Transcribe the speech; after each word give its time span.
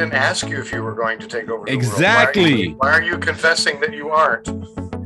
didn't 0.00 0.14
ask 0.14 0.48
you 0.48 0.58
if 0.58 0.72
you 0.72 0.82
were 0.82 0.94
going 0.94 1.18
to 1.18 1.26
take 1.26 1.50
over. 1.50 1.66
The 1.66 1.72
exactly. 1.72 2.68
World. 2.68 2.78
Why, 2.78 2.90
are 2.90 3.02
you, 3.02 3.10
why 3.10 3.12
are 3.12 3.16
you 3.16 3.18
confessing 3.18 3.80
that 3.80 3.92
you 3.92 4.08
aren't? 4.08 4.48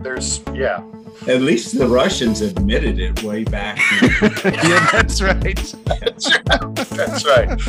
There's 0.05 0.41
yeah. 0.53 0.85
At 1.27 1.41
least 1.41 1.77
the 1.77 1.89
Russians 1.89 2.43
admitted 2.43 3.01
it 3.01 3.21
way 3.25 3.43
back. 3.43 3.81
yeah, 4.45 4.89
that's 4.93 5.21
right. 5.21 5.43
that's 6.01 6.31
right. 6.31 6.75
That's 6.77 7.25
right. 7.27 7.61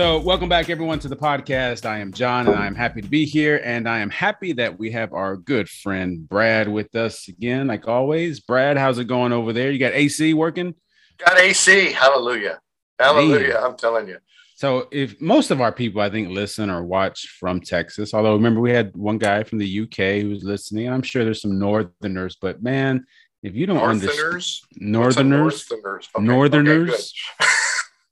So, 0.00 0.18
welcome 0.20 0.48
back, 0.48 0.70
everyone, 0.70 1.00
to 1.00 1.08
the 1.08 1.16
podcast. 1.16 1.84
I 1.84 1.98
am 1.98 2.14
John, 2.14 2.48
and 2.48 2.56
I 2.56 2.66
am 2.66 2.74
happy 2.74 3.02
to 3.02 3.08
be 3.08 3.26
here. 3.26 3.60
And 3.62 3.86
I 3.86 3.98
am 3.98 4.08
happy 4.08 4.54
that 4.54 4.78
we 4.78 4.90
have 4.92 5.12
our 5.12 5.36
good 5.36 5.68
friend 5.68 6.26
Brad 6.26 6.66
with 6.66 6.94
us 6.94 7.28
again, 7.28 7.66
like 7.66 7.86
always. 7.86 8.40
Brad, 8.40 8.78
how's 8.78 8.98
it 8.98 9.04
going 9.04 9.32
over 9.32 9.52
there? 9.52 9.70
You 9.70 9.78
got 9.78 9.92
AC 9.92 10.32
working? 10.32 10.74
Got 11.18 11.38
AC. 11.38 11.92
Hallelujah. 11.92 12.58
Hallelujah. 13.00 13.54
Man. 13.54 13.62
I'm 13.62 13.76
telling 13.76 14.08
you. 14.08 14.18
So, 14.56 14.88
if 14.90 15.18
most 15.20 15.50
of 15.50 15.62
our 15.62 15.72
people, 15.72 16.02
I 16.02 16.10
think, 16.10 16.28
listen 16.28 16.68
or 16.68 16.84
watch 16.84 17.36
from 17.40 17.60
Texas, 17.60 18.12
although 18.12 18.34
remember 18.34 18.60
we 18.60 18.72
had 18.72 18.94
one 18.94 19.16
guy 19.16 19.42
from 19.42 19.56
the 19.56 19.80
UK 19.80 20.22
who 20.22 20.28
was 20.28 20.44
listening, 20.44 20.92
I'm 20.92 21.02
sure 21.02 21.24
there's 21.24 21.40
some 21.40 21.58
Northerners, 21.58 22.36
but 22.38 22.62
man, 22.62 23.06
if 23.42 23.54
you 23.54 23.64
don't 23.64 23.76
Northerners? 23.76 24.62
understand 24.70 24.92
Northerners, 24.92 25.70
Northerners, 25.70 26.08
okay. 26.14 26.24
Northerners. 26.26 27.14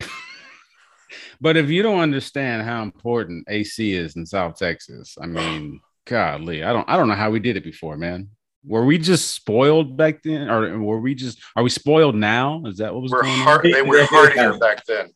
Okay, 0.01 0.11
but 1.41 1.59
if 1.59 1.69
you 1.69 1.83
don't 1.83 2.01
understand 2.01 2.63
how 2.63 2.83
important 2.83 3.45
AC 3.49 3.93
is 3.93 4.17
in 4.17 4.25
South 4.25 4.57
Texas, 4.57 5.19
I 5.21 5.27
mean, 5.27 5.81
golly, 6.07 6.65
I 6.65 6.73
don't 6.73 6.89
I 6.89 6.97
don't 6.97 7.09
know 7.09 7.15
how 7.15 7.31
we 7.31 7.41
did 7.41 7.59
it 7.59 7.65
before, 7.65 7.99
man. 7.99 8.31
Were 8.65 8.85
we 8.85 8.99
just 8.99 9.35
spoiled 9.35 9.97
back 9.97 10.23
then, 10.23 10.51
or 10.51 10.79
were 10.79 11.01
we 11.01 11.15
just 11.15 11.41
are 11.57 11.63
we 11.63 11.71
spoiled 11.71 12.15
now? 12.15 12.63
Is 12.67 12.79
that 12.79 12.93
what 12.93 13.03
was 13.03 13.13
we're 13.13 13.23
going 13.23 13.39
hard, 13.39 13.65
on? 13.65 13.73
They 13.73 13.83
were 13.83 14.05
hardier 14.05 14.59
back 14.59 14.85
then. 14.87 15.11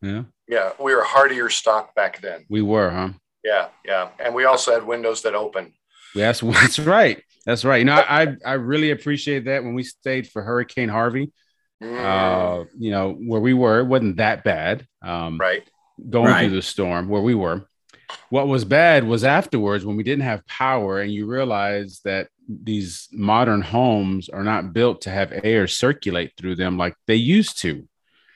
Yeah, 0.00 0.22
yeah, 0.48 0.70
we 0.80 0.94
were 0.94 1.02
hardier 1.02 1.50
stock 1.50 1.94
back 1.94 2.20
then. 2.20 2.46
We 2.48 2.62
were, 2.62 2.90
huh? 2.90 3.10
Yeah, 3.44 3.68
yeah, 3.84 4.10
and 4.20 4.34
we 4.34 4.44
also 4.44 4.72
had 4.72 4.86
windows 4.86 5.22
that 5.22 5.34
open. 5.34 5.72
Yes, 6.14 6.40
that's 6.40 6.78
right. 6.78 7.22
That's 7.44 7.64
right. 7.64 7.78
You 7.78 7.84
know, 7.86 7.94
I 7.94 8.36
I 8.46 8.52
really 8.54 8.90
appreciate 8.90 9.46
that 9.46 9.64
when 9.64 9.74
we 9.74 9.82
stayed 9.82 10.28
for 10.28 10.42
Hurricane 10.42 10.88
Harvey. 10.88 11.32
Mm. 11.82 12.04
Uh, 12.04 12.64
you 12.76 12.90
know, 12.90 13.12
where 13.12 13.40
we 13.40 13.54
were, 13.54 13.80
it 13.80 13.86
wasn't 13.86 14.16
that 14.16 14.44
bad. 14.44 14.86
Um, 15.02 15.38
right. 15.38 15.62
Going 16.10 16.26
right. 16.26 16.46
through 16.46 16.56
the 16.56 16.62
storm 16.62 17.08
where 17.08 17.22
we 17.22 17.34
were. 17.34 17.68
What 18.30 18.48
was 18.48 18.64
bad 18.64 19.04
was 19.04 19.24
afterwards 19.24 19.84
when 19.84 19.96
we 19.96 20.02
didn't 20.02 20.24
have 20.24 20.46
power 20.46 21.00
and 21.00 21.12
you 21.12 21.26
realize 21.26 22.00
that 22.04 22.28
these 22.48 23.08
modern 23.12 23.60
homes 23.62 24.28
are 24.28 24.44
not 24.44 24.72
built 24.72 25.02
to 25.02 25.10
have 25.10 25.32
air 25.44 25.66
circulate 25.66 26.32
through 26.36 26.56
them 26.56 26.78
like 26.78 26.94
they 27.06 27.14
used 27.16 27.58
to. 27.60 27.86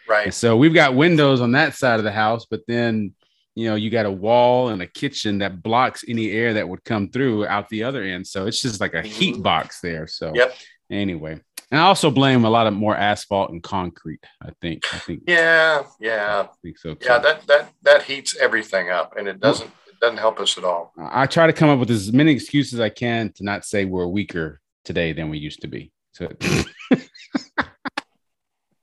Right. 0.08 0.26
And 0.26 0.34
so 0.34 0.56
we've 0.56 0.74
got 0.74 0.94
windows 0.94 1.40
on 1.40 1.52
that 1.52 1.74
side 1.74 1.98
of 2.00 2.04
the 2.04 2.12
house, 2.12 2.46
but 2.50 2.60
then 2.68 3.14
you 3.54 3.68
know 3.68 3.74
you 3.74 3.90
got 3.90 4.06
a 4.06 4.10
wall 4.10 4.68
and 4.70 4.80
a 4.82 4.86
kitchen 4.86 5.38
that 5.38 5.62
blocks 5.62 6.04
any 6.08 6.30
air 6.30 6.54
that 6.54 6.68
would 6.68 6.84
come 6.84 7.10
through 7.10 7.46
out 7.46 7.68
the 7.68 7.84
other 7.84 8.02
end. 8.02 8.26
So 8.26 8.46
it's 8.46 8.60
just 8.60 8.80
like 8.80 8.94
a 8.94 9.02
heat 9.02 9.34
Mm-hmm. 9.34 9.42
box 9.42 9.80
there. 9.80 10.06
So 10.06 10.32
Yep. 10.34 10.54
anyway, 10.90 11.40
and 11.72 11.80
I 11.80 11.84
also 11.84 12.10
blame 12.10 12.44
a 12.44 12.50
lot 12.50 12.66
of 12.66 12.74
more 12.74 12.94
asphalt 12.94 13.50
and 13.50 13.62
concrete. 13.62 14.20
I 14.42 14.50
think. 14.60 14.82
I 14.94 14.98
think. 14.98 15.22
Yeah, 15.26 15.82
yeah, 15.98 16.44
I 16.46 16.48
think 16.62 16.78
so. 16.78 16.94
Too. 16.94 17.06
yeah. 17.06 17.18
That 17.18 17.46
that 17.46 17.72
that 17.82 18.02
heats 18.02 18.36
everything 18.36 18.90
up, 18.90 19.16
and 19.16 19.26
it 19.26 19.40
doesn't 19.40 19.66
it 19.88 19.98
doesn't 20.00 20.18
help 20.18 20.38
us 20.38 20.58
at 20.58 20.64
all. 20.64 20.92
I 20.98 21.26
try 21.26 21.46
to 21.46 21.52
come 21.52 21.70
up 21.70 21.78
with 21.80 21.90
as 21.90 22.12
many 22.12 22.30
excuses 22.30 22.74
as 22.74 22.80
I 22.80 22.90
can 22.90 23.32
to 23.36 23.44
not 23.44 23.64
say 23.64 23.86
we're 23.86 24.06
weaker 24.06 24.60
today 24.84 25.14
than 25.14 25.30
we 25.30 25.38
used 25.38 25.62
to 25.62 25.66
be. 25.66 25.90
So 26.12 26.28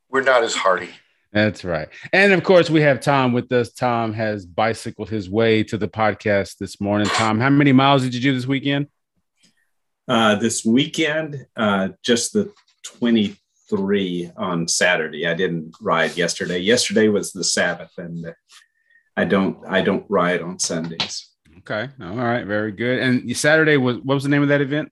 We're 0.10 0.24
not 0.24 0.44
as 0.44 0.56
hardy. 0.56 0.90
that's 1.32 1.64
right. 1.64 1.90
And 2.12 2.34
of 2.34 2.44
course, 2.44 2.72
we 2.72 2.82
have 2.82 3.00
Tom 3.00 3.32
with 3.34 3.52
us. 3.52 3.72
Tom 3.72 4.14
has 4.14 4.48
bicycled 4.48 5.10
his 5.12 5.30
way 5.30 5.62
to 5.66 5.78
the 5.78 5.88
podcast 5.88 6.58
this 6.58 6.82
morning. 6.82 7.06
Tom, 7.06 7.40
how 7.40 7.52
many 7.52 7.72
miles 7.72 8.02
did 8.02 8.16
you 8.16 8.22
do 8.22 8.34
this 8.34 8.48
weekend? 8.48 8.88
Uh, 10.08 10.34
this 10.34 10.66
weekend, 10.66 11.46
uh, 11.56 11.90
just 12.04 12.34
the 12.34 12.52
23 12.98 14.32
on 14.38 14.68
Saturday. 14.68 15.28
I 15.28 15.34
didn't 15.34 15.76
ride 15.82 16.18
yesterday. 16.18 16.60
Yesterday 16.60 17.08
was 17.08 17.32
the 17.32 17.44
Sabbath, 17.44 17.92
and 17.98 18.34
I 19.16 19.26
don't 19.26 19.58
I 19.68 19.82
don't 19.82 20.06
ride 20.10 20.42
on 20.42 20.60
Sundays. 20.60 21.30
Okay. 21.60 21.90
All 22.02 22.16
right. 22.16 22.46
Very 22.46 22.72
good. 22.72 23.00
And 23.00 23.36
Saturday 23.36 23.78
was 23.78 23.98
what 23.98 24.16
was 24.16 24.24
the 24.24 24.30
name 24.30 24.44
of 24.44 24.50
that 24.50 24.62
event? 24.62 24.92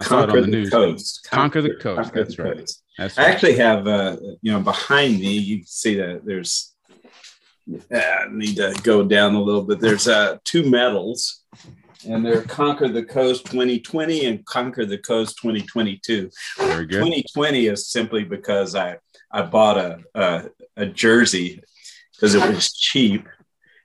I 0.00 0.04
saw 0.04 0.22
it 0.22 0.26
Conquer 0.26 0.42
on 0.42 0.50
the 0.50 0.64
the 0.64 0.70
coast. 0.70 1.28
Conquer 1.30 1.62
the 1.62 1.74
coast. 1.74 2.02
Conquer 2.02 2.24
That's 2.24 2.36
the 2.36 2.42
right. 2.42 2.58
coast. 2.58 2.82
That's 2.98 3.18
I 3.18 3.24
actually 3.24 3.56
have, 3.56 3.86
uh, 3.86 4.16
you 4.42 4.52
know, 4.52 4.60
behind 4.60 5.18
me, 5.18 5.38
you 5.38 5.58
can 5.58 5.66
see 5.66 5.96
that 5.96 6.24
there's, 6.24 6.74
uh, 7.72 7.96
I 7.96 8.26
need 8.30 8.56
to 8.56 8.74
go 8.82 9.04
down 9.04 9.34
a 9.34 9.40
little 9.40 9.62
bit. 9.62 9.80
There's 9.80 10.08
uh, 10.08 10.38
two 10.44 10.68
medals, 10.68 11.41
and 12.08 12.24
they're 12.24 12.42
Conquer 12.42 12.88
the 12.88 13.04
Coast 13.04 13.46
2020 13.46 14.26
and 14.26 14.44
Conquer 14.44 14.84
the 14.84 14.98
Coast 14.98 15.38
2022. 15.38 16.30
Very 16.58 16.86
good. 16.86 16.98
2020 16.98 17.66
is 17.66 17.88
simply 17.88 18.24
because 18.24 18.74
I, 18.74 18.98
I 19.30 19.42
bought 19.42 19.78
a, 19.78 20.00
a, 20.14 20.44
a 20.76 20.86
jersey 20.86 21.62
because 22.12 22.34
it 22.34 22.54
was 22.54 22.72
cheap. 22.72 23.28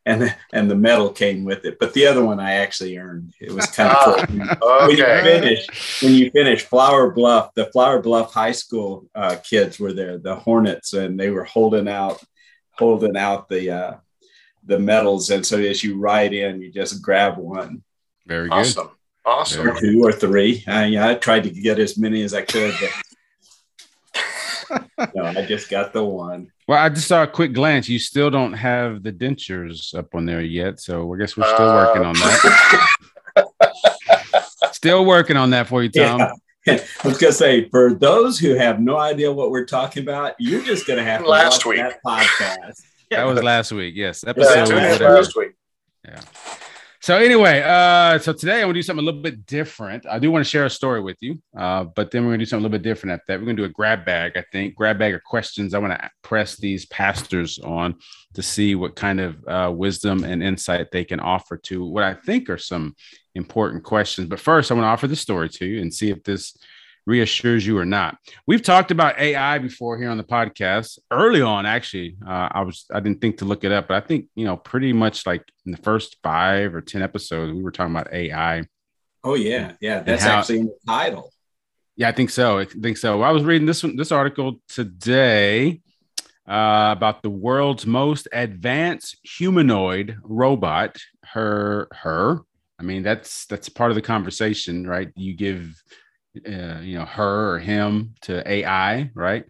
And, 0.06 0.34
and 0.54 0.72
the 0.72 0.76
medal 0.76 1.10
came 1.10 1.44
with 1.44 1.66
it, 1.66 1.80
but 1.82 1.94
the 1.94 2.08
other 2.08 2.24
one 2.24 2.40
I 2.40 2.54
actually 2.54 2.98
earned. 2.98 3.34
It 3.42 3.52
was 3.52 3.66
kind 3.66 3.92
of 3.94 4.60
cool. 4.62 4.88
When 4.88 4.92
you 4.92 5.04
finish, 5.04 6.02
when 6.02 6.14
you 6.14 6.32
finish 6.32 6.64
Flour 6.64 7.12
Bluff, 7.12 7.54
the 7.56 7.66
Flour 7.66 8.02
Bluff 8.02 8.34
High 8.34 8.54
School 8.54 9.10
uh, 9.14 9.36
kids 9.44 9.82
were 9.82 9.92
there, 9.92 10.18
the 10.18 10.36
Hornets, 10.36 10.94
and 10.94 11.20
they 11.20 11.30
were 11.30 11.44
holding 11.44 11.90
out, 11.90 12.24
holding 12.72 13.18
out 13.18 13.50
the 13.50 13.70
uh, 13.70 13.94
the 14.64 14.80
medals. 14.80 15.30
And 15.30 15.46
so 15.46 15.60
as 15.60 15.84
you 15.84 16.00
ride 16.00 16.34
in, 16.34 16.62
you 16.62 16.72
just 16.72 17.02
grab 17.02 17.38
one 17.38 17.84
Very 18.28 18.50
good. 18.50 18.56
Awesome. 18.56 18.90
Awesome. 19.26 19.68
or 19.68 19.80
two 19.80 20.02
or 20.04 20.12
three. 20.12 20.64
Uh, 20.68 20.84
yeah, 20.86 21.08
I 21.10 21.16
tried 21.16 21.44
to 21.44 21.50
get 21.50 21.80
as 21.80 21.98
many 21.98 22.22
as 22.24 22.34
I 22.34 22.44
could, 22.44 22.74
but 22.80 22.92
no, 25.16 25.24
I 25.26 25.46
just 25.46 25.70
got 25.70 25.92
the 25.94 26.04
one. 26.04 26.52
Well, 26.68 26.78
I 26.80 26.90
just 26.90 27.08
saw 27.08 27.24
a 27.24 27.28
quick 27.28 27.54
glance. 27.54 27.88
You 27.90 28.00
still 28.00 28.30
don't 28.30 28.54
have 28.54 29.04
the 29.04 29.12
dentures 29.12 29.94
up 29.98 30.14
on 30.16 30.26
there 30.26 30.42
yet, 30.42 30.80
so 30.80 31.14
I 31.14 31.18
guess 31.18 31.36
we're 31.38 31.44
still 31.54 31.70
Uh, 31.70 31.86
working 31.86 32.06
on 32.06 32.14
that. 32.16 32.88
still 34.74 35.06
working 35.06 35.38
on 35.38 35.50
that 35.52 35.68
for 35.68 35.84
you, 35.84 35.90
Tom. 35.90 36.20
Yeah. 36.20 36.32
I 37.04 37.08
was 37.08 37.18
gonna 37.18 37.32
say, 37.32 37.70
for 37.70 37.94
those 37.94 38.38
who 38.40 38.56
have 38.56 38.80
no 38.82 38.98
idea 38.98 39.32
what 39.32 39.52
we're 39.52 39.66
talking 39.66 40.04
about, 40.04 40.34
you're 40.40 40.62
just 40.64 40.86
gonna 40.86 41.04
have 41.04 41.24
to 41.24 41.30
Last 41.30 41.66
watch 41.66 41.78
week. 41.78 41.80
that 41.80 42.00
podcast. 42.06 42.82
That 43.10 43.24
was 43.26 43.42
last 43.42 43.72
week. 43.72 43.94
Yes, 43.96 44.24
Yeah, 44.26 44.32
episode. 44.32 44.66
tune 44.68 44.78
in 44.84 44.92
whatever. 44.92 45.16
last 45.16 45.36
week. 45.38 45.52
So 47.08 47.16
anyway, 47.16 47.62
uh, 47.66 48.20
so 48.20 48.34
today 48.34 48.56
I'm 48.56 48.64
gonna 48.64 48.74
do 48.74 48.82
something 48.82 49.02
a 49.02 49.06
little 49.06 49.22
bit 49.22 49.46
different. 49.46 50.06
I 50.06 50.20
do 50.20 50.30
want 50.30 50.44
to 50.44 50.50
share 50.50 50.66
a 50.66 50.70
story 50.70 51.00
with 51.00 51.16
you, 51.22 51.42
uh, 51.58 51.86
but 51.86 52.12
then 52.12 52.26
we're 52.26 52.32
gonna 52.32 52.40
do 52.40 52.46
something 52.46 52.66
a 52.66 52.68
little 52.68 52.78
bit 52.78 52.84
different 52.84 53.14
after 53.14 53.24
that. 53.30 53.40
We're 53.40 53.46
gonna 53.46 53.56
do 53.56 53.64
a 53.64 53.70
grab 53.70 54.04
bag, 54.04 54.34
I 54.36 54.44
think, 54.52 54.76
grab 54.76 55.00
bag 55.00 55.14
of 55.14 55.24
questions. 55.24 55.74
I 55.74 55.80
want 55.80 55.94
to 55.94 56.12
press 56.22 56.58
these 56.58 56.86
pastors 56.88 57.60
on 57.60 57.96
to 58.34 58.44
see 58.44 58.76
what 58.76 58.98
kind 58.98 59.22
of 59.22 59.38
uh, 59.48 59.72
wisdom 59.74 60.26
and 60.26 60.44
insight 60.44 60.92
they 60.92 61.06
can 61.06 61.22
offer 61.22 61.56
to 61.56 61.86
what 61.86 62.04
I 62.04 62.14
think 62.14 62.50
are 62.50 62.58
some 62.58 62.94
important 63.36 63.86
questions. 63.86 64.28
But 64.28 64.42
first, 64.42 64.70
I 64.70 64.74
want 64.74 64.84
to 64.84 64.90
offer 64.90 65.08
the 65.08 65.16
story 65.16 65.48
to 65.48 65.66
you 65.66 65.82
and 65.82 65.94
see 65.94 66.10
if 66.10 66.22
this 66.24 66.58
reassures 67.08 67.66
you 67.66 67.78
or 67.80 67.86
not. 67.86 68.18
We've 68.46 68.62
talked 68.62 68.92
about 68.92 69.18
AI 69.18 69.58
before 69.58 69.98
here 69.98 70.12
on 70.12 70.18
the 70.18 70.24
podcast. 70.24 71.00
Early 71.10 71.42
on, 71.42 71.66
actually, 71.66 72.18
uh, 72.28 72.50
I 72.52 72.62
was 72.62 72.86
I 72.94 73.00
didn't 73.00 73.22
think 73.22 73.40
to 73.40 73.46
look 73.46 73.64
it 73.64 73.72
up, 73.72 73.88
but 73.88 74.04
I 74.04 74.06
think 74.06 74.28
you 74.36 74.46
know 74.46 74.58
pretty 74.58 74.94
much 74.94 75.26
like 75.26 75.44
in 75.66 75.72
the 75.72 75.78
first 75.80 76.18
five 76.22 76.76
or 76.76 76.82
ten 76.82 77.02
episodes, 77.02 77.54
we 77.54 77.64
were 77.64 77.72
talking 77.72 77.96
about 77.96 78.14
AI. 78.14 78.66
Oh 79.24 79.34
yeah, 79.34 79.74
yeah. 79.82 80.02
That's 80.02 80.24
how- 80.24 80.40
actually 80.40 80.60
in 80.60 80.66
the 80.68 80.78
title. 80.86 81.32
Yeah, 81.96 82.10
I 82.10 82.12
think 82.12 82.30
so. 82.30 82.60
I 82.60 82.66
think 82.66 82.98
so. 82.98 83.24
I 83.24 83.32
was 83.32 83.44
reading 83.44 83.66
this 83.66 83.82
one, 83.82 83.96
this 83.96 84.12
article 84.12 84.62
today 84.70 85.82
uh, 86.48 86.94
about 86.96 87.24
the 87.24 87.30
world's 87.32 87.88
most 87.88 88.28
advanced 88.32 89.18
humanoid 89.24 90.18
robot. 90.22 90.98
Her, 91.24 91.88
her. 91.92 92.42
I 92.80 92.84
mean, 92.84 93.02
that's 93.02 93.48
that's 93.48 93.68
part 93.68 93.90
of 93.90 93.96
the 93.96 94.04
conversation, 94.04 94.86
right? 94.86 95.10
You 95.16 95.34
give, 95.34 95.74
uh, 96.46 96.82
you 96.82 96.98
know, 96.98 97.06
her 97.06 97.54
or 97.56 97.60
him 97.60 98.16
to 98.22 98.50
AI, 98.50 99.10
right? 99.14 99.46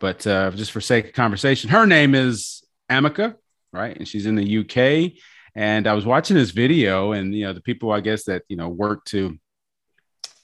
But 0.00 0.26
uh, 0.26 0.50
just 0.52 0.72
for 0.72 0.80
sake 0.80 1.06
of 1.06 1.12
conversation, 1.12 1.70
her 1.70 1.86
name 1.86 2.14
is 2.14 2.62
Ameca, 2.90 3.36
right? 3.72 3.96
And 3.96 4.06
she's 4.06 4.26
in 4.26 4.36
the 4.36 4.58
UK. 4.58 5.12
And 5.54 5.86
I 5.86 5.94
was 5.94 6.06
watching 6.06 6.36
this 6.36 6.50
video, 6.50 7.12
and 7.12 7.34
you 7.34 7.44
know, 7.44 7.52
the 7.52 7.60
people 7.60 7.90
I 7.90 8.00
guess 8.00 8.24
that 8.24 8.42
you 8.48 8.56
know 8.56 8.68
work 8.68 9.04
to 9.06 9.38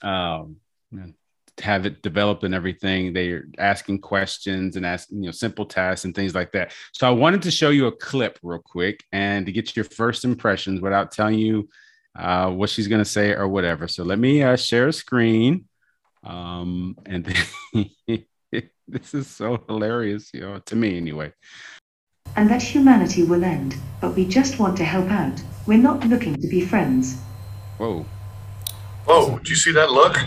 um, 0.01 0.57
have 1.59 1.85
it 1.85 2.01
developed 2.01 2.43
and 2.43 2.53
everything. 2.53 3.13
They're 3.13 3.45
asking 3.57 4.01
questions 4.01 4.75
and 4.75 4.85
asking, 4.85 5.23
you 5.23 5.27
know, 5.27 5.31
simple 5.31 5.65
tasks 5.65 6.05
and 6.05 6.13
things 6.13 6.35
like 6.35 6.51
that. 6.51 6.73
So 6.91 7.07
I 7.07 7.11
wanted 7.11 7.43
to 7.43 7.51
show 7.51 7.69
you 7.69 7.87
a 7.87 7.91
clip 7.91 8.39
real 8.43 8.59
quick 8.59 9.03
and 9.11 9.45
to 9.45 9.51
get 9.51 9.75
your 9.75 9.85
first 9.85 10.25
impressions 10.25 10.81
without 10.81 11.11
telling 11.11 11.39
you 11.39 11.69
uh, 12.17 12.49
what 12.49 12.69
she's 12.69 12.87
going 12.87 13.03
to 13.03 13.09
say 13.09 13.31
or 13.31 13.47
whatever. 13.47 13.87
So 13.87 14.03
let 14.03 14.19
me 14.19 14.43
uh, 14.43 14.55
share 14.55 14.87
a 14.87 14.93
screen. 14.93 15.65
Um, 16.25 16.97
and 17.05 17.25
then 17.25 17.91
this 18.87 19.13
is 19.13 19.27
so 19.27 19.63
hilarious, 19.67 20.31
you 20.33 20.41
know, 20.41 20.59
to 20.65 20.75
me 20.75 20.97
anyway. 20.97 21.31
And 22.35 22.49
that 22.49 22.61
humanity 22.61 23.23
will 23.23 23.43
end, 23.43 23.75
but 24.01 24.15
we 24.15 24.25
just 24.25 24.59
want 24.59 24.75
to 24.77 24.83
help 24.83 25.09
out. 25.09 25.41
We're 25.67 25.77
not 25.77 26.05
looking 26.05 26.35
to 26.35 26.47
be 26.47 26.61
friends. 26.61 27.17
Whoa. 27.77 28.05
Whoa, 29.05 29.39
do 29.39 29.49
you 29.49 29.55
see 29.55 29.71
that 29.71 29.91
look? 29.91 30.17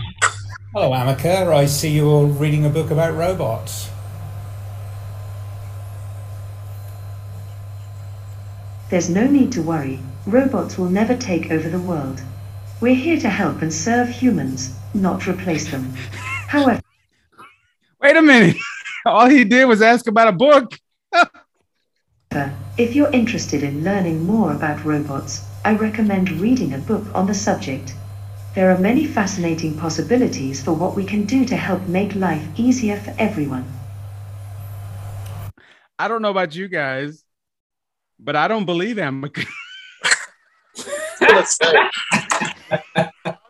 Hello, 0.73 0.91
Ameca. 0.93 1.53
I 1.53 1.67
see 1.67 1.91
you're 1.91 2.27
reading 2.27 2.65
a 2.65 2.71
book 2.71 2.91
about 2.91 3.15
robots. 3.15 3.91
There's 8.91 9.11
no 9.11 9.27
need 9.27 9.53
to 9.53 9.63
worry. 9.63 9.99
Robots 10.27 10.79
will 10.79 10.89
never 10.89 11.17
take 11.17 11.51
over 11.51 11.69
the 11.69 11.81
world. 11.81 12.23
We're 12.81 12.95
here 12.95 13.19
to 13.21 13.29
help 13.29 13.61
and 13.61 13.73
serve 13.73 14.09
humans, 14.09 14.78
not 14.95 15.27
replace 15.27 15.71
them. 15.71 15.93
However, 16.49 16.81
Wait 18.01 18.17
a 18.17 18.23
minute. 18.23 18.57
All 19.07 19.29
he 19.29 19.45
did 19.45 19.65
was 19.67 19.83
ask 19.83 20.07
about 20.07 20.29
a 20.29 20.33
book. 20.33 20.73
if 22.77 22.95
you're 22.95 23.11
interested 23.11 23.63
in 23.65 23.83
learning 23.83 24.25
more 24.25 24.53
about 24.53 24.85
robots, 24.85 25.45
I 25.65 25.75
recommend 25.75 26.31
reading 26.31 26.75
a 26.75 26.79
book 26.79 27.05
on 27.15 27.27
the 27.27 27.35
subject. 27.35 27.95
There 28.55 28.71
are 28.71 28.79
many 28.79 29.05
fascinating 29.05 29.77
possibilities 29.77 30.63
for 30.63 30.73
what 30.73 30.95
we 30.95 31.05
can 31.05 31.25
do 31.25 31.45
to 31.47 31.57
help 31.57 31.83
make 31.89 32.15
life 32.15 32.47
easier 32.57 32.99
for 32.99 33.15
everyone. 33.19 33.67
I 35.99 36.07
don't 36.07 36.23
know 36.23 36.31
about 36.31 36.55
you 36.55 36.69
guys, 36.69 37.25
but 38.21 38.37
I 38.37 38.47
don't 38.47 38.65
believe 38.65 38.97
Ameca. 38.97 39.45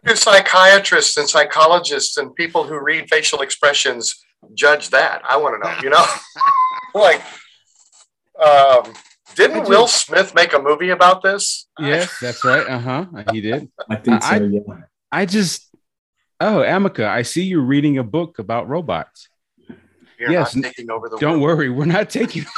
Let's 0.09 0.23
say. 0.23 0.31
Do 0.31 0.37
psychiatrists 0.39 1.17
and 1.17 1.29
psychologists 1.29 2.17
and 2.17 2.35
people 2.35 2.65
who 2.65 2.79
read 2.81 3.09
facial 3.11 3.41
expressions 3.43 4.25
judge 4.55 4.91
that? 4.91 5.23
I 5.29 5.37
want 5.37 5.63
to 5.63 5.69
know. 5.69 5.77
You 5.83 5.91
know, 5.91 6.05
like, 6.95 7.23
um, 8.43 8.93
didn't 9.35 9.69
Will 9.69 9.87
Smith 9.87 10.35
make 10.35 10.53
a 10.55 10.59
movie 10.61 10.91
about 10.91 11.23
this? 11.23 11.67
yes, 11.79 12.19
that's 12.21 12.45
right. 12.45 12.67
Uh 12.67 12.79
huh. 12.79 13.07
He 13.33 13.41
did. 13.41 13.71
I 13.91 13.97
think 13.97 14.23
so. 14.23 14.29
I- 14.29 14.39
yeah. 14.41 14.61
I 15.11 15.25
just, 15.25 15.69
oh, 16.41 16.59
Ameca, 16.59 17.07
I 17.09 17.23
see 17.23 17.43
you 17.45 17.61
reading 17.63 17.97
a 17.99 18.05
book 18.05 18.39
about 18.39 18.69
robots. 18.69 19.29
You're 20.19 20.33
Yes, 20.33 20.55
not 20.57 20.65
taking 20.65 20.91
over 20.91 21.09
the 21.09 21.17
Don't 21.17 21.41
world. 21.41 21.59
worry, 21.59 21.71
we're 21.71 21.85
not 21.87 22.11
taking. 22.11 22.45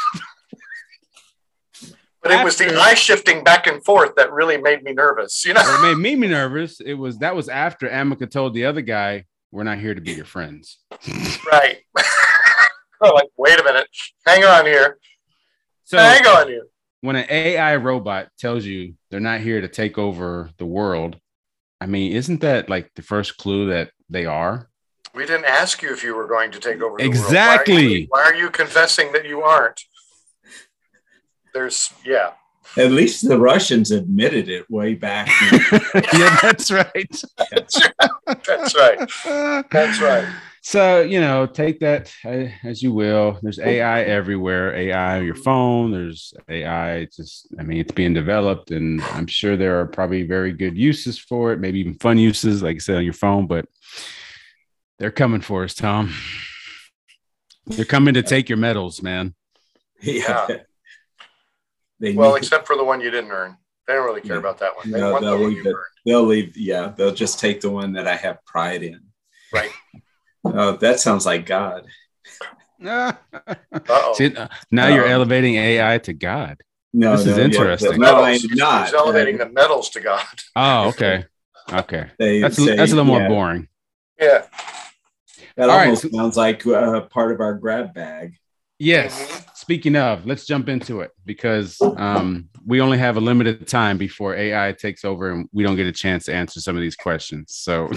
But 2.23 2.33
it 2.33 2.45
was 2.45 2.57
the 2.57 2.75
eye 2.79 2.95
shifting 2.95 3.43
back 3.43 3.67
and 3.67 3.83
forth 3.85 4.15
that 4.17 4.31
really 4.33 4.59
made 4.59 4.83
me 4.83 4.93
nervous. 4.93 5.45
You 5.47 5.55
know, 5.55 5.63
it 5.91 5.97
made 5.99 6.19
me 6.19 6.29
nervous. 6.29 6.81
It 6.81 6.95
was 6.95 7.19
that 7.19 7.35
was 7.35 7.49
after 7.49 7.89
Ameca 7.89 8.31
told 8.31 8.53
the 8.55 8.67
other 8.67 8.83
guy, 8.83 9.25
"We're 9.51 9.63
not 9.65 9.79
here 9.79 9.95
to 9.95 10.01
be 10.01 10.13
your 10.13 10.27
friends." 10.27 10.79
right? 11.51 11.79
Like, 13.03 13.31
wait 13.39 13.59
a 13.59 13.65
minute, 13.65 13.89
hang 14.27 14.45
on 14.45 14.67
here, 14.67 14.99
So 15.85 15.97
hang 15.97 16.27
on 16.27 16.49
here. 16.49 16.67
when 17.01 17.17
an 17.17 17.25
AI 17.31 17.77
robot 17.77 18.29
tells 18.39 18.67
you 18.67 18.93
they're 19.11 19.21
not 19.21 19.41
here 19.41 19.63
to 19.63 19.69
take 19.69 19.97
over 19.97 20.51
the 20.59 20.67
world, 20.67 21.17
I 21.81 21.87
mean, 21.87 22.13
isn't 22.13 22.43
that 22.43 22.69
like 22.69 22.91
the 22.97 23.03
first 23.03 23.39
clue 23.39 23.69
that 23.71 23.93
they 24.11 24.27
are? 24.27 24.69
We 25.15 25.25
didn't 25.25 25.47
ask 25.47 25.81
you 25.81 25.91
if 25.95 26.05
you 26.05 26.15
were 26.15 26.27
going 26.29 26.51
to 26.53 26.59
take 26.61 26.83
over 26.83 26.99
the 26.99 27.05
Exactly. 27.05 27.75
world. 27.75 27.87
Why 27.87 27.87
are, 27.87 27.95
you, 27.95 28.07
why 28.11 28.23
are 28.25 28.35
you 28.35 28.51
confessing 28.51 29.13
that 29.13 29.25
you 29.25 29.41
aren't? 29.41 29.81
There's, 31.55 31.93
yeah. 32.05 32.33
At 32.77 32.93
least 32.93 33.27
the 33.27 33.39
Russians 33.39 33.91
admitted 33.91 34.49
it 34.49 34.71
way 34.71 34.95
back. 34.95 35.29
yeah, 36.15 36.39
that's 36.41 36.71
right. 36.71 37.23
That's 37.51 38.75
right. 38.77 39.11
That's 39.71 40.01
right. 40.01 40.29
So, 40.63 41.01
you 41.01 41.21
know, 41.21 41.47
take 41.47 41.81
that 41.81 42.15
uh, 42.25 42.47
as 42.63 42.83
you 42.83 42.93
will. 42.93 43.39
There's 43.43 43.59
AI 43.59 44.03
everywhere, 44.03 44.75
AI 44.75 45.19
on 45.19 45.25
your 45.25 45.35
phone. 45.35 45.91
There's 45.91 46.35
AI, 46.49 46.97
it's 46.97 47.17
just, 47.17 47.49
I 47.59 47.63
mean, 47.63 47.79
it's 47.79 47.93
being 47.93 48.13
developed, 48.13 48.71
and 48.71 49.03
I'm 49.03 49.27
sure 49.27 49.57
there 49.57 49.81
are 49.81 49.87
probably 49.87 50.23
very 50.25 50.53
good 50.53 50.77
uses 50.77 51.19
for 51.19 51.53
it, 51.53 51.61
maybe 51.61 51.81
even 51.81 51.95
fun 51.95 52.19
uses, 52.19 52.63
like 52.63 52.77
I 52.77 52.79
said, 52.79 52.97
on 52.97 53.05
your 53.05 53.15
phone, 53.15 53.47
but 53.47 53.67
they're 54.99 55.11
coming 55.11 55.41
for 55.41 55.65
us, 55.65 55.75
Tom. 55.75 56.13
They're 57.67 57.87
coming 57.87 58.15
to 58.15 58.23
take 58.23 58.49
your 58.51 58.59
medals, 58.59 59.03
man. 59.03 59.35
yeah. 60.03 60.47
They 62.01 62.13
Well, 62.15 62.33
need- 62.33 62.39
except 62.39 62.67
for 62.67 62.77
the 62.77 62.85
one 62.85 63.01
you 63.01 63.11
didn't 63.11 63.31
earn. 63.31 63.57
They 63.87 63.95
don't 63.95 64.05
really 64.07 64.21
care 64.21 64.35
Yeah. 64.35 64.41
about 64.41 64.59
that 64.59 64.77
one. 64.77 64.91
They 64.91 65.01
No, 65.01 65.13
want 65.13 65.25
the 65.25 65.31
they'll 65.31 65.41
one 65.41 65.49
leave 65.55 65.65
you 65.65 65.71
it. 65.71 65.75
earned. 65.75 65.85
they'll 66.07 66.23
leave. 66.23 66.57
Yeah, 66.57 66.93
they'll 66.97 67.13
just 67.15 67.39
take 67.41 67.61
the 67.61 67.71
one 67.71 67.93
that 67.95 68.07
I 68.09 68.17
have 68.17 68.45
pride 68.47 68.83
in. 68.83 69.01
Right. 69.53 69.71
Oh, 70.45 70.73
that 70.77 71.01
sounds 71.01 71.27
like 71.27 71.45
God. 71.47 71.87
Uh-oh. 72.83 74.15
Uh, 74.19 74.49
now 74.71 74.87
you're 74.89 75.05
Um, 75.05 75.11
elevating 75.11 75.57
AI 75.57 75.99
to 75.99 76.13
God. 76.13 76.63
No, 76.93 77.13
This 77.17 77.21
is 77.27 77.27
no, 77.37 77.37
yeah, 77.39 77.45
interesting. 77.45 78.01
no, 78.01 78.23
I'm 78.25 78.39
not. 78.55 78.85
He's 78.87 78.95
elevating 78.95 79.39
the 79.39 79.49
medals 79.49 79.91
to 79.91 80.01
God. 80.01 80.25
Oh, 80.57 80.89
okay. 80.89 81.25
Okay. 81.73 82.07
They 82.19 82.41
That's, 82.41 82.57
say- 82.57 82.77
that's 82.77 82.93
a 82.93 82.97
little 82.97 83.05
more 83.05 83.29
boring. 83.29 83.69
Yeah. 84.19 84.47
That 85.57 85.69
All 85.69 85.77
right, 85.77 85.85
almost 85.85 86.03
so- 86.03 86.09
sounds 86.11 86.37
like 86.37 86.67
uh, 86.67 87.03
part 87.03 87.33
of 87.33 87.41
our 87.41 87.55
grab 87.55 87.93
bag. 87.95 88.37
Yes. 88.79 89.45
Speaking 89.71 89.95
of, 89.95 90.27
let's 90.27 90.47
jump 90.47 90.69
into 90.69 91.01
it 91.01 91.13
because 91.25 91.81
um, 91.81 92.49
we 92.67 92.81
only 92.81 92.99
have 92.99 93.17
a 93.17 93.21
limited 93.21 93.69
time 93.69 93.99
before 93.99 94.35
AI 94.35 94.73
takes 94.73 95.05
over 95.05 95.31
and 95.31 95.49
we 95.53 95.63
don't 95.63 95.77
get 95.77 95.87
a 95.87 95.93
chance 95.93 96.25
to 96.25 96.35
answer 96.35 96.61
some 96.61 96.75
of 96.75 96.83
these 96.83 96.97
questions. 96.97 97.55
So, 97.55 97.89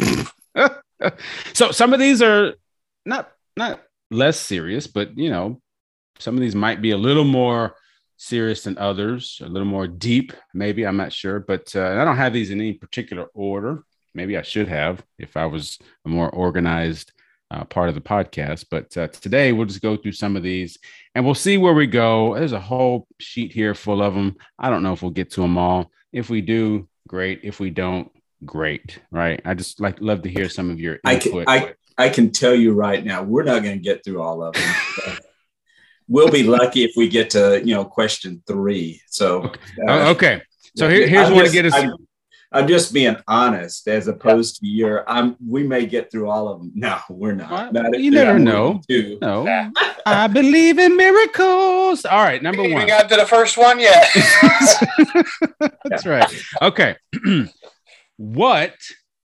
so 1.54 1.72
some 1.72 1.92
of 1.92 2.00
these 2.00 2.22
are 2.22 2.54
not 3.08 3.32
not 3.58 3.82
less 4.12 4.40
serious, 4.40 4.86
but 4.86 5.18
you 5.18 5.32
know, 5.32 5.62
some 6.20 6.36
of 6.36 6.42
these 6.42 6.54
might 6.54 6.80
be 6.80 6.92
a 6.92 6.98
little 6.98 7.24
more 7.24 7.74
serious 8.18 8.66
than 8.66 8.78
others, 8.78 9.42
a 9.44 9.48
little 9.48 9.68
more 9.68 9.88
deep, 9.88 10.32
maybe. 10.54 10.86
I'm 10.86 10.96
not 10.98 11.12
sure, 11.12 11.40
but 11.40 11.76
uh, 11.76 11.88
I 12.00 12.06
don't 12.06 12.18
have 12.18 12.34
these 12.34 12.52
in 12.52 12.62
any 12.62 12.74
particular 12.74 13.30
order. 13.34 13.84
Maybe 14.14 14.38
I 14.38 14.44
should 14.44 14.68
have 14.68 15.04
if 15.18 15.36
I 15.36 15.48
was 15.48 15.80
a 16.06 16.10
more 16.10 16.30
organized 16.30 17.14
uh, 17.54 17.64
part 17.66 17.90
of 17.90 17.96
the 17.96 18.02
podcast. 18.02 18.66
But 18.70 18.96
uh, 18.98 19.08
today 19.08 19.52
we'll 19.52 19.68
just 19.68 19.82
go 19.82 19.96
through 19.96 20.14
some 20.14 20.36
of 20.36 20.44
these 20.44 20.80
and 21.14 21.24
we'll 21.24 21.36
see 21.36 21.58
where 21.58 21.74
we 21.74 21.88
go. 21.88 22.36
There's 22.36 22.54
a 22.54 22.60
whole 22.60 23.08
sheet 23.20 23.52
here 23.52 23.76
full 23.76 24.02
of 24.02 24.16
them. 24.16 24.38
I 24.58 24.70
don't 24.70 24.84
know 24.84 24.94
if 24.94 25.02
we'll 25.02 25.12
get 25.12 25.32
to 25.32 25.42
them 25.42 25.58
all. 25.58 25.92
If 26.12 26.30
we 26.30 26.42
do, 26.42 26.88
great. 27.08 27.42
If 27.44 27.60
we 27.60 27.70
don't, 27.70 28.12
great. 28.44 29.00
Right. 29.12 29.42
I 29.46 29.54
just 29.54 29.80
like 29.80 30.02
love 30.02 30.24
to 30.24 30.30
hear 30.30 30.50
some 30.50 30.72
of 30.72 30.80
your 30.80 31.00
I 31.06 31.16
input. 31.16 31.46
can, 31.46 31.50
I, 31.50 31.74
I 31.98 32.10
can 32.10 32.32
tell 32.32 32.56
you 32.56 32.74
right 32.74 33.04
now, 33.04 33.22
we're 33.22 33.44
not 33.44 33.62
going 33.62 33.78
to 33.78 33.84
get 33.84 34.04
through 34.04 34.22
all 34.22 34.44
of 34.44 34.56
them. 34.56 34.76
we'll 36.08 36.32
be 36.32 36.44
lucky 36.44 36.84
if 36.84 36.92
we 36.98 37.08
get 37.08 37.30
to 37.32 37.62
you 37.64 37.74
know 37.74 37.86
question 37.86 38.42
three. 38.48 39.02
So, 39.08 39.52
uh, 39.88 40.10
okay. 40.10 40.42
So 40.76 40.90
here, 40.90 41.08
here's 41.08 41.30
one 41.30 41.46
to 41.46 41.52
get 41.52 41.66
us. 41.66 41.74
I'm, 41.76 41.96
I'm 42.54 42.68
just 42.68 42.94
being 42.94 43.16
honest, 43.28 43.88
as 43.88 44.08
opposed 44.08 44.60
to 44.60 44.68
your. 44.68 45.10
I'm. 45.10 45.36
We 45.46 45.64
may 45.64 45.86
get 45.86 46.12
through 46.12 46.30
all 46.30 46.48
of 46.50 46.60
them. 46.60 46.72
No, 46.76 47.00
we're 47.10 47.34
not. 47.34 47.74
Well, 47.74 47.84
Not 47.84 48.00
you 48.00 48.12
never 48.12 48.38
know. 48.38 48.82
than 48.88 49.18
No, 49.22 49.72
I 50.06 50.28
believe 50.28 50.78
in 50.80 50.96
miracles. 50.98 52.06
All 52.06 52.24
right, 52.24 52.42
number 52.44 52.62
We 52.64 52.74
one. 52.74 52.88
got 52.88 53.10
to 53.10 53.16
the 53.16 53.26
first 53.26 53.58
one 53.58 53.80
yet. 53.80 54.06
That's 55.86 56.06
right. 56.06 56.32
Okay. 56.62 56.96
what 58.18 58.76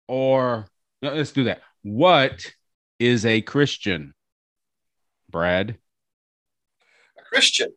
or 0.07 0.67
no, 1.01 1.13
let's 1.13 1.31
do 1.31 1.45
that. 1.45 1.61
What 1.83 2.45
is 2.99 3.25
a 3.25 3.41
Christian? 3.41 4.13
Brad. 5.29 5.77
a 7.19 7.21
Christian. 7.23 7.69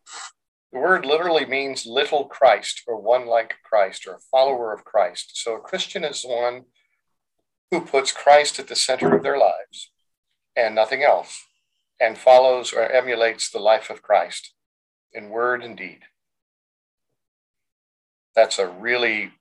The 0.72 0.78
word 0.78 1.04
literally 1.04 1.46
means 1.46 1.84
little 1.84 2.26
Christ 2.26 2.82
or 2.86 3.00
one 3.00 3.26
like 3.26 3.56
Christ 3.64 4.06
or 4.06 4.14
a 4.14 4.20
follower 4.30 4.72
of 4.72 4.84
Christ. 4.84 5.32
So 5.34 5.56
a 5.56 5.60
Christian 5.60 6.04
is 6.04 6.22
one 6.22 6.64
who 7.70 7.80
puts 7.80 8.12
Christ 8.12 8.58
at 8.58 8.68
the 8.68 8.76
center 8.76 9.14
of 9.14 9.22
their 9.22 9.38
lives 9.38 9.90
and 10.56 10.74
nothing 10.74 11.02
else 11.02 11.44
and 12.00 12.16
follows 12.16 12.72
or 12.72 12.88
emulates 12.90 13.50
the 13.50 13.58
life 13.58 13.90
of 13.90 14.02
Christ 14.02 14.54
in 15.12 15.30
word 15.30 15.62
and 15.62 15.76
deed. 15.76 16.00
That's 18.34 18.58
a 18.58 18.68
really 18.68 19.32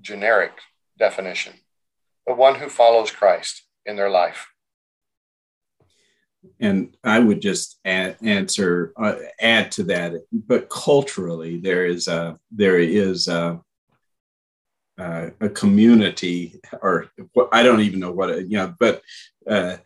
generic 0.00 0.52
definition, 0.98 1.54
but 2.26 2.36
one 2.36 2.56
who 2.56 2.68
follows 2.68 3.10
Christ 3.10 3.62
in 3.86 3.96
their 3.96 4.10
life. 4.10 4.48
And 6.60 6.96
I 7.04 7.18
would 7.18 7.40
just 7.40 7.78
add, 7.84 8.16
answer 8.22 8.92
uh, 8.96 9.16
add 9.40 9.72
to 9.72 9.82
that. 9.84 10.12
But 10.32 10.68
culturally, 10.68 11.58
there 11.58 11.86
is 11.86 12.08
a 12.08 12.38
there 12.50 12.78
is 12.78 13.28
a, 13.28 13.60
uh, 14.98 15.30
a 15.40 15.48
community, 15.48 16.60
or 16.80 17.10
I 17.52 17.62
don't 17.62 17.80
even 17.80 18.00
know 18.00 18.12
what 18.12 18.48
you 18.48 18.56
know, 18.56 18.74
but 18.78 19.02
uh, 19.46 19.76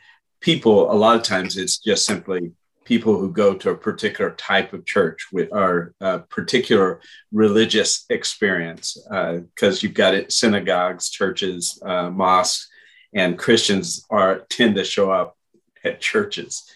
people. 0.40 0.90
A 0.90 0.94
lot 0.94 1.16
of 1.16 1.23
times, 1.23 1.56
it's 1.56 1.78
just 1.78 2.04
simply 2.04 2.52
people 2.85 3.16
who 3.18 3.30
go 3.30 3.54
to 3.54 3.71
a 3.71 3.76
particular 3.76 4.32
type 4.32 4.73
of 4.73 4.85
church 4.85 5.28
with 5.32 5.49
a 5.52 6.25
particular 6.28 7.00
religious 7.30 8.04
experience, 8.11 8.97
because 9.09 9.82
you've 9.82 9.94
got 9.94 10.14
it 10.14 10.32
synagogues, 10.32 11.09
churches, 11.09 11.80
uh, 11.85 12.11
mosques, 12.11 12.68
and 13.14 13.38
Christians 13.38 14.04
are 14.11 14.40
tend 14.50 14.75
to 14.75 14.85
show 14.85 15.12
up 15.12 15.37
at 15.84 16.00
churches. 16.00 16.70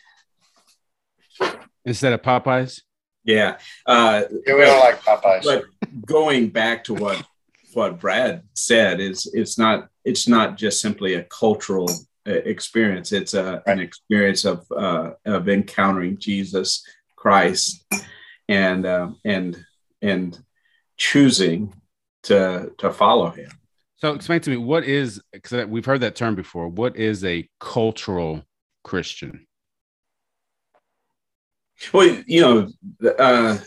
instead 1.85 2.13
of 2.13 2.23
Popeyes. 2.23 2.83
Yeah. 3.25 3.59
Uh, 3.85 4.23
Yeah, 4.47 4.55
we 4.55 4.61
don't 4.61 4.81
like 4.81 5.01
Popeyes. 5.03 5.45
but 5.45 5.65
going 6.07 6.49
back 6.49 6.85
to 6.85 6.95
what 6.95 7.23
what 7.75 8.01
Brad 8.01 8.43
said 8.55 9.01
is 9.01 9.31
it's 9.35 9.59
not 9.59 9.89
it's 10.05 10.27
not 10.27 10.57
just 10.57 10.81
simply 10.81 11.15
a 11.15 11.25
cultural 11.25 11.91
uh, 12.27 12.33
experience. 12.33 13.13
It's 13.13 13.35
a, 13.35 13.63
an 13.67 13.81
experience 13.81 14.45
of 14.45 14.67
uh, 14.73 15.11
of 15.25 15.49
encountering 15.49 16.17
Jesus 16.19 16.83
Christ 17.17 17.85
and 18.49 18.87
uh, 18.87 19.11
and 19.25 19.65
and 20.01 20.39
choosing 20.97 21.75
to 22.25 22.73
to 22.79 22.91
follow 22.91 23.31
Him. 23.31 23.51
So 23.97 24.13
explain 24.15 24.41
to 24.41 24.51
me 24.51 24.57
what 24.57 24.85
is 24.85 25.21
because 25.33 25.67
we've 25.67 25.85
heard 25.85 26.01
that 26.01 26.17
term 26.17 26.35
before. 26.35 26.69
What 26.69 26.97
is 26.97 27.25
a 27.25 27.49
cultural 27.61 28.43
Christian? 28.91 29.47
Well, 31.93 32.23
you 32.27 32.41
know, 32.41 32.69
uh, 33.19 33.59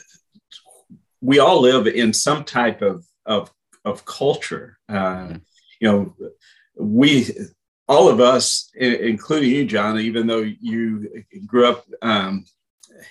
we 1.22 1.40
all 1.40 1.62
live 1.62 1.88
in 1.88 2.14
some 2.14 2.44
type 2.46 2.82
of 2.82 3.06
of 3.26 3.52
of 3.84 4.06
culture. 4.06 4.78
Uh, 4.88 5.36
you 5.82 5.88
know, 5.88 6.16
we 6.78 7.30
all 7.88 8.08
of 8.08 8.20
us, 8.22 8.72
including 8.76 9.50
you, 9.52 9.66
John, 9.66 10.00
even 10.00 10.26
though 10.26 10.42
you 10.42 11.24
grew 11.46 11.68
up 11.68 11.86
um, 12.02 12.46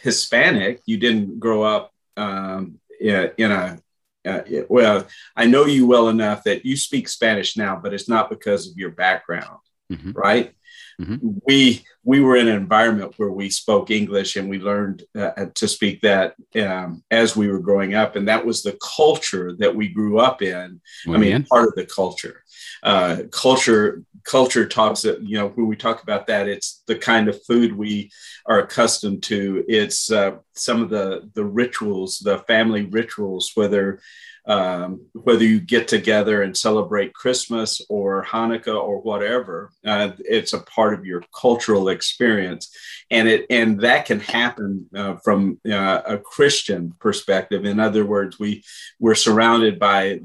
Hispanic, 0.03 0.81
you 0.87 0.97
didn't 0.97 1.39
grow 1.39 1.63
up 1.63 1.93
um, 2.17 2.79
in, 3.01 3.31
in 3.37 3.51
a 3.53 3.79
uh, 4.25 4.43
well. 4.69 5.07
I 5.37 5.45
know 5.47 5.67
you 5.67 5.87
well 5.87 6.09
enough 6.09 6.45
that 6.45 6.65
you 6.65 6.77
speak 6.77 7.09
Spanish 7.09 7.57
now, 7.57 7.79
but 7.83 7.93
it's 7.93 8.09
not 8.09 8.31
because 8.31 8.69
of 8.71 8.77
your 8.77 8.91
background, 8.91 9.59
Mhm. 9.93 10.13
right? 10.17 10.55
Mhm. 11.01 11.41
We 11.47 11.85
we 12.09 12.21
were 12.21 12.37
in 12.37 12.49
an 12.49 12.57
environment 12.57 13.13
where 13.19 13.31
we 13.31 13.51
spoke 13.51 13.91
English 13.91 14.37
and 14.37 14.49
we 14.49 14.59
learned 14.59 15.03
uh, 15.15 15.45
to 15.53 15.69
speak 15.69 16.01
that 16.01 16.37
um, 16.57 17.05
as 17.11 17.37
we 17.37 17.49
were 17.49 17.59
growing 17.59 17.93
up, 17.93 18.17
and 18.17 18.27
that 18.29 18.47
was 18.47 18.63
the 18.63 18.79
culture 18.97 19.53
that 19.59 19.77
we 19.77 19.89
grew 19.89 20.19
up 20.19 20.41
in. 20.41 20.81
I 21.07 21.11
mean, 21.11 21.35
Amen. 21.35 21.45
part 21.45 21.69
of 21.69 21.75
the 21.75 21.85
culture. 21.85 22.45
Uh, 22.83 23.25
culture 23.31 24.05
culture 24.25 24.67
talks. 24.67 25.05
uh, 25.05 25.19
You 25.21 25.37
know, 25.37 25.49
when 25.49 25.67
we 25.67 25.77
talk 25.77 26.03
about 26.03 26.27
that, 26.29 26.49
it's 26.49 26.83
the 26.87 26.97
kind 26.97 27.29
of 27.29 27.45
food 27.45 27.77
we 27.77 28.11
are 28.47 28.61
accustomed 28.61 29.23
to. 29.25 29.63
It's 29.69 30.11
uh, 30.11 30.37
some 30.55 30.83
of 30.83 30.89
the 30.89 31.29
the 31.35 31.45
rituals, 31.45 32.21
the 32.21 32.39
family 32.53 32.87
rituals, 32.87 33.53
whether 33.55 34.01
um, 34.49 35.03
whether 35.13 35.45
you 35.45 35.61
get 35.61 35.89
together 35.89 36.43
and 36.43 36.57
celebrate 36.57 37.13
Christmas 37.13 37.83
or 37.91 38.25
Hanukkah 38.25 38.83
or 38.83 39.01
whatever, 39.03 39.71
uh, 39.87 40.13
it's 40.21 40.55
a 40.55 40.61
part 40.61 40.95
of 40.95 41.05
your 41.05 41.23
cultural 41.39 41.91
experience, 41.99 42.65
and 43.11 43.29
it 43.29 43.47
and 43.51 43.81
that 43.81 44.07
can 44.07 44.21
happen 44.21 44.87
uh, 44.95 45.17
from 45.25 45.61
uh, 45.71 46.01
a 46.07 46.19
Christian 46.35 46.95
perspective. 46.99 47.65
In 47.65 47.79
other 47.81 48.05
words, 48.05 48.39
we 48.39 48.63
we're 48.99 49.25
surrounded 49.27 49.79
by 49.79 50.21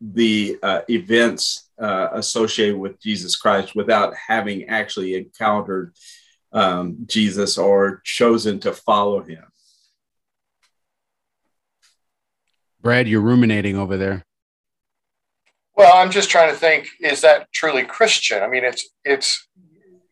the 0.00 0.58
uh, 0.62 0.80
events 0.88 1.70
uh, 1.78 2.08
associated 2.12 2.78
with 2.78 3.00
Jesus 3.00 3.36
Christ 3.36 3.74
without 3.74 4.14
having 4.14 4.68
actually 4.68 5.14
encountered 5.14 5.94
um, 6.52 6.96
Jesus 7.06 7.58
or 7.58 8.00
chosen 8.04 8.60
to 8.60 8.72
follow 8.72 9.20
him. 9.22 9.44
Brad, 12.80 13.08
you're 13.08 13.20
ruminating 13.20 13.76
over 13.76 13.96
there. 13.96 14.24
Well, 15.78 15.96
I'm 15.96 16.10
just 16.10 16.30
trying 16.30 16.50
to 16.50 16.56
think: 16.56 16.88
is 17.00 17.20
that 17.20 17.52
truly 17.52 17.84
Christian? 17.84 18.42
I 18.42 18.48
mean, 18.48 18.64
it's 18.64 18.88
it's 19.04 19.47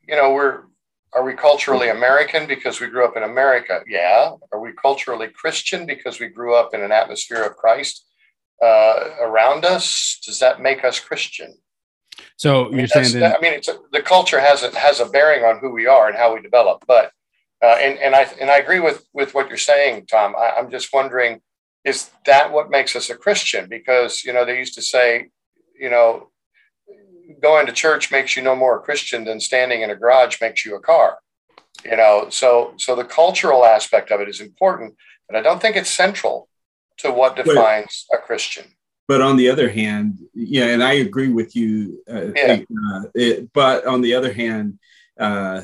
you 0.08 0.16
know 0.16 0.32
we're 0.32 0.64
are 1.12 1.24
we 1.24 1.34
culturally 1.34 1.88
American 1.88 2.46
because 2.46 2.80
we 2.80 2.88
grew 2.88 3.04
up 3.04 3.16
in 3.16 3.22
America? 3.22 3.82
Yeah. 3.88 4.32
Are 4.52 4.60
we 4.60 4.72
culturally 4.72 5.28
Christian 5.28 5.86
because 5.86 6.20
we 6.20 6.28
grew 6.28 6.54
up 6.54 6.74
in 6.74 6.82
an 6.82 6.92
atmosphere 6.92 7.42
of 7.42 7.56
Christ 7.56 8.04
uh, 8.62 9.10
around 9.20 9.64
us? 9.64 10.20
Does 10.26 10.38
that 10.40 10.60
make 10.60 10.84
us 10.84 11.00
Christian? 11.00 11.56
So 12.36 12.66
I 12.66 12.68
mean, 12.68 12.78
you're 12.80 12.88
saying 12.88 13.12
that's- 13.14 13.32
that 13.32 13.38
I 13.38 13.40
mean, 13.40 13.54
it's 13.54 13.68
a, 13.68 13.78
the 13.92 14.02
culture 14.02 14.40
has 14.40 14.62
a, 14.62 14.78
has 14.78 15.00
a 15.00 15.06
bearing 15.06 15.44
on 15.44 15.58
who 15.58 15.70
we 15.70 15.86
are 15.86 16.08
and 16.08 16.16
how 16.16 16.34
we 16.34 16.42
develop. 16.42 16.84
But 16.86 17.12
uh, 17.62 17.76
and 17.80 17.98
and 17.98 18.14
I 18.14 18.22
and 18.40 18.50
I 18.50 18.58
agree 18.58 18.80
with 18.80 19.06
with 19.14 19.32
what 19.32 19.48
you're 19.48 19.56
saying, 19.56 20.06
Tom. 20.06 20.34
I, 20.36 20.52
I'm 20.58 20.70
just 20.70 20.92
wondering, 20.92 21.40
is 21.84 22.10
that 22.26 22.52
what 22.52 22.70
makes 22.70 22.94
us 22.94 23.08
a 23.08 23.16
Christian? 23.16 23.68
Because 23.68 24.22
you 24.24 24.32
know 24.34 24.44
they 24.44 24.58
used 24.58 24.74
to 24.74 24.82
say, 24.82 25.28
you 25.78 25.88
know, 25.88 26.30
going 27.40 27.66
to 27.66 27.72
church 27.72 28.10
makes 28.10 28.36
you 28.36 28.42
no 28.42 28.56
more 28.56 28.76
a 28.76 28.80
Christian 28.80 29.24
than 29.24 29.40
standing 29.40 29.82
in 29.82 29.90
a 29.90 29.96
garage 29.96 30.40
makes 30.40 30.64
you 30.64 30.76
a 30.76 30.80
car. 30.80 31.18
You 31.84 31.96
know, 31.96 32.28
so 32.30 32.72
so 32.78 32.96
the 32.96 33.04
cultural 33.04 33.64
aspect 33.64 34.10
of 34.10 34.20
it 34.20 34.28
is 34.28 34.40
important, 34.40 34.94
but 35.28 35.36
I 35.36 35.42
don't 35.42 35.60
think 35.60 35.76
it's 35.76 35.90
central 35.90 36.48
to 36.98 37.10
what 37.10 37.36
defines 37.36 38.06
a 38.12 38.16
Christian. 38.16 38.64
But 39.08 39.20
on 39.20 39.36
the 39.36 39.48
other 39.50 39.68
hand, 39.68 40.18
yeah, 40.34 40.66
and 40.66 40.82
I 40.82 40.94
agree 40.94 41.28
with 41.28 41.54
you. 41.54 42.02
Uh, 42.10 42.32
Yeah. 42.34 42.60
uh, 42.92 43.02
it, 43.14 43.52
but 43.52 43.86
on 43.86 44.00
the 44.00 44.14
other 44.14 44.32
hand, 44.32 44.78
uh, 45.20 45.62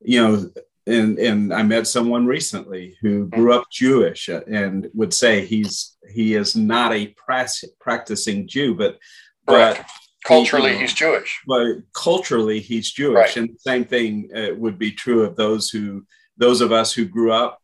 you 0.00 0.20
know, 0.20 0.50
and 0.86 1.18
and 1.18 1.54
I 1.54 1.62
met 1.62 1.86
someone 1.86 2.26
recently 2.26 2.96
who 3.00 3.28
grew 3.28 3.52
up 3.52 3.70
Jewish 3.70 4.28
uh, 4.28 4.40
and 4.48 4.88
would 4.94 5.14
say 5.14 5.44
he's 5.44 5.96
he 6.12 6.34
is 6.34 6.56
not 6.56 6.92
a 6.92 7.08
prac- 7.08 7.70
practicing 7.78 8.48
Jew, 8.48 8.74
but 8.74 8.98
but. 9.46 9.84
Culturally, 10.24 10.76
he's 10.78 10.92
Jewish. 10.94 11.40
but 11.46 11.78
culturally 11.94 12.60
he's 12.60 12.90
Jewish, 12.90 13.16
Right. 13.16 13.36
and 13.36 13.48
the 13.50 13.58
same 13.58 13.84
thing 13.84 14.30
uh, 14.34 14.54
would 14.56 14.78
be 14.78 14.92
true 14.92 15.22
of 15.22 15.36
those 15.36 15.68
who 15.70 16.04
those 16.38 16.60
of 16.60 16.72
us 16.72 16.92
who 16.92 17.04
grew 17.04 17.30
up, 17.32 17.60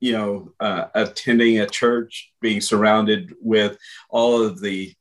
you 0.00 0.12
know, 0.12 0.52
uh, 0.60 0.86
attending 0.94 1.60
a 1.60 1.66
church, 1.66 2.32
being 2.40 2.60
surrounded 2.60 3.32
with 3.40 3.76
all 4.10 4.42
of 4.42 4.60
the 4.60 4.94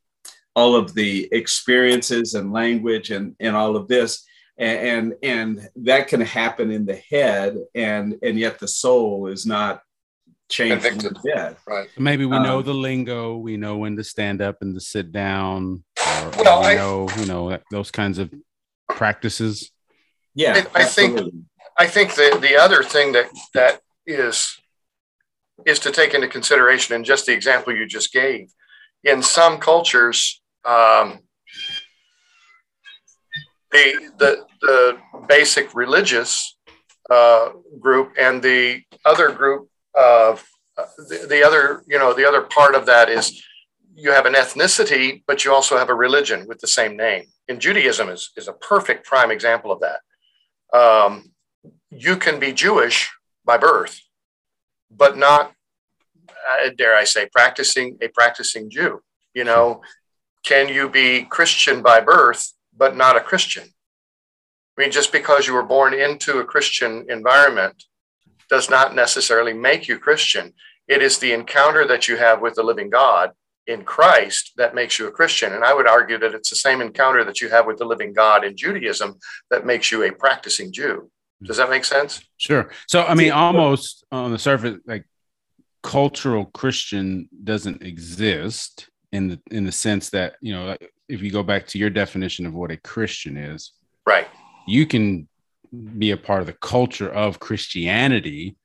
all 0.55 0.75
of 0.75 0.93
the 0.93 1.27
experiences 1.31 2.34
and 2.36 2.51
language 2.53 3.10
and 3.12 3.36
and 3.39 3.55
all 3.55 3.75
of 3.75 3.88
this, 3.88 4.24
and 4.58 4.79
and, 4.79 5.13
and 5.24 5.70
that 5.77 6.08
can 6.08 6.22
happen 6.22 6.72
in 6.72 6.86
the 6.86 6.96
head, 7.10 7.58
and 7.75 8.15
and 8.22 8.38
yet 8.38 8.60
the 8.60 8.67
soul 8.67 9.27
is 9.27 9.46
not 9.46 9.81
changed 10.51 10.86
from 10.86 11.00
Convicted. 11.00 11.24
dead. 11.24 11.55
Right. 11.67 11.89
maybe 11.98 12.25
we 12.25 12.38
know 12.39 12.60
um, 12.60 12.65
the 12.65 12.74
lingo, 12.74 13.38
we 13.38 13.58
know 13.58 13.77
when 13.77 13.96
to 13.96 14.03
stand 14.03 14.41
up 14.41 14.58
and 14.62 14.75
to 14.75 14.81
sit 14.81 15.12
down, 15.12 15.84
or, 15.98 16.27
or 16.27 16.43
Well, 16.43 16.60
we 16.62 16.67
I- 16.67 16.75
know 16.75 17.10
you 17.17 17.25
know 17.25 17.58
those 17.72 17.89
kinds 17.91 18.17
of 18.20 18.31
practices. 18.89 19.72
Yeah, 20.36 20.65
I- 20.75 20.81
I 20.81 20.86
think- 20.86 21.20
I 21.79 21.88
think 21.88 22.13
the 22.15 22.38
the 22.39 22.55
other 22.58 22.84
thing 22.84 23.13
that 23.13 23.27
that 23.53 23.81
is 24.05 24.58
is 25.65 25.79
to 25.79 25.91
take 25.91 26.13
into 26.13 26.27
consideration 26.27 26.96
in 26.96 27.03
just 27.03 27.25
the 27.25 27.34
example 27.34 27.74
you 27.75 27.86
just 27.88 28.12
gave. 28.12 28.50
In 29.03 29.24
some 29.24 29.58
cultures, 29.58 30.41
um, 30.65 31.20
the 33.72 34.12
the 34.20 34.46
the 34.62 34.98
basic 35.27 35.74
religious 35.74 36.55
uh, 37.10 37.50
group 37.79 38.13
and 38.20 38.41
the 38.43 38.81
other 39.05 39.31
group 39.31 39.62
of 39.63 39.67
uh, 39.98 40.38
the, 40.77 41.25
the 41.29 41.43
other 41.43 41.83
you 41.88 41.98
know 41.98 42.13
the 42.13 42.27
other 42.27 42.41
part 42.41 42.75
of 42.75 42.86
that 42.86 43.10
is 43.10 43.43
you 43.93 44.12
have 44.12 44.25
an 44.25 44.33
ethnicity, 44.33 45.21
but 45.27 45.43
you 45.43 45.53
also 45.53 45.77
have 45.77 45.89
a 45.89 45.93
religion 45.93 46.48
with 46.48 46.60
the 46.60 46.67
same 46.67 46.95
name. 46.95 47.25
And 47.48 47.60
Judaism 47.60 48.10
is 48.10 48.31
is 48.38 48.48
a 48.48 48.53
perfect 48.53 49.05
prime 49.05 49.31
example 49.31 49.71
of 49.71 49.81
that. 49.81 50.00
Um, 50.77 51.31
you 51.89 52.15
can 52.15 52.39
be 52.39 52.53
Jewish 52.53 53.12
by 53.43 53.57
birth, 53.57 54.00
but 54.89 55.17
not, 55.17 55.53
uh, 56.29 56.69
dare 56.77 56.95
I 56.95 57.03
say, 57.03 57.27
practicing 57.31 57.98
a 58.01 58.07
practicing 58.07 58.69
Jew. 58.69 59.01
You 59.33 59.43
know, 59.43 59.81
can 60.43 60.69
you 60.69 60.89
be 60.89 61.24
Christian 61.24 61.81
by 61.81 62.00
birth, 62.00 62.53
but 62.75 62.95
not 62.95 63.17
a 63.17 63.21
Christian? 63.21 63.63
I 64.77 64.81
mean, 64.81 64.91
just 64.91 65.12
because 65.12 65.48
you 65.48 65.53
were 65.53 65.63
born 65.63 65.93
into 65.93 66.39
a 66.39 66.45
Christian 66.45 67.05
environment 67.10 67.83
does 68.51 68.70
not 68.70 68.93
necessarily 68.93 69.53
make 69.53 69.88
you 69.88 69.98
Christian. 69.98 70.53
It 70.88 71.01
is 71.01 71.17
the 71.17 71.31
encounter 71.31 71.88
that 71.88 72.08
you 72.08 72.17
have 72.17 72.41
with 72.41 72.55
the 72.55 72.63
living 72.63 72.89
God 72.89 73.31
in 73.65 73.84
Christ 73.84 74.51
that 74.58 74.75
makes 74.75 75.00
you 75.00 75.08
a 75.08 75.12
Christian. 75.12 75.53
And 75.53 75.63
I 75.63 75.74
would 75.74 75.88
argue 75.88 76.17
that 76.20 76.34
it's 76.34 76.50
the 76.50 76.55
same 76.58 76.81
encounter 76.81 77.24
that 77.24 77.39
you 77.39 77.50
have 77.50 77.65
with 77.65 77.77
the 77.77 77.86
living 77.86 78.13
God 78.13 78.43
in 78.43 78.58
Judaism 78.58 79.17
that 79.50 79.65
makes 79.65 79.91
you 79.91 80.03
a 80.03 80.12
practicing 80.12 80.72
Jew. 80.74 81.10
Does 81.43 81.58
that 81.58 81.70
make 81.72 81.86
sense? 81.86 82.22
Sure. 82.38 82.70
So 82.88 83.03
I 83.03 83.15
mean, 83.15 83.31
almost 83.31 84.05
on 84.12 84.31
the 84.31 84.38
surface, 84.38 84.77
like 84.86 85.05
cultural 85.81 86.46
Christian 86.46 87.27
doesn't 87.43 87.81
exist 87.81 88.89
in 89.12 89.27
the 89.29 89.39
in 89.50 89.63
the 89.65 89.72
sense 89.72 90.12
that 90.12 90.36
you 90.41 90.53
know, 90.53 90.77
if 91.10 91.22
you 91.24 91.31
go 91.31 91.41
back 91.41 91.65
to 91.67 91.79
your 91.79 91.89
definition 91.89 92.46
of 92.46 92.53
what 92.53 92.70
a 92.70 92.77
Christian 92.77 93.38
is, 93.38 93.72
Right. 94.05 94.27
you 94.67 94.86
can 94.86 95.27
be 95.97 96.11
a 96.11 96.17
part 96.17 96.41
of 96.41 96.47
the 96.47 96.53
culture 96.53 97.09
of 97.09 97.39
Christianity, 97.39 98.55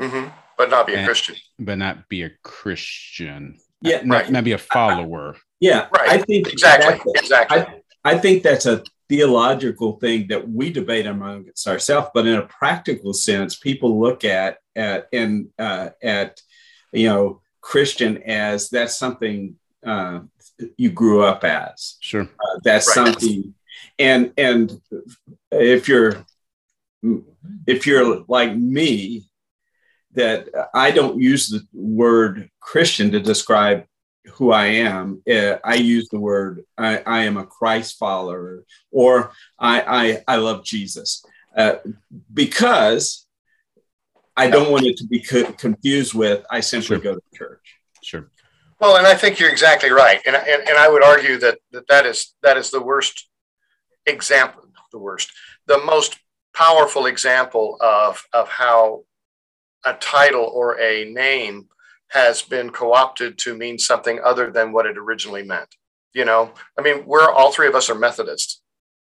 hmm 0.00 0.26
But 0.56 0.70
not 0.70 0.86
be 0.86 0.94
a 0.94 0.98
And- 0.98 1.06
Christian. 1.06 1.36
but 1.58 1.78
not 1.78 2.08
be 2.08 2.22
a 2.22 2.30
Christian. 2.42 3.58
Yeah, 3.80 4.02
not, 4.04 4.14
right. 4.22 4.30
not 4.30 4.44
be 4.44 4.52
a 4.52 4.58
follower. 4.58 5.36
yeah, 5.60 5.88
Right. 5.92 6.08
I 6.10 6.18
think 6.18 6.48
Exactly. 6.48 6.90
that's- 6.94 7.22
Exactly. 7.22 7.82
I 8.04 8.18
think 8.18 8.42
that's 8.42 8.66
a 8.66 8.82
theological 9.08 9.98
thing 9.98 10.26
that 10.28 10.48
we 10.48 10.70
debate 10.70 11.06
amongst 11.06 11.66
ourselves, 11.68 12.08
but 12.14 12.26
in 12.26 12.34
a 12.36 12.46
practical 12.46 13.12
sense, 13.12 13.56
people 13.56 14.00
look 14.00 14.24
at 14.24 14.58
at 14.76 15.08
and 15.12 15.48
uh, 15.58 15.90
at 16.02 16.40
you 16.92 17.08
know 17.08 17.40
Christian 17.60 18.22
as 18.24 18.68
that's 18.70 18.96
something 18.98 19.56
uh, 19.86 20.20
you 20.76 20.90
grew 20.90 21.22
up 21.24 21.44
as. 21.44 21.96
Sure, 22.00 22.22
uh, 22.22 22.58
that's 22.64 22.86
right. 22.88 22.94
something, 22.94 23.54
and 23.98 24.32
and 24.36 24.80
if 25.52 25.88
you're 25.88 26.24
if 27.66 27.86
you're 27.86 28.24
like 28.28 28.56
me, 28.56 29.28
that 30.12 30.48
I 30.72 30.90
don't 30.90 31.20
use 31.20 31.48
the 31.48 31.62
word 31.72 32.50
Christian 32.60 33.10
to 33.12 33.20
describe 33.20 33.84
who 34.34 34.52
I 34.52 34.66
am. 34.66 35.22
Uh, 35.28 35.56
I 35.64 35.74
use 35.74 36.08
the 36.08 36.20
word 36.20 36.64
I, 36.78 36.98
I, 36.98 37.24
am 37.24 37.36
a 37.36 37.44
Christ 37.44 37.98
follower 37.98 38.64
or 38.90 39.32
I, 39.58 40.22
I, 40.26 40.34
I 40.34 40.36
love 40.36 40.64
Jesus 40.64 41.24
uh, 41.56 41.76
because 42.32 43.26
I 44.36 44.48
don't 44.48 44.70
want 44.70 44.86
it 44.86 44.96
to 44.98 45.06
be 45.06 45.20
co- 45.20 45.52
confused 45.52 46.14
with 46.14 46.44
I 46.50 46.60
simply 46.60 46.96
sure. 46.96 46.98
go 46.98 47.14
to 47.14 47.22
church. 47.34 47.76
Sure. 48.02 48.30
Well, 48.80 48.96
and 48.96 49.06
I 49.06 49.14
think 49.14 49.38
you're 49.38 49.50
exactly 49.50 49.90
right, 49.90 50.20
and, 50.26 50.34
and, 50.34 50.68
and 50.68 50.76
I 50.76 50.88
would 50.88 51.02
argue 51.02 51.38
that, 51.38 51.58
that 51.70 51.86
that 51.88 52.06
is 52.06 52.34
that 52.42 52.56
is 52.56 52.70
the 52.70 52.82
worst 52.82 53.28
example, 54.04 54.64
the 54.90 54.98
worst, 54.98 55.30
the 55.66 55.78
most 55.78 56.18
powerful 56.54 57.06
example 57.06 57.76
of 57.80 58.26
of 58.32 58.48
how 58.48 59.04
a 59.84 59.94
title 59.94 60.44
or 60.44 60.80
a 60.80 61.04
name 61.04 61.68
has 62.08 62.42
been 62.42 62.70
co-opted 62.70 63.36
to 63.38 63.56
mean 63.56 63.78
something 63.78 64.20
other 64.24 64.50
than 64.50 64.72
what 64.72 64.86
it 64.86 64.96
originally 64.96 65.42
meant. 65.42 65.68
You 66.12 66.24
know, 66.24 66.52
I 66.78 66.82
mean, 66.82 67.04
we're 67.06 67.30
all 67.30 67.52
three 67.52 67.66
of 67.66 67.74
us 67.74 67.90
are 67.90 67.94
Methodists. 67.94 68.62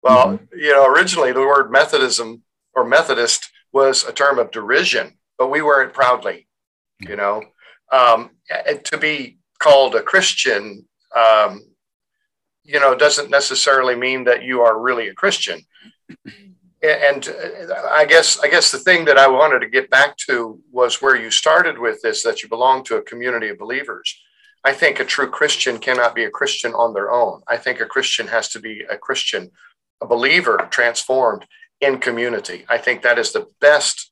Well, 0.03 0.33
mm-hmm. 0.33 0.57
you 0.57 0.71
know, 0.71 0.85
originally 0.85 1.31
the 1.31 1.39
word 1.39 1.71
Methodism 1.71 2.43
or 2.73 2.85
Methodist 2.85 3.51
was 3.73 4.03
a 4.03 4.13
term 4.13 4.39
of 4.39 4.51
derision, 4.51 5.17
but 5.37 5.49
we 5.49 5.61
wear 5.61 5.81
it 5.81 5.93
proudly. 5.93 6.47
You 6.99 7.15
know, 7.15 7.41
um, 7.91 8.29
to 8.83 8.97
be 8.99 9.39
called 9.57 9.95
a 9.95 10.03
Christian, 10.03 10.85
um, 11.15 11.63
you 12.63 12.79
know, 12.79 12.93
doesn't 12.93 13.31
necessarily 13.31 13.95
mean 13.95 14.25
that 14.25 14.43
you 14.43 14.61
are 14.61 14.79
really 14.79 15.07
a 15.07 15.15
Christian 15.15 15.61
and 16.83 17.27
uh, 17.27 17.89
I 17.91 18.05
guess 18.05 18.39
I 18.39 18.49
guess 18.49 18.71
the 18.71 18.79
thing 18.79 19.05
that 19.05 19.17
I 19.17 19.27
wanted 19.27 19.59
to 19.59 19.69
get 19.69 19.89
back 19.89 20.17
to 20.29 20.59
was 20.71 21.01
where 21.01 21.15
you 21.15 21.29
started 21.29 21.77
with 21.77 22.01
this 22.01 22.23
that 22.23 22.41
you 22.41 22.49
belong 22.49 22.83
to 22.85 22.97
a 22.97 23.01
community 23.01 23.49
of 23.49 23.59
believers. 23.59 24.19
I 24.63 24.73
think 24.73 24.99
a 24.99 25.05
true 25.05 25.29
Christian 25.29 25.79
cannot 25.79 26.13
be 26.13 26.23
a 26.25 26.29
Christian 26.29 26.73
on 26.73 26.93
their 26.93 27.11
own. 27.11 27.41
I 27.47 27.57
think 27.57 27.79
a 27.79 27.85
Christian 27.85 28.27
has 28.27 28.49
to 28.49 28.59
be 28.59 28.81
a 28.89 28.97
Christian, 28.97 29.49
a 30.01 30.05
believer 30.05 30.67
transformed 30.69 31.45
in 31.79 31.97
community. 31.97 32.65
I 32.69 32.77
think 32.77 33.01
that 33.01 33.17
is 33.17 33.31
the 33.31 33.47
best 33.59 34.11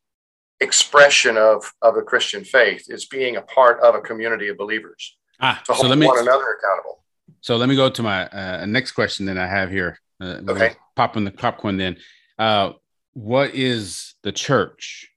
expression 0.60 1.38
of, 1.38 1.72
of 1.82 1.96
a 1.96 2.02
Christian 2.02 2.44
faith 2.44 2.86
is 2.90 3.06
being 3.06 3.38
a 3.38 3.42
part 3.42 3.80
of 3.82 3.96
a 3.96 4.02
community 4.02 4.50
of 4.50 4.58
believers. 4.58 5.18
Ah, 5.40 5.62
to 5.66 5.74
hold 5.74 5.86
so 5.86 5.90
let 5.90 5.98
me, 5.98 6.08
one 6.08 6.20
another 6.20 6.58
accountable. 6.58 7.04
So 7.42 7.56
let 7.56 7.70
me 7.70 7.76
go 7.76 7.90
to 7.90 8.04
my 8.04 8.28
uh, 8.28 8.66
next 8.66 8.92
question 8.94 9.26
that 9.28 9.38
I 9.38 9.48
have 9.48 9.70
here. 9.70 10.00
Uh, 10.20 10.42
okay. 10.50 10.74
Pop 10.96 11.16
in 11.16 11.24
the 11.24 11.32
popcorn 11.32 11.78
then. 11.78 11.98
Uh, 12.40 12.72
what 13.14 13.54
is 13.54 14.16
the 14.24 14.32
church? 14.32 15.10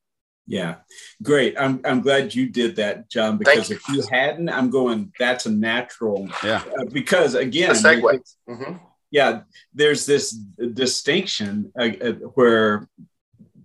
Yeah, 0.47 0.76
great. 1.23 1.55
I'm 1.59 1.81
I'm 1.85 2.00
glad 2.00 2.35
you 2.35 2.49
did 2.49 2.76
that, 2.76 3.09
John. 3.09 3.38
Because 3.38 3.71
if 3.71 3.88
you 3.88 4.02
hadn't, 4.11 4.49
I'm 4.49 4.71
going. 4.71 5.12
That's 5.19 5.47
a 5.47 5.50
natural. 5.50 6.29
Yeah. 6.43 6.62
Uh, 6.79 6.85
because 6.93 7.35
again, 7.35 7.71
a 7.71 7.75
segue. 7.75 8.21
Mm-hmm. 8.49 8.76
Yeah, 9.12 9.43
there's 9.73 10.05
this 10.05 10.33
distinction 10.33 11.73
uh, 11.79 11.91
uh, 12.00 12.12
where 12.35 12.88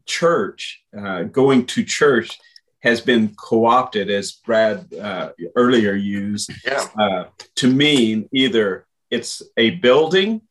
church, 0.05 0.83
uh, 0.97 1.23
going 1.23 1.65
to 1.67 1.83
church, 1.83 2.37
has 2.81 3.01
been 3.01 3.33
co-opted, 3.35 4.09
as 4.09 4.33
Brad 4.33 4.93
uh, 4.93 5.31
earlier 5.55 5.93
used, 5.93 6.51
yeah. 6.65 6.85
Uh, 6.99 7.23
to 7.55 7.67
mean 7.67 8.29
either 8.31 8.85
it's 9.09 9.41
a 9.55 9.71
building 9.71 10.41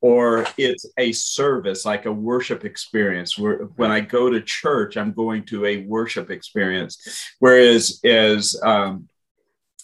or 0.00 0.46
it's 0.56 0.86
a 0.96 1.12
service 1.12 1.84
like 1.84 2.06
a 2.06 2.12
worship 2.12 2.64
experience. 2.64 3.38
Where 3.38 3.58
when 3.76 3.90
i 3.90 4.00
go 4.00 4.30
to 4.30 4.40
church 4.40 4.96
i'm 4.96 5.12
going 5.12 5.44
to 5.46 5.66
a 5.66 5.78
worship 5.84 6.30
experience. 6.30 7.32
Whereas 7.38 8.00
as 8.04 8.58
um, 8.62 9.08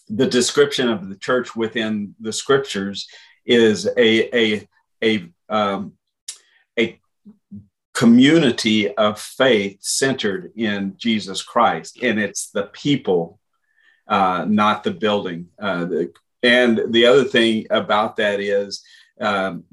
the 0.08 0.26
description 0.26 0.88
of 0.88 1.08
the 1.08 1.16
church 1.16 1.54
within 1.56 2.14
the 2.20 2.32
scriptures 2.32 3.08
is 3.44 3.86
a 3.96 4.36
a 4.36 4.68
a 5.02 5.32
um, 5.48 5.92
a 6.78 7.00
community 7.94 8.94
of 8.94 9.18
faith 9.18 9.78
centered 9.80 10.52
in 10.56 10.94
jesus 10.96 11.42
christ. 11.42 11.98
And 12.02 12.18
it's 12.18 12.50
the 12.50 12.64
people 12.64 13.38
uh, 14.08 14.44
not 14.48 14.84
the 14.84 14.90
building. 14.90 15.48
Uh, 15.58 15.84
the, 15.84 16.12
and 16.42 16.80
the 16.90 17.06
other 17.06 17.24
thing 17.24 17.66
about 17.70 18.16
that 18.16 18.40
is 18.40 18.82
um, 19.20 19.64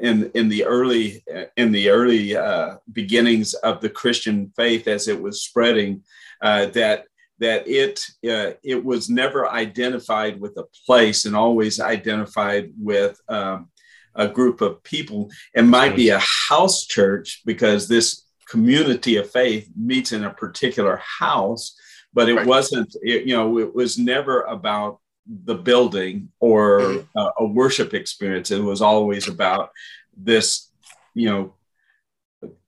in 0.00 0.30
in 0.34 0.48
the 0.48 0.64
early 0.64 1.22
in 1.56 1.72
the 1.72 1.88
early 1.90 2.36
uh, 2.36 2.76
beginnings 2.92 3.54
of 3.54 3.80
the 3.80 3.90
Christian 3.90 4.52
faith 4.56 4.88
as 4.88 5.08
it 5.08 5.20
was 5.20 5.42
spreading 5.42 6.02
uh, 6.42 6.66
that 6.66 7.04
that 7.38 7.66
it 7.66 8.04
uh, 8.28 8.52
it 8.62 8.84
was 8.84 9.08
never 9.08 9.48
identified 9.48 10.40
with 10.40 10.56
a 10.56 10.64
place 10.86 11.24
and 11.24 11.36
always 11.36 11.80
identified 11.80 12.70
with 12.78 13.20
um, 13.28 13.68
a 14.14 14.28
group 14.28 14.60
of 14.60 14.82
people 14.82 15.30
and 15.54 15.70
might 15.70 15.96
be 15.96 16.10
a 16.10 16.22
house 16.48 16.86
church 16.86 17.42
because 17.44 17.86
this 17.86 18.26
community 18.48 19.16
of 19.16 19.30
faith 19.30 19.70
meets 19.76 20.12
in 20.12 20.24
a 20.24 20.34
particular 20.34 21.00
house 21.20 21.78
but 22.12 22.28
it 22.28 22.34
right. 22.34 22.46
wasn't 22.46 22.94
it, 23.02 23.24
you 23.24 23.34
know 23.34 23.58
it 23.58 23.72
was 23.74 23.96
never 23.96 24.42
about 24.42 24.98
the 25.26 25.54
building 25.54 26.30
or 26.40 26.80
mm-hmm. 26.80 27.44
a, 27.44 27.46
worship 27.46 27.94
experience. 27.94 28.50
It 28.50 28.62
was 28.62 28.82
always 28.82 29.28
about 29.28 29.70
this, 30.16 30.70
you 31.14 31.28
know, 31.28 31.54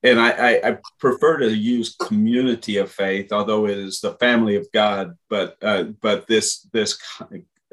and 0.02 0.20
I, 0.20 0.30
I, 0.30 0.68
I, 0.68 0.78
prefer 0.98 1.38
to 1.38 1.50
use 1.50 1.96
community 1.96 2.76
of 2.76 2.90
faith, 2.90 3.32
although 3.32 3.66
it 3.66 3.78
is 3.78 4.00
the 4.00 4.14
family 4.14 4.56
of 4.56 4.70
God. 4.72 5.16
But 5.30 5.56
uh, 5.62 5.84
but 6.02 6.26
this 6.26 6.60
this 6.72 6.98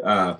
uh, 0.02 0.36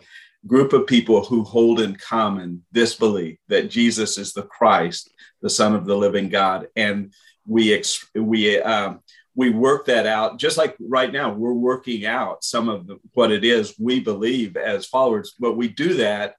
group 0.48 0.72
of 0.72 0.88
people 0.88 1.26
who 1.26 1.44
hold 1.44 1.82
in 1.82 1.96
common 1.98 2.64
this 2.72 2.96
belief 2.96 3.40
that 3.50 3.70
Jesus 3.70 4.18
is 4.18 4.32
the 4.32 4.44
Christ, 4.44 5.12
the 5.42 5.50
Son 5.50 5.76
of 5.76 5.86
the 5.86 5.98
Living 5.98 6.30
God, 6.30 6.68
and 6.78 7.14
we 7.46 7.74
ex- 7.74 8.10
we 8.16 8.62
um, 8.62 9.02
we 9.40 9.50
work 9.50 9.86
that 9.86 10.06
out. 10.06 10.38
Just 10.38 10.58
like 10.58 10.76
right 10.82 11.14
now 11.14 11.32
we're 11.32 11.54
working 11.54 12.06
out 12.06 12.44
some 12.44 12.68
of 12.68 12.88
the, 12.88 13.00
what 13.14 13.32
it 13.32 13.46
is 13.46 13.74
we 13.80 14.02
believe 14.02 14.58
as 14.58 14.86
followers 14.86 15.34
but 15.40 15.56
we 15.56 15.70
do 15.70 15.94
that 15.94 16.36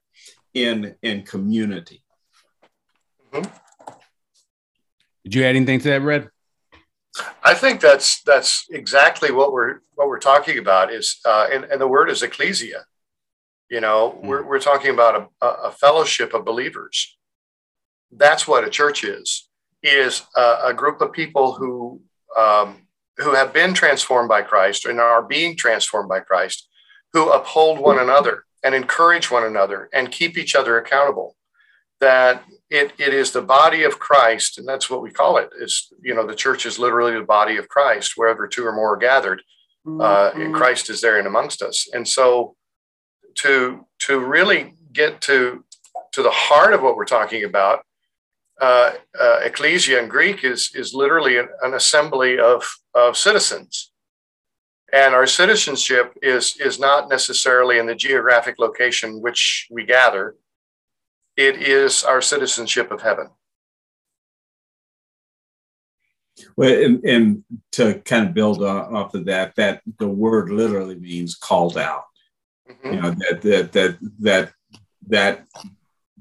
in 0.53 0.95
in 1.01 1.23
community. 1.23 2.03
Mm-hmm. 3.33 3.49
did 5.23 5.35
you 5.35 5.43
add 5.45 5.55
anything 5.55 5.79
to 5.79 5.89
that 5.89 6.01
red? 6.01 6.29
I 7.43 7.55
think 7.55 7.81
that's 7.81 8.21
that's 8.21 8.67
exactly 8.69 9.31
what 9.31 9.51
we're 9.51 9.79
what 9.95 10.07
we're 10.07 10.19
talking 10.19 10.59
about 10.59 10.93
is 10.93 11.19
uh, 11.25 11.47
and, 11.51 11.63
and 11.71 11.81
the 11.81 11.87
word 11.87 12.07
is 12.11 12.21
ecclesia. 12.21 12.85
You 13.71 13.81
know 13.81 14.01
mm-hmm. 14.11 14.27
we're, 14.27 14.43
we're 14.43 14.59
talking 14.59 14.91
about 14.91 15.31
a, 15.41 15.47
a 15.69 15.71
fellowship 15.71 16.35
of 16.35 16.45
believers. 16.45 17.17
That's 18.11 18.47
what 18.47 18.63
a 18.63 18.69
church 18.69 19.03
is 19.03 19.49
is 19.81 20.21
a, 20.35 20.47
a 20.65 20.73
group 20.75 21.01
of 21.01 21.11
people 21.11 21.53
who 21.53 22.01
um, 22.37 22.87
who 23.17 23.33
have 23.33 23.53
been 23.53 23.73
transformed 23.73 24.29
by 24.29 24.41
Christ 24.41 24.85
and 24.85 24.99
are 24.99 25.21
being 25.21 25.55
transformed 25.55 26.09
by 26.09 26.19
Christ, 26.19 26.67
who 27.13 27.31
uphold 27.31 27.79
one 27.79 27.99
another 27.99 28.45
and 28.63 28.75
encourage 28.75 29.29
one 29.29 29.43
another 29.43 29.89
and 29.93 30.11
keep 30.11 30.37
each 30.37 30.55
other 30.55 30.77
accountable. 30.77 31.35
That 31.99 32.43
it, 32.69 32.93
it 32.97 33.13
is 33.13 33.31
the 33.31 33.41
body 33.41 33.83
of 33.83 33.99
Christ, 33.99 34.57
and 34.57 34.67
that's 34.67 34.89
what 34.89 35.03
we 35.03 35.11
call 35.11 35.37
it. 35.37 35.49
Is 35.59 35.91
you 36.01 36.15
know 36.15 36.25
the 36.25 36.35
church 36.35 36.65
is 36.65 36.79
literally 36.79 37.13
the 37.13 37.25
body 37.25 37.57
of 37.57 37.69
Christ, 37.69 38.13
wherever 38.15 38.47
two 38.47 38.65
or 38.65 38.71
more 38.71 38.93
are 38.93 38.97
gathered, 38.97 39.43
uh, 39.99 40.31
and 40.33 40.53
Christ 40.53 40.89
is 40.89 41.01
there 41.01 41.19
and 41.19 41.27
amongst 41.27 41.61
us. 41.61 41.87
And 41.93 42.07
so, 42.07 42.55
to 43.35 43.85
to 43.99 44.19
really 44.19 44.73
get 44.93 45.21
to 45.21 45.63
to 46.13 46.23
the 46.23 46.31
heart 46.31 46.73
of 46.73 46.81
what 46.81 46.95
we're 46.95 47.05
talking 47.05 47.43
about, 47.43 47.83
uh, 48.61 48.91
uh, 49.19 49.39
ecclesia 49.43 49.99
in 49.99 50.07
Greek 50.07 50.43
is, 50.43 50.71
is 50.75 50.93
literally 50.93 51.37
an, 51.37 51.49
an, 51.63 51.73
assembly 51.73 52.37
of, 52.37 52.63
of 52.93 53.17
citizens. 53.17 53.91
And 54.93 55.15
our 55.15 55.25
citizenship 55.25 56.13
is, 56.21 56.55
is 56.59 56.79
not 56.79 57.09
necessarily 57.09 57.79
in 57.79 57.87
the 57.87 57.95
geographic 57.95 58.59
location 58.59 59.19
which 59.19 59.67
we 59.71 59.83
gather, 59.83 60.35
it 61.35 61.55
is 61.55 62.03
our 62.03 62.21
citizenship 62.21 62.91
of 62.91 63.01
heaven. 63.01 63.29
Well, 66.55 66.83
and, 66.83 67.03
and 67.03 67.43
to 67.73 67.95
kind 68.05 68.27
of 68.27 68.35
build 68.35 68.61
off 68.61 69.15
of 69.15 69.25
that, 69.25 69.55
that 69.55 69.81
the 69.97 70.07
word 70.07 70.49
literally 70.49 70.95
means 70.95 71.33
called 71.33 71.79
out. 71.79 72.03
Mm-hmm. 72.69 72.93
You 72.93 73.01
know 73.01 73.11
that 73.11 73.41
that 73.41 73.71
that 73.71 73.97
that 74.19 74.53
that 75.07 75.45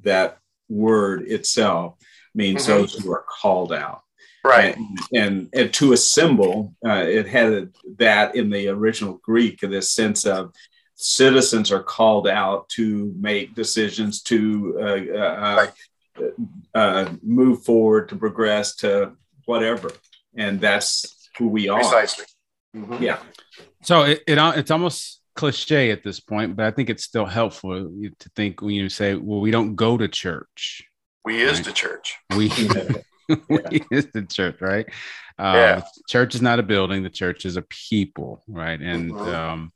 that 0.02 0.38
word 0.68 1.22
itself 1.22 1.99
means 2.34 2.64
Mhm. 2.64 2.66
those 2.66 2.94
who 2.94 3.12
are 3.12 3.24
called 3.28 3.72
out. 3.72 4.02
Right. 4.42 4.74
And, 4.76 4.98
and, 5.12 5.48
and 5.52 5.74
to 5.74 5.92
assemble, 5.92 6.74
uh, 6.86 7.04
it 7.06 7.26
had 7.26 7.72
that 7.98 8.34
in 8.36 8.48
the 8.50 8.68
original 8.68 9.20
Greek, 9.22 9.60
this 9.60 9.90
sense 9.92 10.24
of 10.24 10.52
citizens 10.94 11.70
are 11.70 11.82
called 11.82 12.26
out 12.28 12.68
to 12.70 13.12
make 13.18 13.54
decisions, 13.54 14.22
to 14.22 14.76
uh, 14.80 15.16
uh, 15.18 15.66
uh, 16.74 17.12
move 17.22 17.64
forward, 17.64 18.08
to 18.10 18.16
progress, 18.16 18.76
to 18.76 19.12
whatever. 19.44 19.90
And 20.34 20.60
that's 20.60 21.28
who 21.38 21.48
we 21.48 21.68
are. 21.68 21.80
Precisely. 21.80 22.24
Mhm. 22.76 23.00
Yeah. 23.00 23.18
So 23.82 24.02
it, 24.02 24.22
it 24.26 24.38
it's 24.58 24.70
almost 24.70 25.20
cliche 25.34 25.90
at 25.90 26.02
this 26.02 26.20
point, 26.20 26.56
but 26.56 26.66
I 26.66 26.70
think 26.70 26.90
it's 26.90 27.04
still 27.04 27.24
helpful 27.26 27.72
to 28.18 28.28
think 28.36 28.60
when 28.62 28.74
you 28.74 28.88
say, 28.88 29.14
"Well, 29.14 29.40
we 29.40 29.50
don't 29.50 29.74
go 29.74 29.96
to 29.96 30.06
church. 30.08 30.84
We 31.24 31.42
is 31.42 31.62
the 31.62 31.72
church. 31.72 32.16
We, 32.30 32.48
we 33.48 33.86
is 33.90 34.06
the 34.12 34.26
church, 34.28 34.60
right? 34.60 34.86
Uh, 35.38 35.54
Yeah. 35.54 35.82
Church 36.08 36.34
is 36.34 36.42
not 36.42 36.58
a 36.58 36.62
building. 36.62 37.02
The 37.02 37.10
church 37.10 37.44
is 37.44 37.56
a 37.56 37.62
people, 37.62 38.42
right? 38.48 38.80
And 38.80 39.12
Mhm. 39.12 39.34
um, 39.34 39.72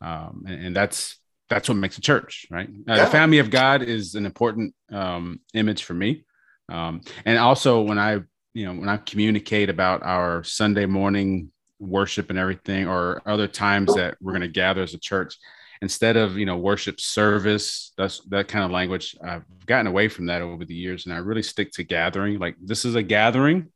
um, 0.00 0.44
and, 0.46 0.66
and 0.66 0.76
that's 0.76 1.18
that's 1.50 1.68
what 1.68 1.76
makes 1.76 1.98
a 1.98 2.00
church, 2.00 2.46
right? 2.50 2.68
Uh, 2.68 2.72
Yeah. 2.94 3.04
The 3.04 3.10
family 3.10 3.38
of 3.38 3.50
God 3.50 3.82
is 3.82 4.14
an 4.14 4.24
important 4.26 4.74
um, 4.90 5.40
image 5.52 5.84
for 5.84 5.94
me, 5.94 6.24
um, 6.70 7.02
and 7.26 7.38
also 7.38 7.82
when 7.82 7.98
I 7.98 8.20
you 8.54 8.64
know 8.66 8.74
when 8.80 8.88
I 8.88 8.96
communicate 8.96 9.68
about 9.68 10.02
our 10.02 10.42
Sunday 10.44 10.86
morning 10.86 11.50
worship 11.80 12.30
and 12.30 12.38
everything, 12.38 12.86
or 12.88 13.20
other 13.26 13.48
times 13.48 13.94
that 13.94 14.16
we're 14.20 14.32
going 14.32 14.42
to 14.42 14.48
gather 14.48 14.82
as 14.82 14.94
a 14.94 14.98
church, 14.98 15.36
instead 15.84 16.16
of 16.16 16.38
you 16.38 16.46
know 16.46 16.56
worship 16.56 16.98
service, 16.98 17.92
that's 17.98 18.20
that 18.30 18.48
kind 18.48 18.64
of 18.64 18.70
language. 18.70 19.14
I've 19.22 19.44
gotten 19.66 19.86
away 19.86 20.08
from 20.08 20.26
that 20.26 20.40
over 20.40 20.64
the 20.64 20.74
years, 20.74 21.04
and 21.04 21.14
I 21.14 21.18
really 21.18 21.42
stick 21.42 21.72
to 21.72 21.84
gathering. 21.84 22.38
Like 22.38 22.56
this 22.60 22.86
is 22.86 22.94
a 22.94 23.02
gathering 23.02 23.68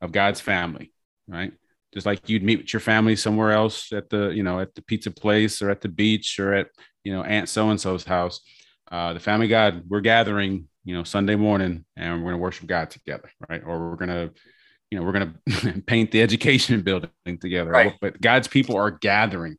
of 0.00 0.10
God's 0.10 0.40
family, 0.40 0.92
right? 1.28 1.52
Just 1.94 2.04
like 2.04 2.28
you'd 2.28 2.42
meet 2.42 2.58
with 2.58 2.72
your 2.72 2.80
family 2.80 3.14
somewhere 3.14 3.52
else 3.52 3.92
at 3.92 4.10
the 4.10 4.30
you 4.30 4.42
know 4.42 4.58
at 4.58 4.74
the 4.74 4.82
pizza 4.82 5.12
place 5.12 5.62
or 5.62 5.70
at 5.70 5.80
the 5.80 5.88
beach 5.88 6.40
or 6.40 6.52
at 6.52 6.66
you 7.04 7.12
know 7.12 7.22
Aunt 7.22 7.48
so 7.48 7.70
and 7.70 7.80
so's 7.80 8.04
house. 8.04 8.40
Uh, 8.90 9.12
the 9.12 9.20
family 9.20 9.48
God, 9.48 9.84
we're 9.88 10.00
gathering, 10.00 10.68
you 10.84 10.96
know, 10.96 11.04
Sunday 11.04 11.36
morning, 11.36 11.84
and 11.96 12.12
we're 12.14 12.30
going 12.30 12.40
to 12.40 12.42
worship 12.42 12.66
God 12.66 12.90
together, 12.90 13.30
right? 13.48 13.62
Or 13.64 13.90
we're 13.90 13.96
going 13.96 14.10
to 14.10 14.32
you 14.90 14.98
know, 14.98 15.04
we're 15.04 15.12
going 15.12 15.34
to 15.48 15.82
paint 15.82 16.10
the 16.10 16.22
education 16.28 16.82
building 16.82 17.10
together. 17.40 17.70
Right. 17.70 17.94
But 18.00 18.20
God's 18.20 18.48
people 18.48 18.76
are 18.76 18.90
gathering, 18.90 19.56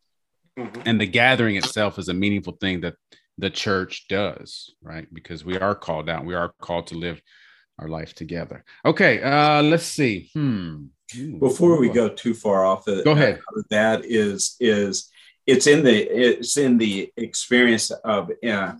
Mhm. 0.57 0.83
and 0.85 0.99
the 0.99 1.05
gathering 1.05 1.55
itself 1.55 1.99
is 1.99 2.09
a 2.09 2.13
meaningful 2.13 2.57
thing 2.59 2.81
that 2.81 2.95
the 3.37 3.49
church 3.49 4.07
does, 4.09 4.73
right? 4.81 5.07
Because 5.13 5.45
we 5.45 5.57
are 5.59 5.75
called 5.75 6.09
out, 6.09 6.25
we 6.25 6.33
are 6.33 6.53
called 6.59 6.87
to 6.87 6.95
live 6.95 7.21
our 7.77 7.87
life 7.87 8.15
together. 8.15 8.63
Okay, 8.83 9.21
uh, 9.21 9.61
let's 9.61 9.85
see. 9.85 10.29
Hmm. 10.33 10.85
Ooh. 11.17 11.37
Before 11.39 11.79
we 11.79 11.89
go 11.89 12.09
too 12.09 12.33
far 12.33 12.65
off 12.65 12.87
of 12.87 13.03
Go 13.05 13.11
ahead. 13.11 13.39
of 13.55 13.63
that 13.69 14.03
is 14.03 14.55
is 14.59 15.09
it's 15.45 15.67
in 15.67 15.83
the 15.83 15.95
it's 15.95 16.57
in 16.57 16.77
the 16.77 17.11
experience 17.15 17.91
of 17.91 18.31
uh, 18.45 18.73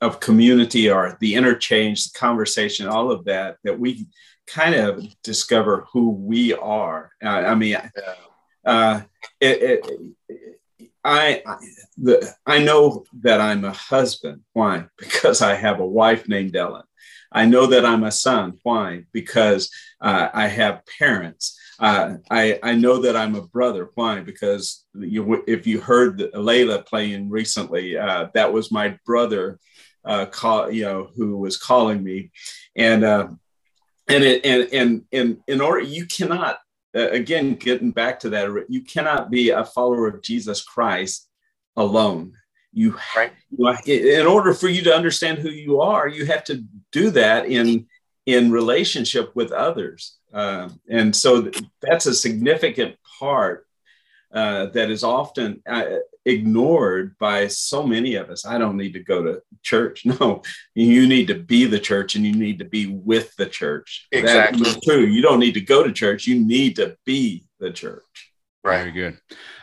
of 0.00 0.18
community 0.20 0.90
or 0.90 1.16
the 1.20 1.34
interchange, 1.36 2.10
the 2.10 2.18
conversation, 2.18 2.88
all 2.88 3.10
of 3.12 3.24
that 3.26 3.56
that 3.64 3.78
we 3.78 4.06
kind 4.48 4.74
of 4.74 5.06
discover 5.22 5.86
who 5.92 6.10
we 6.10 6.52
are. 6.54 7.12
Uh, 7.24 7.28
I 7.28 7.54
mean, 7.54 7.78
uh, 8.66 9.00
it, 9.40 9.62
it, 9.62 9.86
I, 10.30 10.34
I, 11.04 11.42
the, 11.96 12.32
I 12.46 12.58
know 12.58 13.04
that 13.22 13.40
I'm 13.40 13.64
a 13.64 13.72
husband. 13.72 14.42
Why? 14.52 14.86
Because 14.98 15.42
I 15.42 15.54
have 15.54 15.80
a 15.80 15.86
wife 15.86 16.28
named 16.28 16.56
Ellen. 16.56 16.84
I 17.32 17.46
know 17.46 17.66
that 17.66 17.84
I'm 17.84 18.04
a 18.04 18.10
son. 18.10 18.58
Why? 18.62 19.04
Because 19.12 19.70
uh, 20.00 20.28
I 20.32 20.48
have 20.48 20.82
parents. 20.98 21.58
Uh, 21.78 22.16
I, 22.30 22.58
I 22.62 22.74
know 22.74 22.98
that 23.02 23.16
I'm 23.16 23.34
a 23.34 23.46
brother. 23.46 23.90
Why? 23.94 24.20
Because 24.20 24.84
you, 24.94 25.42
if 25.46 25.66
you 25.66 25.80
heard 25.80 26.18
Layla 26.18 26.86
playing 26.86 27.30
recently, 27.30 27.96
uh, 27.96 28.28
that 28.34 28.52
was 28.52 28.70
my 28.70 28.98
brother, 29.06 29.58
uh, 30.04 30.26
call, 30.26 30.70
you 30.70 30.84
know, 30.84 31.08
who 31.16 31.38
was 31.38 31.56
calling 31.56 32.04
me, 32.04 32.30
and 32.76 33.04
uh, 33.04 33.28
and 34.08 34.24
it, 34.24 34.44
and 34.44 34.68
and 34.72 35.04
and 35.12 35.38
in 35.46 35.60
order 35.60 35.80
you 35.80 36.06
cannot 36.06 36.58
again 36.94 37.54
getting 37.54 37.90
back 37.90 38.20
to 38.20 38.30
that 38.30 38.66
you 38.68 38.82
cannot 38.82 39.30
be 39.30 39.50
a 39.50 39.64
follower 39.64 40.06
of 40.08 40.22
jesus 40.22 40.62
christ 40.62 41.28
alone 41.76 42.32
you, 42.74 42.96
Right. 43.14 43.32
in 43.86 44.26
order 44.26 44.54
for 44.54 44.68
you 44.68 44.82
to 44.82 44.94
understand 44.94 45.38
who 45.38 45.50
you 45.50 45.80
are 45.80 46.08
you 46.08 46.24
have 46.26 46.44
to 46.44 46.64
do 46.90 47.10
that 47.10 47.46
in 47.46 47.86
in 48.26 48.50
relationship 48.50 49.34
with 49.34 49.52
others 49.52 50.16
uh, 50.32 50.68
and 50.88 51.14
so 51.14 51.50
that's 51.82 52.06
a 52.06 52.14
significant 52.14 52.96
part 53.18 53.66
uh, 54.32 54.66
that 54.66 54.90
is 54.90 55.04
often 55.04 55.62
uh, 55.66 55.84
ignored 56.24 57.16
by 57.18 57.48
so 57.48 57.86
many 57.86 58.14
of 58.14 58.30
us. 58.30 58.46
I 58.46 58.58
don't 58.58 58.76
need 58.76 58.92
to 58.94 59.00
go 59.02 59.22
to 59.22 59.42
church. 59.62 60.04
No, 60.06 60.42
you 60.74 61.06
need 61.06 61.26
to 61.28 61.34
be 61.34 61.64
the 61.66 61.78
church 61.80 62.14
and 62.14 62.24
you 62.24 62.32
need 62.34 62.58
to 62.60 62.64
be 62.64 62.86
with 62.86 63.34
the 63.36 63.46
church. 63.46 64.06
Exactly. 64.12 64.68
is 64.68 64.78
true. 64.80 65.04
You 65.04 65.22
don't 65.22 65.40
need 65.40 65.54
to 65.54 65.60
go 65.60 65.82
to 65.82 65.92
church. 65.92 66.26
You 66.26 66.38
need 66.44 66.76
to 66.76 66.96
be 67.04 67.44
the 67.60 67.70
church. 67.70 68.30
Very 68.64 68.84
Right. 68.84 68.94
good. 68.94 69.18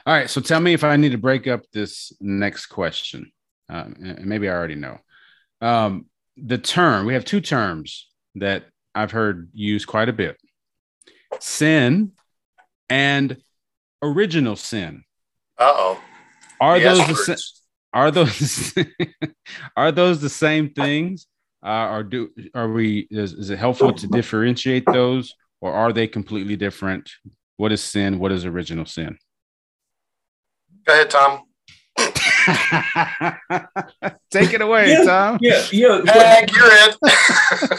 All 0.05 0.13
right. 0.13 0.29
So 0.29 0.41
tell 0.41 0.59
me 0.59 0.73
if 0.73 0.83
I 0.83 0.95
need 0.97 1.13
to 1.13 1.17
break 1.17 1.47
up 1.47 1.61
this 1.71 2.11
next 2.19 2.67
question. 2.67 3.31
Um, 3.69 3.95
and 4.03 4.25
maybe 4.25 4.49
I 4.49 4.53
already 4.53 4.75
know. 4.75 4.99
Um, 5.61 6.05
the 6.37 6.57
term, 6.57 7.05
we 7.05 7.13
have 7.13 7.25
two 7.25 7.41
terms 7.41 8.07
that 8.35 8.65
I've 8.95 9.11
heard 9.11 9.49
used 9.53 9.87
quite 9.87 10.09
a 10.09 10.13
bit 10.13 10.37
sin 11.39 12.11
and 12.89 13.37
original 14.01 14.55
sin. 14.55 15.03
Uh 15.57 15.73
oh. 15.75 16.01
Are 16.61 16.77
Yes, 16.77 16.97
those 16.97 17.25
the, 17.25 17.37
sa- 17.37 17.59
are 17.93 18.11
those 18.11 18.73
are 19.77 19.91
those 19.91 20.21
the 20.21 20.29
same 20.29 20.69
things? 20.71 21.27
Uh, 21.65 21.87
or 21.89 22.03
do 22.03 22.29
are 22.53 22.71
we 22.71 23.07
is, 23.11 23.33
is 23.33 23.49
it 23.49 23.59
helpful 23.59 23.91
to 23.93 24.07
differentiate 24.07 24.85
those 24.85 25.33
or 25.61 25.73
are 25.73 25.91
they 25.91 26.07
completely 26.07 26.55
different? 26.55 27.09
What 27.57 27.71
is 27.73 27.83
sin? 27.83 28.19
What 28.19 28.31
is 28.31 28.45
original 28.45 28.85
sin? 28.85 29.17
Go 30.85 30.93
ahead, 30.93 31.09
Tom. 31.09 31.41
Take 34.31 34.53
it 34.53 34.61
away, 34.61 34.91
Yeah. 34.91 35.03
Tom. 35.03 35.37
Yeah, 35.41 35.65
yeah. 35.71 36.01
Heck, 36.05 36.55
you're 36.55 36.65
it. 36.67 36.97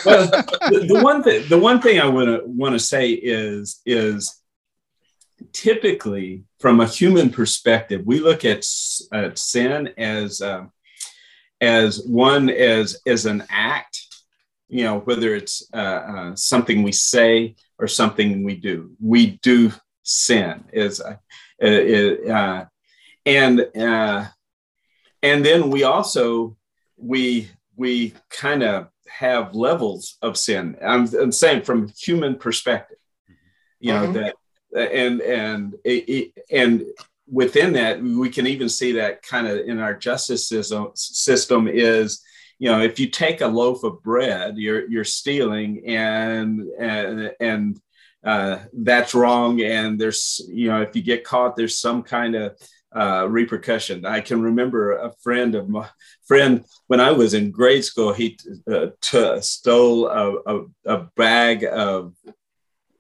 well, 0.05 0.27
the, 0.71 0.85
the 0.89 1.01
one 1.03 1.23
thing 1.23 1.49
the 1.49 1.59
one 1.59 1.81
thing 1.81 1.99
I 2.01 2.07
want 2.09 2.29
to 2.29 2.43
want 2.45 2.75
to 2.75 2.79
say 2.79 3.11
is 3.11 3.81
is 3.87 4.40
typically 5.53 6.45
from 6.59 6.81
a 6.81 6.87
human 6.87 7.31
perspective, 7.31 8.03
we 8.05 8.21
look 8.21 8.45
at, 8.45 8.65
at 9.13 9.39
sin 9.39 9.89
as 9.97 10.41
uh, 10.43 10.67
as 11.61 12.03
one 12.07 12.49
as 12.49 13.01
as 13.07 13.27
an 13.27 13.45
act, 13.51 14.01
you 14.69 14.85
know, 14.85 15.01
whether 15.01 15.35
it's 15.35 15.69
uh, 15.75 15.77
uh, 15.77 16.35
something 16.37 16.83
we 16.83 16.93
say 16.93 17.55
or 17.79 17.87
something 17.89 18.45
we 18.45 18.57
do. 18.57 18.93
We 19.01 19.39
do 19.43 19.73
sin 20.03 20.65
is 20.73 21.01
uh, 21.01 21.17
uh, 21.63 22.33
uh, 22.33 22.65
and 23.27 23.67
uh, 23.77 24.27
and 25.23 25.45
then 25.45 25.71
we 25.71 25.85
also 25.85 26.57
we 26.97 27.49
we 27.77 28.15
kind 28.31 28.63
of 28.63 28.89
have 29.09 29.55
levels 29.55 30.17
of 30.23 30.37
sin. 30.37 30.77
I'm, 30.83 31.07
I'm 31.17 31.33
saying 31.33 31.63
from 31.63 31.89
human 31.99 32.37
perspective, 32.37 32.99
you 33.81 33.93
know 33.93 34.07
Mhm. 34.07 34.15
that, 34.15 34.35
and 34.75 35.21
and 35.21 35.75
and 36.51 36.85
within 37.31 37.73
that, 37.75 38.03
we 38.03 38.29
can 38.29 38.47
even 38.47 38.69
see 38.69 38.93
that 38.93 39.23
kind 39.23 39.47
of 39.47 39.59
in 39.59 39.79
our 39.79 39.95
justice 39.95 40.49
system. 40.49 40.91
System 40.95 41.69
is, 41.69 42.23
you 42.59 42.69
know, 42.69 42.81
if 42.81 42.99
you 42.99 43.09
take 43.09 43.41
a 43.41 43.47
loaf 43.47 43.85
of 43.85 44.03
bread, 44.03 44.57
you're 44.57 44.89
you're 44.89 45.05
stealing, 45.05 45.87
and 45.87 46.63
and 46.79 47.33
and 47.41 47.81
uh, 48.25 48.59
that's 48.73 49.15
wrong. 49.15 49.61
And 49.63 49.99
there's, 49.99 50.41
you 50.49 50.69
know, 50.69 50.83
if 50.83 50.95
you 50.95 51.03
get 51.03 51.25
caught, 51.25 51.57
there's 51.57 51.79
some 51.79 52.03
kind 52.03 52.35
of 52.35 52.57
uh, 52.95 53.27
repercussion. 53.29 54.05
I 54.05 54.21
can 54.21 54.43
remember 54.43 54.93
a 54.93 55.13
friend 55.23 55.55
of 55.55 55.69
my 55.69 55.89
friend 56.27 56.65
when 56.89 57.01
I 57.01 57.13
was 57.13 57.35
in 57.35 57.51
grade 57.51 57.85
school. 57.85 58.13
He 58.13 58.39
uh, 58.71 58.89
t- 59.01 59.41
stole 59.41 60.09
a, 60.09 60.35
a, 60.47 60.61
a 60.87 60.97
bag 61.17 61.65
of 61.65 62.15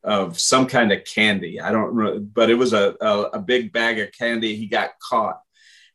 of 0.02 0.40
some 0.40 0.66
kind 0.66 0.92
of 0.92 1.04
candy. 1.04 1.60
I 1.60 1.70
don't 1.72 1.96
know, 1.96 2.18
but 2.20 2.50
it 2.50 2.54
was 2.54 2.72
a, 2.72 2.96
a, 3.00 3.20
a 3.34 3.38
big 3.38 3.72
bag 3.72 3.98
of 3.98 4.12
candy. 4.12 4.56
He 4.56 4.66
got 4.66 4.90
caught. 4.98 5.40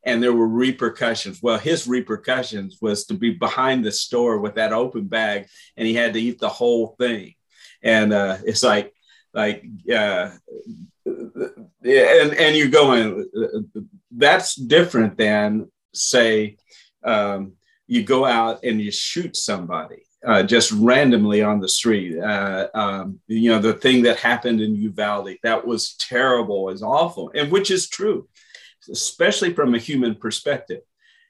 And 0.04 0.22
there 0.22 0.32
were 0.32 0.46
repercussions. 0.46 1.42
Well, 1.42 1.58
his 1.58 1.88
repercussions 1.88 2.78
was 2.80 3.06
to 3.06 3.14
be 3.14 3.30
behind 3.30 3.84
the 3.84 3.90
store 3.90 4.38
with 4.38 4.54
that 4.54 4.72
open 4.72 5.08
bag, 5.08 5.48
and 5.76 5.86
he 5.86 5.94
had 5.94 6.12
to 6.12 6.20
eat 6.20 6.38
the 6.38 6.48
whole 6.48 6.94
thing. 6.96 7.34
And 7.82 8.12
uh, 8.12 8.38
it's 8.44 8.62
like, 8.62 8.94
like, 9.34 9.64
uh, 9.92 10.30
and 11.04 12.34
and 12.34 12.56
you're 12.56 12.68
going 12.68 13.28
that's 14.10 14.54
different 14.54 15.16
than 15.16 15.70
say 15.92 16.56
um, 17.04 17.52
you 17.86 18.02
go 18.02 18.24
out 18.24 18.64
and 18.64 18.80
you 18.80 18.90
shoot 18.90 19.36
somebody 19.36 20.05
uh, 20.24 20.42
just 20.42 20.72
randomly 20.72 21.42
on 21.42 21.60
the 21.60 21.68
street. 21.68 22.18
Uh, 22.18 22.68
um, 22.74 23.20
you 23.26 23.50
know, 23.50 23.58
the 23.58 23.74
thing 23.74 24.02
that 24.02 24.18
happened 24.18 24.60
in 24.60 24.74
Uvalde, 24.74 25.36
that 25.42 25.66
was 25.66 25.94
terrible, 25.96 26.70
is 26.70 26.82
awful, 26.82 27.30
and 27.34 27.50
which 27.50 27.70
is 27.70 27.88
true, 27.88 28.28
especially 28.90 29.52
from 29.52 29.74
a 29.74 29.78
human 29.78 30.14
perspective. 30.14 30.82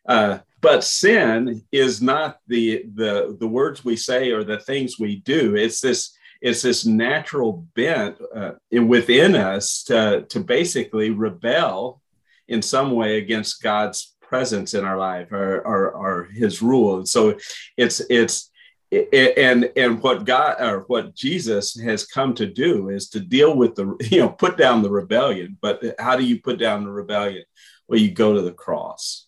Uh, 0.09 0.38
but 0.61 0.85
sin 0.85 1.62
is 1.72 2.01
not 2.01 2.38
the, 2.46 2.85
the, 2.94 3.37
the 3.38 3.46
words 3.46 3.85
we 3.85 3.96
say 3.96 4.31
or 4.31 4.44
the 4.44 4.61
things 4.61 4.99
we 4.99 5.16
do. 5.16 5.57
It's 5.57 5.81
this, 5.81 6.16
it's 6.40 6.62
this 6.62 6.87
natural 6.87 7.66
bent 7.75 8.16
uh, 8.35 8.53
within 8.70 9.35
us 9.35 9.83
to, 9.85 10.25
to 10.29 10.40
basically 10.40 11.11
rebel 11.11 12.01
in 12.49 12.62
some 12.62 12.92
way 12.92 13.18
against 13.18 13.62
God's 13.62 14.14
presence 14.20 14.75
in 14.75 14.85
our 14.85 14.96
life 14.96 15.33
or, 15.33 15.61
or, 15.61 15.90
or 15.90 16.25
his 16.33 16.62
rule. 16.62 17.05
So 17.05 17.37
it's, 17.77 18.01
it's, 18.09 18.51
and 18.92 19.70
and 19.77 20.01
what 20.01 20.25
God 20.25 20.61
or 20.61 20.85
what 20.87 21.14
Jesus 21.14 21.79
has 21.81 22.07
come 22.07 22.35
to 22.35 22.46
do 22.46 22.90
is 22.90 23.09
to 23.11 23.20
deal 23.20 23.57
with 23.57 23.75
the 23.75 23.96
you 24.11 24.20
know 24.20 24.29
put 24.29 24.57
down 24.57 24.83
the 24.83 24.90
rebellion. 24.90 25.57
But 25.61 25.83
how 25.99 26.16
do 26.16 26.25
you 26.25 26.40
put 26.40 26.59
down 26.59 26.85
the 26.85 26.90
rebellion? 26.90 27.44
Well, 27.88 28.01
you 28.01 28.11
go 28.11 28.35
to 28.35 28.42
the 28.42 28.53
cross, 28.53 29.27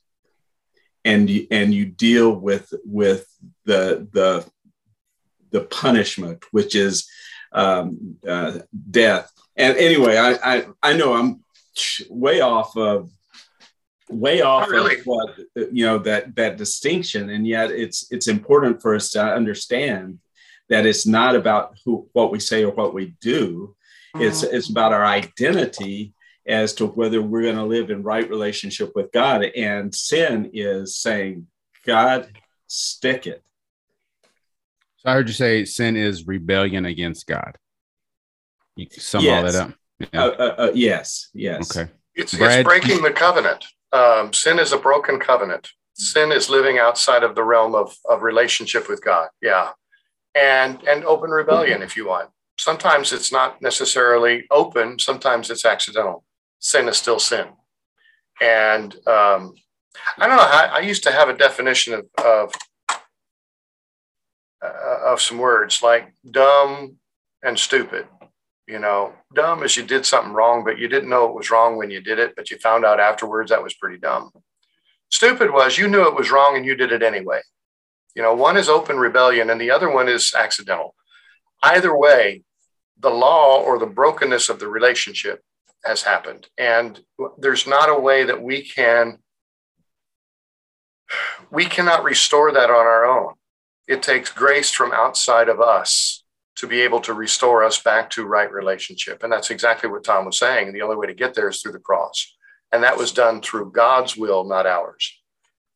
and 1.05 1.29
you, 1.29 1.47
and 1.51 1.75
you 1.75 1.87
deal 1.87 2.33
with 2.33 2.73
with 2.85 3.27
the 3.65 4.09
the 4.13 4.47
the 5.51 5.63
punishment, 5.63 6.45
which 6.51 6.75
is 6.75 7.09
um, 7.53 8.17
uh, 8.27 8.59
death. 8.91 9.33
And 9.57 9.77
anyway, 9.77 10.17
I, 10.17 10.57
I 10.57 10.67
I 10.83 10.93
know 10.93 11.15
I'm 11.15 11.45
way 12.09 12.41
off 12.41 12.77
of 12.77 13.11
way 14.11 14.41
off 14.41 14.69
really. 14.71 14.99
of 14.99 15.07
what 15.07 15.39
you 15.73 15.85
know 15.85 15.99
that 15.99 16.35
that 16.37 16.57
distinction 16.57 17.31
and 17.31 17.47
yet 17.47 17.71
it's 17.71 18.11
it's 18.11 18.29
important 18.29 18.81
for 18.81 18.95
us 18.95 19.11
to 19.11 19.23
understand 19.23 20.19
that 20.69 20.87
it's 20.87 21.07
not 21.07 21.37
about 21.37 21.77
who 21.85 22.09
what 22.13 22.31
we 22.31 22.41
say 22.41 22.65
or 22.65 22.73
what 22.73 22.95
we 22.95 23.15
do 23.21 23.75
mm-hmm. 24.15 24.25
it's 24.25 24.43
it's 24.43 24.71
about 24.71 24.93
our 24.93 25.05
identity 25.05 26.15
as 26.47 26.73
to 26.73 26.87
whether 26.87 27.21
we're 27.21 27.43
going 27.43 27.57
to 27.57 27.65
live 27.65 27.91
in 27.91 28.03
right 28.03 28.29
relationship 28.31 28.93
with 28.95 29.13
god 29.13 29.43
and 29.45 29.95
sin 29.95 30.51
is 30.55 30.97
saying 30.97 31.47
god 31.85 32.29
stick 32.67 33.27
it 33.27 33.43
so 34.97 35.11
i 35.11 35.13
heard 35.13 35.29
you 35.29 35.35
say 35.35 35.65
sin 35.65 35.97
is 35.97 36.27
rebellion 36.27 36.87
against 36.87 37.27
god 37.27 37.59
you 38.77 38.87
sum 38.91 39.23
yes. 39.23 39.37
all 39.37 39.53
that 39.53 39.69
up 39.69 39.75
yeah. 40.13 40.23
uh, 40.23 40.29
uh, 40.29 40.55
uh, 40.59 40.71
yes 40.75 41.29
yes 41.35 41.77
okay 41.77 41.91
it's, 42.15 42.35
it's 42.35 42.65
breaking 42.65 43.03
the 43.03 43.13
covenant 43.13 43.65
um, 43.93 44.33
sin 44.33 44.59
is 44.59 44.73
a 44.73 44.79
broken 44.79 45.19
covenant. 45.19 45.71
Sin 45.95 46.31
is 46.31 46.49
living 46.49 46.79
outside 46.79 47.23
of 47.23 47.35
the 47.35 47.43
realm 47.43 47.75
of, 47.75 47.97
of 48.09 48.23
relationship 48.23 48.89
with 48.89 49.05
God. 49.05 49.29
Yeah. 49.43 49.71
And, 50.35 50.83
and 50.87 51.05
open 51.05 51.31
rebellion, 51.31 51.83
if 51.83 51.97
you 51.97 52.07
want. 52.07 52.31
Sometimes 52.59 53.13
it's 53.13 53.33
not 53.33 53.61
necessarily 53.63 54.45
open, 54.51 54.99
sometimes 54.99 55.51
it's 55.51 55.65
accidental. 55.65 56.25
Sin 56.59 56.89
is 56.89 56.97
still 56.97 57.19
sin. 57.19 57.47
And 58.41 58.95
um, 59.07 59.55
I 60.19 60.27
don't 60.27 60.37
know, 60.37 60.43
I, 60.43 60.71
I, 60.75 60.79
used 60.81 61.03
to 61.05 61.13
have 61.13 61.29
a 61.29 61.37
definition 61.37 61.95
of, 61.95 62.07
of, 62.25 62.55
uh, 64.63 65.13
of 65.13 65.21
some 65.21 65.39
words 65.39 65.83
like 65.83 66.13
dumb 66.29 66.97
and 67.43 67.59
stupid. 67.59 68.07
You 68.67 68.79
know, 68.79 69.15
dumb 69.35 69.63
is 69.63 69.77
you 69.77 69.85
did 69.85 70.07
something 70.07 70.33
wrong, 70.33 70.65
but 70.65 70.79
you 70.79 70.89
didn't 70.89 71.11
know 71.11 71.27
it 71.27 71.35
was 71.35 71.51
wrong 71.51 71.77
when 71.77 71.91
you 71.91 72.01
did 72.01 72.19
it, 72.19 72.35
but 72.37 72.51
you 72.51 72.59
found 72.59 72.85
out 72.85 73.01
afterwards 73.01 73.51
that 73.51 73.63
was 73.63 73.75
pretty 73.75 73.99
dumb. 73.99 74.31
Stupid 75.11 75.53
was 75.53 75.79
you 75.79 75.89
knew 75.89 76.07
it 76.07 76.15
was 76.15 76.31
wrong 76.31 76.57
and 76.57 76.65
you 76.65 76.75
did 76.75 76.93
it 76.93 77.03
anyway. 77.03 77.41
You 78.15 78.23
know, 78.23 78.35
one 78.35 78.57
is 78.57 78.69
open 78.69 78.99
rebellion 78.99 79.51
and 79.51 79.61
the 79.61 79.71
other 79.71 79.91
one 79.91 80.09
is 80.09 80.35
accidental. 80.35 80.95
Either 81.63 81.97
way, 81.97 82.43
the 83.01 83.11
law 83.11 83.61
or 83.61 83.79
the 83.79 83.87
brokenness 83.87 84.49
of 84.49 84.59
the 84.59 84.69
relationship 84.69 85.43
has 85.85 86.03
happened. 86.03 86.49
And 86.59 87.01
there's 87.39 87.67
not 87.67 87.89
a 87.89 87.99
way 87.99 88.25
that 88.25 88.43
we 88.43 88.63
can 88.63 89.19
we 91.51 91.65
cannot 91.65 92.05
restore 92.05 92.53
that 92.53 92.69
on 92.69 92.87
our 92.87 93.07
own. 93.07 93.35
It 93.87 94.03
takes 94.03 94.31
grace 94.31 94.71
from 94.71 94.93
outside 94.93 95.49
of 95.49 95.61
us 95.61 96.23
to 96.59 96.67
be 96.67 96.81
able 96.81 97.01
to 97.01 97.15
restore 97.15 97.63
us 97.63 97.81
back 97.81 98.11
to 98.11 98.27
right 98.27 98.51
relationship. 98.51 99.23
And 99.23 99.33
that's 99.33 99.51
exactly 99.51 99.89
what 99.89 100.03
Tom 100.03 100.25
was 100.25 100.39
saying. 100.39 100.73
The 100.73 100.83
only 100.83 100.97
way 100.97 101.07
to 101.07 101.15
get 101.15 101.35
there 101.35 101.49
is 101.49 101.63
through 101.63 101.73
the 101.73 101.79
cross. 101.79 102.35
And 102.73 102.83
that 102.83 102.99
was 102.99 103.13
done 103.13 103.41
through 103.41 103.71
God's 103.71 104.17
will, 104.17 104.45
not 104.45 104.67
ours. 104.67 105.21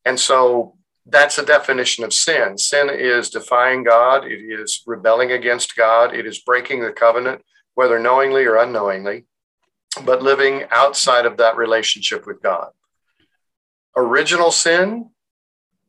And 0.04 0.18
so 0.18 0.76
that's 1.06 1.38
a 1.38 1.46
definition 1.46 2.04
of 2.04 2.12
sin. 2.12 2.58
Sin 2.58 2.90
is 2.90 3.30
defying 3.30 3.84
God, 3.84 4.24
it 4.24 4.40
is 4.40 4.82
rebelling 4.84 5.30
against 5.32 5.76
God, 5.76 6.14
it 6.14 6.26
is 6.26 6.40
breaking 6.40 6.80
the 6.80 6.92
covenant, 6.92 7.42
whether 7.74 7.98
knowingly 8.00 8.44
or 8.44 8.56
unknowingly, 8.56 9.24
but 10.04 10.22
living 10.22 10.64
outside 10.70 11.26
of 11.26 11.36
that 11.36 11.56
relationship 11.56 12.26
with 12.26 12.42
God. 12.42 12.70
Original 13.96 14.50
sin, 14.50 15.10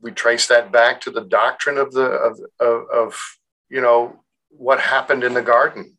we 0.01 0.12
trace 0.12 0.47
that 0.47 0.71
back 0.71 1.01
to 1.01 1.12
the 1.12 1.21
doctrine 1.21 1.77
of 1.77 1.93
the 1.93 2.06
of, 2.06 2.39
of, 2.60 2.89
of 2.89 3.38
you 3.69 3.82
know 3.82 4.23
what 4.58 4.80
happened 4.80 5.24
in 5.24 5.34
the 5.34 5.42
garden 5.42 5.98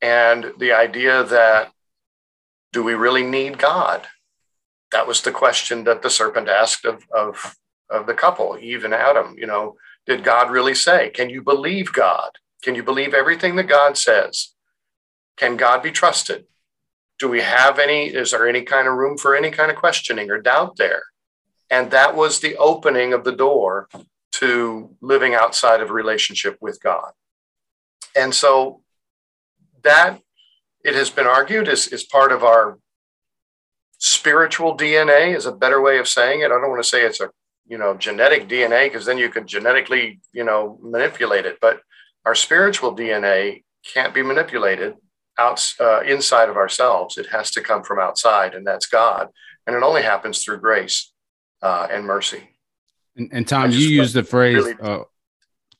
and 0.00 0.52
the 0.58 0.72
idea 0.72 1.24
that 1.24 1.72
do 2.72 2.82
we 2.82 2.94
really 2.94 3.22
need 3.22 3.58
God? 3.58 4.06
That 4.92 5.06
was 5.06 5.22
the 5.22 5.32
question 5.32 5.84
that 5.84 6.02
the 6.02 6.10
serpent 6.10 6.48
asked 6.48 6.84
of, 6.84 7.04
of, 7.14 7.56
of 7.90 8.06
the 8.06 8.14
couple, 8.14 8.56
Eve 8.60 8.84
and 8.84 8.94
Adam. 8.94 9.34
You 9.36 9.46
know, 9.46 9.76
did 10.06 10.24
God 10.24 10.50
really 10.50 10.74
say? 10.74 11.10
Can 11.10 11.30
you 11.30 11.42
believe 11.42 11.92
God? 11.92 12.30
Can 12.62 12.74
you 12.74 12.82
believe 12.82 13.14
everything 13.14 13.56
that 13.56 13.68
God 13.68 13.96
says? 13.96 14.54
Can 15.36 15.56
God 15.56 15.82
be 15.82 15.90
trusted? 15.90 16.46
Do 17.18 17.28
we 17.28 17.40
have 17.40 17.78
any, 17.78 18.06
is 18.06 18.30
there 18.30 18.48
any 18.48 18.62
kind 18.62 18.88
of 18.88 18.94
room 18.94 19.18
for 19.18 19.34
any 19.36 19.50
kind 19.50 19.70
of 19.70 19.76
questioning 19.76 20.30
or 20.30 20.40
doubt 20.40 20.76
there? 20.76 21.02
And 21.70 21.90
that 21.90 22.16
was 22.16 22.40
the 22.40 22.56
opening 22.56 23.12
of 23.12 23.24
the 23.24 23.32
door 23.32 23.88
to 24.32 24.94
living 25.00 25.34
outside 25.34 25.80
of 25.80 25.90
relationship 25.90 26.56
with 26.60 26.80
God. 26.82 27.12
And 28.16 28.34
so 28.34 28.82
that 29.82 30.20
it 30.84 30.94
has 30.94 31.10
been 31.10 31.26
argued 31.26 31.68
is, 31.68 31.88
is 31.88 32.04
part 32.04 32.32
of 32.32 32.42
our 32.44 32.78
spiritual 33.98 34.76
DNA 34.76 35.36
is 35.36 35.46
a 35.46 35.52
better 35.52 35.80
way 35.80 35.98
of 35.98 36.08
saying 36.08 36.40
it. 36.40 36.46
I 36.46 36.48
don't 36.60 36.70
want 36.70 36.82
to 36.82 36.88
say 36.88 37.04
it's 37.04 37.20
a 37.20 37.30
you 37.66 37.78
know 37.78 37.94
genetic 37.94 38.48
DNA 38.48 38.86
because 38.86 39.04
then 39.04 39.18
you 39.18 39.28
could 39.28 39.46
genetically 39.46 40.20
you 40.32 40.44
know 40.44 40.78
manipulate 40.82 41.46
it. 41.46 41.58
But 41.60 41.80
our 42.24 42.34
spiritual 42.34 42.96
DNA 42.96 43.64
can't 43.92 44.14
be 44.14 44.22
manipulated 44.22 44.94
out 45.38 45.74
uh, 45.80 46.00
inside 46.00 46.48
of 46.48 46.56
ourselves. 46.56 47.18
It 47.18 47.26
has 47.26 47.50
to 47.52 47.60
come 47.60 47.82
from 47.82 47.98
outside, 47.98 48.54
and 48.54 48.66
that's 48.66 48.86
God. 48.86 49.28
And 49.66 49.76
it 49.76 49.82
only 49.82 50.02
happens 50.02 50.42
through 50.42 50.60
grace 50.60 51.12
uh, 51.62 51.86
and 51.90 52.04
mercy. 52.04 52.48
And, 53.16 53.28
and 53.32 53.46
Tom, 53.46 53.70
you 53.70 53.88
used 53.88 54.14
the 54.14 54.24
phrase 54.24 54.56
really, 54.56 54.74
uh, 54.80 55.04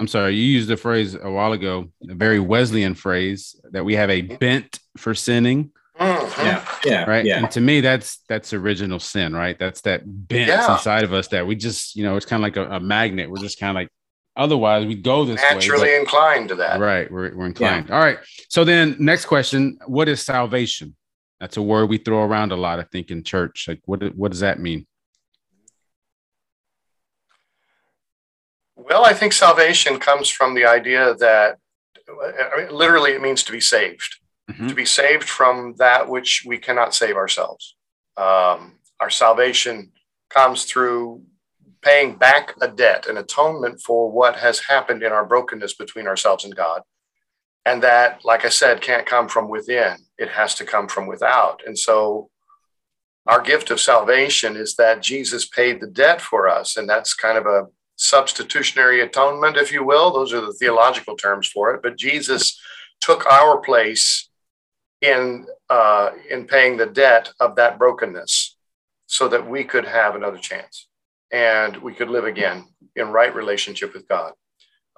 I'm 0.00 0.06
sorry, 0.06 0.34
you 0.34 0.42
used 0.42 0.68
the 0.68 0.76
phrase 0.76 1.14
a 1.14 1.30
while 1.30 1.52
ago, 1.52 1.88
a 2.08 2.14
very 2.14 2.38
Wesleyan 2.38 2.94
phrase 2.94 3.56
that 3.72 3.84
we 3.84 3.94
have 3.94 4.10
a 4.10 4.22
bent 4.22 4.78
for 4.96 5.14
sinning. 5.14 5.72
Mm-hmm. 5.98 6.46
Yeah, 6.46 6.68
yeah, 6.84 7.10
right. 7.10 7.24
Yeah. 7.24 7.38
And 7.38 7.50
to 7.50 7.60
me, 7.60 7.80
that's 7.80 8.18
that's 8.28 8.52
original 8.52 9.00
sin, 9.00 9.34
right? 9.34 9.58
That's 9.58 9.80
that 9.80 10.02
bent 10.04 10.48
yeah. 10.48 10.72
inside 10.72 11.02
of 11.02 11.12
us 11.12 11.28
that 11.28 11.46
we 11.46 11.56
just, 11.56 11.96
you 11.96 12.04
know, 12.04 12.16
it's 12.16 12.26
kind 12.26 12.40
of 12.40 12.44
like 12.44 12.56
a, 12.56 12.76
a 12.76 12.80
magnet. 12.80 13.28
We're 13.28 13.38
just 13.38 13.58
kind 13.58 13.70
of 13.70 13.74
like, 13.74 13.88
otherwise 14.36 14.86
we 14.86 14.94
go 14.94 15.24
this 15.24 15.42
naturally 15.42 15.88
way, 15.88 15.98
inclined 15.98 16.50
to 16.50 16.54
that. 16.56 16.78
Right, 16.78 17.10
we're, 17.10 17.34
we're 17.36 17.46
inclined. 17.46 17.88
Yeah. 17.88 17.96
All 17.96 18.00
right. 18.00 18.18
So 18.48 18.64
then, 18.64 18.94
next 19.00 19.24
question: 19.24 19.78
What 19.86 20.08
is 20.08 20.22
salvation? 20.22 20.94
That's 21.40 21.56
a 21.56 21.62
word 21.62 21.86
we 21.86 21.98
throw 21.98 22.24
around 22.24 22.52
a 22.52 22.56
lot, 22.56 22.78
I 22.78 22.84
think, 22.84 23.10
in 23.10 23.24
church. 23.24 23.66
Like, 23.66 23.80
what 23.84 24.02
what 24.14 24.30
does 24.30 24.40
that 24.40 24.60
mean? 24.60 24.86
Well, 28.78 29.04
I 29.04 29.12
think 29.12 29.32
salvation 29.32 29.98
comes 29.98 30.28
from 30.28 30.54
the 30.54 30.64
idea 30.64 31.14
that 31.16 31.58
I 32.08 32.58
mean, 32.58 32.74
literally 32.74 33.10
it 33.10 33.20
means 33.20 33.42
to 33.44 33.52
be 33.52 33.60
saved, 33.60 34.16
mm-hmm. 34.50 34.68
to 34.68 34.74
be 34.74 34.84
saved 34.84 35.24
from 35.24 35.74
that 35.78 36.08
which 36.08 36.44
we 36.46 36.58
cannot 36.58 36.94
save 36.94 37.16
ourselves. 37.16 37.74
Um, 38.16 38.78
our 39.00 39.10
salvation 39.10 39.92
comes 40.30 40.64
through 40.64 41.22
paying 41.82 42.14
back 42.14 42.54
a 42.60 42.68
debt, 42.68 43.06
an 43.08 43.18
atonement 43.18 43.80
for 43.80 44.10
what 44.10 44.36
has 44.36 44.60
happened 44.60 45.02
in 45.02 45.12
our 45.12 45.26
brokenness 45.26 45.74
between 45.74 46.06
ourselves 46.06 46.44
and 46.44 46.54
God. 46.54 46.82
And 47.64 47.82
that, 47.82 48.24
like 48.24 48.44
I 48.44 48.48
said, 48.48 48.80
can't 48.80 49.06
come 49.06 49.28
from 49.28 49.48
within, 49.48 49.96
it 50.16 50.30
has 50.30 50.54
to 50.56 50.64
come 50.64 50.88
from 50.88 51.06
without. 51.06 51.62
And 51.66 51.78
so 51.78 52.30
our 53.26 53.42
gift 53.42 53.70
of 53.70 53.80
salvation 53.80 54.56
is 54.56 54.76
that 54.76 55.02
Jesus 55.02 55.46
paid 55.46 55.80
the 55.80 55.86
debt 55.86 56.20
for 56.20 56.48
us. 56.48 56.76
And 56.76 56.88
that's 56.88 57.12
kind 57.12 57.36
of 57.36 57.46
a 57.46 57.66
substitutionary 57.98 59.00
atonement, 59.02 59.56
if 59.58 59.72
you 59.72 59.84
will. 59.84 60.12
Those 60.12 60.32
are 60.32 60.40
the 60.40 60.54
theological 60.54 61.16
terms 61.16 61.48
for 61.48 61.74
it. 61.74 61.82
But 61.82 61.98
Jesus 61.98 62.58
took 63.00 63.26
our 63.26 63.58
place 63.60 64.30
in 65.02 65.46
uh, 65.70 66.10
in 66.30 66.46
paying 66.46 66.78
the 66.78 66.86
debt 66.86 67.30
of 67.40 67.56
that 67.56 67.78
brokenness, 67.78 68.56
so 69.06 69.28
that 69.28 69.48
we 69.48 69.64
could 69.64 69.86
have 69.86 70.16
another 70.16 70.38
chance 70.38 70.88
and 71.32 71.76
we 71.78 71.92
could 71.94 72.10
live 72.10 72.24
again 72.24 72.64
in 72.96 73.08
right 73.08 73.34
relationship 73.34 73.92
with 73.94 74.08
God. 74.08 74.32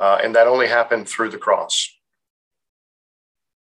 uh, 0.01 0.19
and 0.25 0.35
that 0.35 0.47
only 0.47 0.67
happened 0.67 1.09
through 1.09 1.29
the 1.31 1.39
cross. 1.39 1.95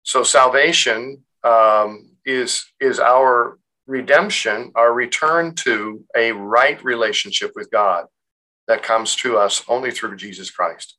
So 0.05 0.23
salvation 0.23 1.25
um, 1.45 2.13
is 2.25 2.65
is 2.81 3.01
our 3.01 3.59
redemption, 3.87 4.71
our 4.77 4.93
return 4.93 5.55
to 5.57 6.05
a 6.17 6.33
right 6.33 6.83
relationship 6.85 7.51
with 7.57 7.71
God 7.71 8.07
that 8.71 8.85
comes 8.85 9.17
to 9.17 9.37
us 9.37 9.65
only 9.67 9.91
through 9.91 10.15
Jesus 10.15 10.49
Christ. 10.49 10.97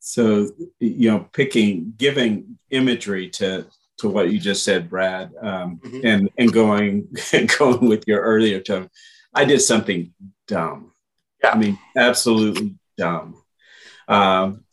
So 0.00 0.50
you 0.80 1.10
know, 1.10 1.28
picking 1.32 1.94
giving 1.96 2.58
imagery 2.68 3.30
to 3.30 3.66
to 3.98 4.08
what 4.08 4.30
you 4.30 4.38
just 4.38 4.64
said, 4.64 4.90
Brad, 4.90 5.32
um, 5.40 5.80
mm-hmm. 5.82 6.00
and 6.04 6.30
and 6.36 6.52
going 6.52 7.08
going 7.58 7.88
with 7.88 8.06
your 8.06 8.20
earlier 8.20 8.60
tone, 8.60 8.90
I 9.32 9.46
did 9.46 9.60
something 9.60 10.12
dumb. 10.46 10.92
Yeah. 11.42 11.52
I 11.52 11.58
mean, 11.58 11.78
absolutely 11.96 12.74
dumb. 12.98 13.42
Um, 14.08 14.64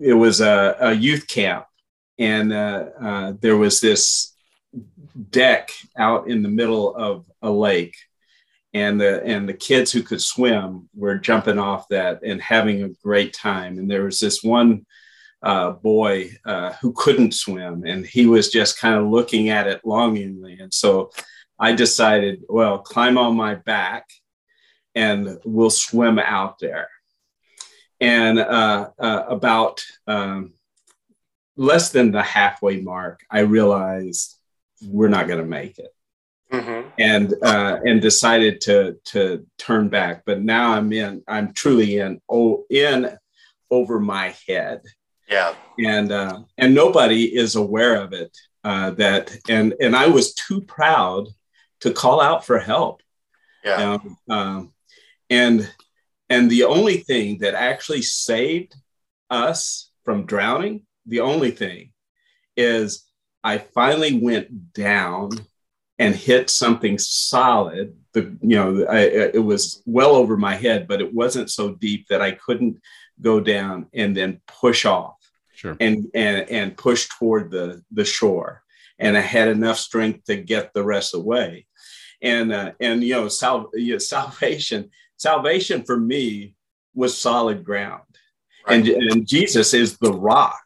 it 0.00 0.14
was 0.14 0.40
a, 0.40 0.76
a, 0.80 0.92
youth 0.94 1.26
camp, 1.26 1.66
and 2.18 2.52
uh, 2.52 2.84
uh, 3.00 3.32
there 3.40 3.56
was 3.56 3.80
this 3.80 4.32
deck 5.30 5.70
out 5.98 6.30
in 6.30 6.42
the 6.42 6.48
middle 6.48 6.94
of 6.94 7.26
a 7.42 7.50
lake, 7.50 7.96
and 8.76 9.00
the 9.00 9.24
and 9.24 9.48
the 9.48 9.54
kids 9.54 9.90
who 9.90 10.02
could 10.02 10.20
swim 10.20 10.86
were 10.94 11.16
jumping 11.16 11.58
off 11.58 11.88
that 11.88 12.22
and 12.22 12.42
having 12.42 12.82
a 12.82 12.90
great 13.02 13.32
time. 13.32 13.78
And 13.78 13.90
there 13.90 14.04
was 14.04 14.20
this 14.20 14.42
one 14.42 14.84
uh, 15.42 15.70
boy 15.70 16.32
uh, 16.44 16.74
who 16.82 16.92
couldn't 16.92 17.32
swim, 17.32 17.84
and 17.86 18.04
he 18.04 18.26
was 18.26 18.50
just 18.50 18.78
kind 18.78 18.96
of 18.96 19.06
looking 19.06 19.48
at 19.48 19.66
it 19.66 19.80
longingly. 19.82 20.58
And 20.60 20.74
so 20.74 21.10
I 21.58 21.72
decided, 21.72 22.42
well, 22.50 22.78
climb 22.80 23.16
on 23.16 23.34
my 23.34 23.54
back, 23.54 24.10
and 24.94 25.38
we'll 25.46 25.70
swim 25.70 26.18
out 26.18 26.58
there. 26.58 26.88
And 27.98 28.38
uh, 28.38 28.90
uh 28.98 29.22
about 29.26 29.82
um, 30.06 30.52
less 31.56 31.92
than 31.92 32.10
the 32.10 32.22
halfway 32.22 32.82
mark, 32.82 33.20
I 33.30 33.40
realized 33.40 34.36
we're 34.86 35.08
not 35.08 35.28
going 35.28 35.40
to 35.40 35.46
make 35.46 35.78
it. 35.78 35.95
Mm-hmm. 36.52 36.88
and 36.98 37.34
uh, 37.42 37.80
and 37.84 38.00
decided 38.00 38.60
to 38.62 38.98
to 39.06 39.44
turn 39.58 39.88
back. 39.88 40.22
But 40.24 40.42
now 40.42 40.72
I'm 40.72 40.92
in. 40.92 41.22
I'm 41.26 41.52
truly 41.52 41.98
in. 41.98 42.20
Oh, 42.30 42.64
in 42.70 43.18
over 43.68 43.98
my 43.98 44.32
head, 44.46 44.82
yeah. 45.28 45.54
And 45.78 46.12
uh, 46.12 46.40
and 46.56 46.74
nobody 46.74 47.24
is 47.24 47.56
aware 47.56 48.00
of 48.00 48.12
it. 48.12 48.36
Uh, 48.62 48.90
that 48.90 49.36
and 49.48 49.74
and 49.80 49.96
I 49.96 50.06
was 50.06 50.34
too 50.34 50.60
proud 50.60 51.28
to 51.80 51.92
call 51.92 52.20
out 52.20 52.46
for 52.46 52.58
help. 52.58 53.02
Yeah. 53.64 53.92
Um, 53.94 54.16
um, 54.30 54.72
and 55.28 55.68
and 56.30 56.50
the 56.50 56.64
only 56.64 56.98
thing 56.98 57.38
that 57.38 57.54
actually 57.54 58.02
saved 58.02 58.74
us 59.30 59.90
from 60.04 60.26
drowning, 60.26 60.86
the 61.06 61.20
only 61.20 61.50
thing, 61.50 61.92
is 62.56 63.04
I 63.42 63.58
finally 63.58 64.18
went 64.18 64.72
down 64.72 65.30
and 65.98 66.14
hit 66.14 66.50
something 66.50 66.98
solid. 66.98 67.96
The 68.12 68.36
you 68.40 68.56
know 68.56 68.84
I, 68.86 69.00
it 69.34 69.44
was 69.44 69.82
well 69.86 70.14
over 70.14 70.36
my 70.36 70.54
head, 70.54 70.86
but 70.88 71.00
it 71.00 71.12
wasn't 71.12 71.50
so 71.50 71.74
deep 71.74 72.08
that 72.08 72.22
I 72.22 72.32
couldn't 72.32 72.80
go 73.20 73.40
down 73.40 73.86
and 73.94 74.16
then 74.16 74.40
push 74.46 74.84
off 74.84 75.16
sure. 75.54 75.76
and, 75.80 76.06
and, 76.14 76.48
and 76.50 76.76
push 76.76 77.08
toward 77.08 77.50
the, 77.50 77.82
the 77.90 78.04
shore. 78.04 78.62
And 78.98 79.16
I 79.16 79.20
had 79.20 79.48
enough 79.48 79.78
strength 79.78 80.24
to 80.24 80.36
get 80.36 80.72
the 80.72 80.84
rest 80.84 81.14
away. 81.14 81.66
And, 82.22 82.52
uh, 82.52 82.72
and 82.80 83.02
you 83.02 83.14
know, 83.14 83.28
sal- 83.28 83.70
you 83.74 83.92
know, 83.92 83.98
salvation, 84.14 84.90
salvation 85.16 85.82
for 85.82 85.96
me 85.96 86.54
was 86.94 87.16
solid 87.16 87.64
ground. 87.64 88.02
Right. 88.66 88.78
And, 88.78 88.88
and 88.88 89.26
Jesus 89.26 89.74
is 89.74 89.98
the 89.98 90.12
rock. 90.12 90.64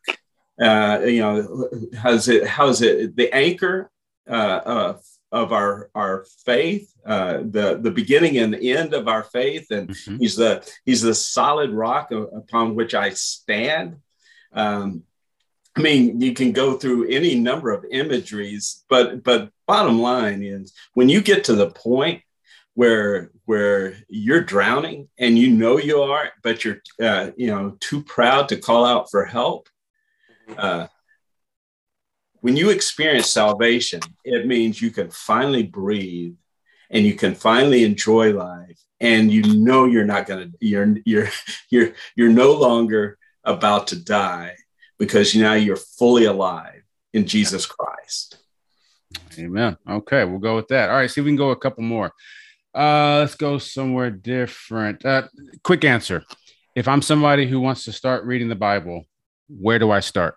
Uh, 0.60 1.00
you 1.04 1.20
know, 1.20 1.68
how's 1.96 2.28
it, 2.28 2.46
how's 2.46 2.82
it, 2.82 3.16
the 3.16 3.34
anchor 3.34 3.90
uh, 4.28 4.32
uh, 4.32 4.98
of 5.32 5.52
our 5.52 5.90
our 5.94 6.24
faith, 6.44 6.92
uh, 7.06 7.38
the 7.38 7.78
the 7.80 7.90
beginning 7.90 8.38
and 8.38 8.54
the 8.54 8.72
end 8.72 8.94
of 8.94 9.08
our 9.08 9.22
faith, 9.22 9.70
and 9.70 9.90
mm-hmm. 9.90 10.16
he's 10.18 10.36
the 10.36 10.68
he's 10.84 11.02
the 11.02 11.14
solid 11.14 11.70
rock 11.70 12.10
upon 12.12 12.74
which 12.74 12.94
I 12.94 13.10
stand. 13.10 13.96
Um, 14.52 15.04
I 15.76 15.82
mean, 15.82 16.20
you 16.20 16.34
can 16.34 16.52
go 16.52 16.76
through 16.76 17.08
any 17.08 17.36
number 17.36 17.70
of 17.70 17.84
imageries, 17.90 18.84
but 18.88 19.22
but 19.22 19.50
bottom 19.66 20.00
line 20.00 20.42
is 20.42 20.74
when 20.94 21.08
you 21.08 21.20
get 21.20 21.44
to 21.44 21.54
the 21.54 21.70
point 21.70 22.22
where 22.74 23.30
where 23.44 23.94
you're 24.08 24.42
drowning 24.42 25.08
and 25.18 25.38
you 25.38 25.50
know 25.50 25.78
you 25.78 26.02
are, 26.02 26.30
but 26.42 26.64
you're 26.64 26.82
uh, 27.00 27.30
you 27.36 27.48
know 27.48 27.76
too 27.78 28.02
proud 28.02 28.48
to 28.48 28.56
call 28.56 28.84
out 28.84 29.10
for 29.10 29.24
help. 29.24 29.68
Uh, 30.58 30.88
when 32.40 32.56
you 32.56 32.70
experience 32.70 33.30
salvation, 33.30 34.00
it 34.24 34.46
means 34.46 34.80
you 34.80 34.90
can 34.90 35.10
finally 35.10 35.62
breathe 35.62 36.34
and 36.90 37.04
you 37.04 37.14
can 37.14 37.34
finally 37.34 37.84
enjoy 37.84 38.32
life, 38.32 38.78
and 38.98 39.30
you 39.30 39.42
know 39.42 39.84
you're 39.84 40.04
not 40.04 40.26
gonna 40.26 40.50
you're 40.60 40.96
you're 41.04 41.28
you're 41.70 41.92
you're 42.16 42.32
no 42.32 42.52
longer 42.52 43.18
about 43.44 43.86
to 43.88 44.02
die 44.02 44.56
because 44.98 45.34
now 45.34 45.54
you're 45.54 45.76
fully 45.76 46.24
alive 46.24 46.82
in 47.12 47.26
Jesus 47.26 47.66
Christ. 47.66 48.38
Amen. 49.38 49.76
Okay, 49.88 50.24
we'll 50.24 50.38
go 50.38 50.56
with 50.56 50.68
that. 50.68 50.90
All 50.90 50.96
right, 50.96 51.10
see 51.10 51.20
if 51.20 51.24
we 51.24 51.30
can 51.30 51.36
go 51.36 51.50
a 51.50 51.56
couple 51.56 51.82
more. 51.82 52.12
Uh, 52.74 53.18
let's 53.20 53.34
go 53.34 53.58
somewhere 53.58 54.10
different. 54.10 55.04
Uh, 55.04 55.22
quick 55.64 55.84
answer. 55.84 56.24
If 56.76 56.86
I'm 56.86 57.02
somebody 57.02 57.48
who 57.48 57.60
wants 57.60 57.84
to 57.84 57.92
start 57.92 58.24
reading 58.24 58.48
the 58.48 58.54
Bible, 58.54 59.04
where 59.48 59.78
do 59.78 59.90
I 59.90 60.00
start? 60.00 60.36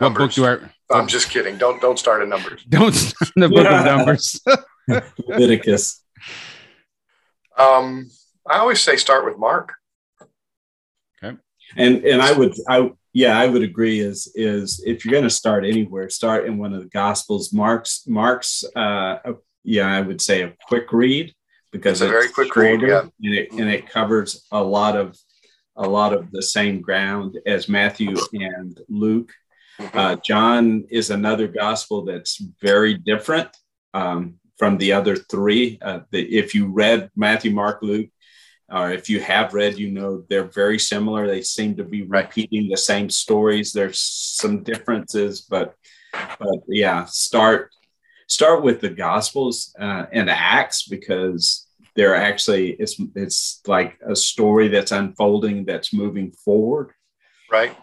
Numbers. 0.00 0.38
What 0.38 0.60
book 0.60 0.60
do 0.60 0.66
I? 0.66 0.98
I'm 0.98 1.06
just 1.06 1.30
kidding. 1.30 1.58
Don't 1.58 1.80
don't 1.80 1.98
start 1.98 2.22
in 2.22 2.28
numbers. 2.28 2.62
Don't 2.68 2.94
start 2.94 3.30
in 3.34 3.42
the 3.42 3.48
book 3.48 3.66
of 3.66 3.84
Numbers. 3.84 4.40
Leviticus. 5.26 6.02
Um, 7.58 8.10
I 8.48 8.58
always 8.58 8.80
say 8.80 8.96
start 8.96 9.24
with 9.24 9.38
Mark 9.38 9.72
Okay. 11.22 11.36
and 11.76 12.04
and 12.04 12.22
i 12.22 12.32
would 12.32 12.54
i 12.68 12.90
yeah 13.12 13.38
i 13.38 13.46
would 13.46 13.62
agree 13.62 14.00
is 14.00 14.30
is 14.34 14.82
if 14.86 15.04
you're 15.04 15.12
going 15.12 15.24
to 15.24 15.30
start 15.30 15.64
anywhere 15.64 16.08
start 16.10 16.46
in 16.46 16.58
one 16.58 16.72
of 16.72 16.80
the 16.80 16.88
gospels 16.88 17.52
mark's 17.52 18.06
mark's 18.06 18.64
uh 18.76 19.18
yeah 19.64 19.86
i 19.86 20.00
would 20.00 20.20
say 20.20 20.42
a 20.42 20.54
quick 20.68 20.92
read 20.92 21.32
because 21.72 22.00
it's, 22.00 22.08
a 22.08 22.12
very 22.12 22.28
quick 22.28 22.54
read 22.54 22.82
yeah. 22.82 23.00
and 23.22 23.34
it, 23.34 23.50
and 23.52 23.68
it 23.68 23.88
covers 23.88 24.46
a 24.52 24.62
lot 24.62 24.96
of 24.96 25.16
a 25.76 25.88
lot 25.88 26.12
of 26.12 26.30
the 26.30 26.42
same 26.42 26.80
ground 26.80 27.38
as 27.46 27.68
matthew 27.68 28.16
and 28.32 28.80
luke. 28.88 29.32
Uh, 29.94 30.16
john 30.16 30.84
is 30.90 31.10
another 31.10 31.46
gospel 31.48 32.04
that's 32.04 32.42
very 32.60 32.94
different 32.94 33.48
um, 33.94 34.34
from 34.56 34.78
the 34.78 34.92
other 34.92 35.16
three 35.16 35.78
uh, 35.82 36.00
the, 36.10 36.22
if 36.34 36.54
you 36.54 36.66
read 36.66 37.10
matthew 37.16 37.50
mark 37.50 37.82
luke 37.82 38.10
or 38.68 38.90
if 38.90 39.08
you 39.08 39.20
have 39.20 39.54
read, 39.54 39.78
you 39.78 39.90
know 39.90 40.24
they're 40.28 40.44
very 40.48 40.78
similar. 40.78 41.26
They 41.26 41.42
seem 41.42 41.76
to 41.76 41.84
be 41.84 42.02
repeating 42.02 42.68
the 42.68 42.76
same 42.76 43.10
stories. 43.10 43.72
There's 43.72 44.00
some 44.00 44.62
differences, 44.62 45.42
but 45.42 45.74
but 46.12 46.58
yeah, 46.66 47.04
start 47.04 47.70
start 48.28 48.62
with 48.62 48.80
the 48.80 48.90
Gospels 48.90 49.74
uh, 49.78 50.06
and 50.12 50.28
Acts 50.28 50.88
because 50.88 51.68
they're 51.94 52.16
actually 52.16 52.72
it's 52.72 53.00
it's 53.14 53.62
like 53.66 53.98
a 54.06 54.16
story 54.16 54.68
that's 54.68 54.92
unfolding 54.92 55.64
that's 55.64 55.94
moving 55.94 56.32
forward. 56.32 56.92
Right. 57.50 57.76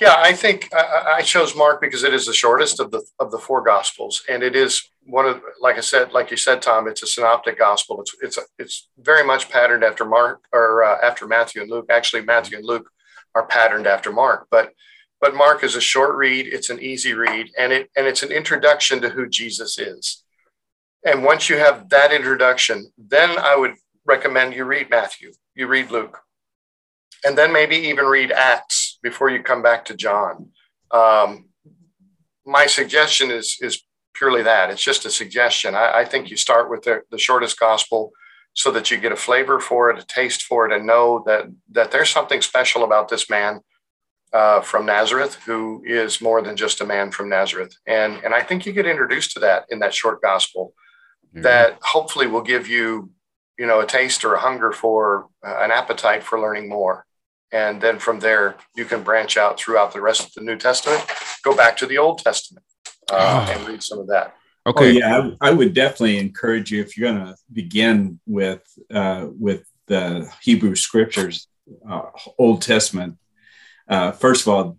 Yeah, 0.00 0.16
I 0.18 0.32
think 0.32 0.68
I, 0.74 1.16
I 1.18 1.22
chose 1.22 1.54
Mark 1.56 1.80
because 1.80 2.02
it 2.02 2.14
is 2.14 2.26
the 2.26 2.32
shortest 2.32 2.80
of 2.80 2.90
the 2.90 3.02
of 3.18 3.30
the 3.30 3.38
four 3.38 3.62
Gospels, 3.62 4.22
and 4.28 4.42
it 4.42 4.56
is 4.56 4.90
one 5.04 5.26
of 5.26 5.40
like 5.60 5.76
I 5.76 5.80
said, 5.80 6.12
like 6.12 6.30
you 6.30 6.36
said, 6.36 6.62
Tom, 6.62 6.88
it's 6.88 7.02
a 7.02 7.06
synoptic 7.06 7.58
gospel. 7.58 8.00
It's 8.00 8.16
it's 8.20 8.38
a, 8.38 8.42
it's 8.58 8.88
very 8.98 9.24
much 9.24 9.50
patterned 9.50 9.84
after 9.84 10.04
Mark 10.04 10.44
or 10.52 10.82
uh, 10.82 10.98
after 11.02 11.26
Matthew 11.26 11.62
and 11.62 11.70
Luke. 11.70 11.86
Actually, 11.90 12.22
Matthew 12.22 12.58
and 12.58 12.66
Luke 12.66 12.90
are 13.34 13.46
patterned 13.46 13.86
after 13.86 14.12
Mark, 14.12 14.48
but 14.50 14.72
but 15.20 15.34
Mark 15.36 15.62
is 15.62 15.76
a 15.76 15.80
short 15.80 16.16
read. 16.16 16.46
It's 16.46 16.70
an 16.70 16.80
easy 16.80 17.14
read, 17.14 17.50
and 17.58 17.72
it 17.72 17.90
and 17.96 18.06
it's 18.06 18.22
an 18.22 18.32
introduction 18.32 19.00
to 19.02 19.10
who 19.10 19.28
Jesus 19.28 19.78
is. 19.78 20.24
And 21.04 21.24
once 21.24 21.48
you 21.48 21.58
have 21.58 21.88
that 21.90 22.12
introduction, 22.12 22.92
then 22.96 23.38
I 23.38 23.56
would 23.56 23.74
recommend 24.04 24.54
you 24.54 24.64
read 24.64 24.90
Matthew, 24.90 25.32
you 25.54 25.66
read 25.66 25.90
Luke, 25.90 26.18
and 27.24 27.36
then 27.36 27.52
maybe 27.52 27.76
even 27.76 28.06
read 28.06 28.32
Acts 28.32 28.81
before 29.02 29.30
you 29.30 29.42
come 29.42 29.62
back 29.62 29.84
to 29.86 29.94
John. 29.94 30.50
Um, 30.90 31.48
my 32.44 32.66
suggestion 32.66 33.30
is 33.30 33.58
is 33.60 33.82
purely 34.14 34.42
that. 34.42 34.70
It's 34.70 34.82
just 34.82 35.06
a 35.06 35.10
suggestion. 35.10 35.74
I, 35.74 36.00
I 36.00 36.04
think 36.04 36.30
you 36.30 36.36
start 36.36 36.70
with 36.70 36.82
the, 36.82 37.02
the 37.10 37.18
shortest 37.18 37.58
gospel 37.58 38.12
so 38.54 38.70
that 38.70 38.90
you 38.90 38.98
get 38.98 39.12
a 39.12 39.16
flavor 39.16 39.58
for 39.58 39.90
it, 39.90 39.98
a 39.98 40.06
taste 40.06 40.42
for 40.42 40.66
it, 40.66 40.72
and 40.76 40.86
know 40.86 41.22
that 41.26 41.46
that 41.70 41.90
there's 41.90 42.10
something 42.10 42.42
special 42.42 42.84
about 42.84 43.08
this 43.08 43.30
man 43.30 43.60
uh, 44.32 44.60
from 44.60 44.86
Nazareth 44.86 45.36
who 45.46 45.82
is 45.86 46.20
more 46.20 46.42
than 46.42 46.56
just 46.56 46.80
a 46.80 46.86
man 46.86 47.10
from 47.10 47.28
Nazareth. 47.28 47.74
And 47.86 48.22
and 48.24 48.34
I 48.34 48.42
think 48.42 48.66
you 48.66 48.72
get 48.72 48.86
introduced 48.86 49.32
to 49.32 49.40
that 49.40 49.66
in 49.70 49.78
that 49.80 49.94
short 49.94 50.20
gospel 50.20 50.74
mm-hmm. 51.28 51.42
that 51.42 51.78
hopefully 51.82 52.26
will 52.26 52.42
give 52.42 52.68
you 52.68 53.10
you 53.58 53.66
know, 53.66 53.80
a 53.80 53.86
taste 53.86 54.24
or 54.24 54.34
a 54.34 54.40
hunger 54.40 54.72
for 54.72 55.28
uh, 55.46 55.58
an 55.60 55.70
appetite 55.70 56.22
for 56.22 56.40
learning 56.40 56.68
more. 56.68 57.06
And 57.52 57.80
then 57.80 57.98
from 57.98 58.18
there, 58.20 58.56
you 58.74 58.86
can 58.86 59.02
branch 59.02 59.36
out 59.36 59.58
throughout 59.58 59.92
the 59.92 60.00
rest 60.00 60.26
of 60.26 60.32
the 60.34 60.40
New 60.40 60.56
Testament, 60.56 61.04
go 61.42 61.54
back 61.54 61.76
to 61.78 61.86
the 61.86 61.98
Old 61.98 62.18
Testament 62.18 62.64
uh, 63.10 63.46
oh. 63.46 63.52
and 63.52 63.68
read 63.68 63.82
some 63.82 63.98
of 63.98 64.08
that. 64.08 64.34
Okay. 64.66 64.84
Oh, 64.84 64.88
yeah, 64.88 65.30
I, 65.40 65.48
I, 65.48 65.50
would 65.50 65.74
definitely 65.74 66.18
encourage 66.18 66.70
you 66.70 66.80
if 66.80 66.96
you're 66.96 67.12
going 67.12 67.26
to 67.26 67.36
begin 67.52 68.20
with 68.26 68.62
uh, 68.94 69.26
with 69.38 69.64
the 69.88 70.30
Hebrew 70.40 70.76
Scriptures, 70.76 71.48
uh, 71.88 72.02
Old 72.38 72.62
Testament. 72.62 73.18
Uh, 73.88 74.12
first 74.12 74.42
of 74.42 74.52
all, 74.52 74.78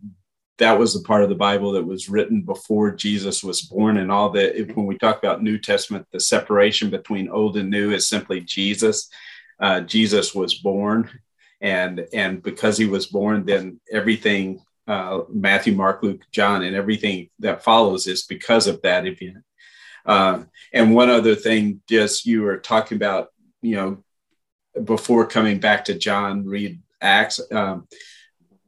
that 0.58 0.80
was 0.80 0.94
the 0.94 1.06
part 1.06 1.24
of 1.24 1.30
the 1.30 1.36
Bible 1.36 1.74
that 1.74 1.86
was 1.86 2.08
written 2.08 2.44
before 2.44 2.92
Jesus 2.92 3.44
was 3.44 3.62
born, 3.62 3.98
and 3.98 4.10
all 4.10 4.30
that. 4.30 4.72
When 4.74 4.86
we 4.86 4.98
talk 4.98 5.18
about 5.18 5.44
New 5.44 5.58
Testament, 5.58 6.08
the 6.14 6.20
separation 6.22 6.90
between 6.90 7.30
Old 7.30 7.58
and 7.58 7.70
New 7.70 7.92
is 7.92 8.08
simply 8.08 8.40
Jesus. 8.40 9.10
Uh, 9.60 9.82
Jesus 9.82 10.34
was 10.34 10.56
born, 10.56 11.10
and 11.64 12.06
and 12.14 12.44
because 12.44 12.78
he 12.78 12.86
was 12.86 13.08
born, 13.08 13.46
then 13.46 13.80
everything 13.92 14.62
uh, 14.86 15.22
Matthew, 15.30 15.74
Mark, 15.74 16.04
Luke, 16.04 16.22
John, 16.32 16.62
and 16.62 16.76
everything 16.76 17.30
that 17.40 17.64
follows 17.64 18.06
is 18.06 18.24
because 18.24 18.68
of 18.68 18.82
that 18.82 19.08
event. 19.08 19.38
Uh, 20.06 20.44
and 20.74 20.94
one 20.94 21.10
other 21.10 21.36
thing, 21.36 21.82
just 21.88 22.26
you 22.26 22.42
were 22.42 22.58
talking 22.58 22.98
about, 22.98 23.30
you 23.62 23.78
know, 23.78 24.04
before 24.84 25.26
coming 25.26 25.60
back 25.60 25.86
to 25.86 25.98
John, 25.98 26.46
read 26.46 26.82
Acts. 27.02 27.40
Um, 27.50 27.88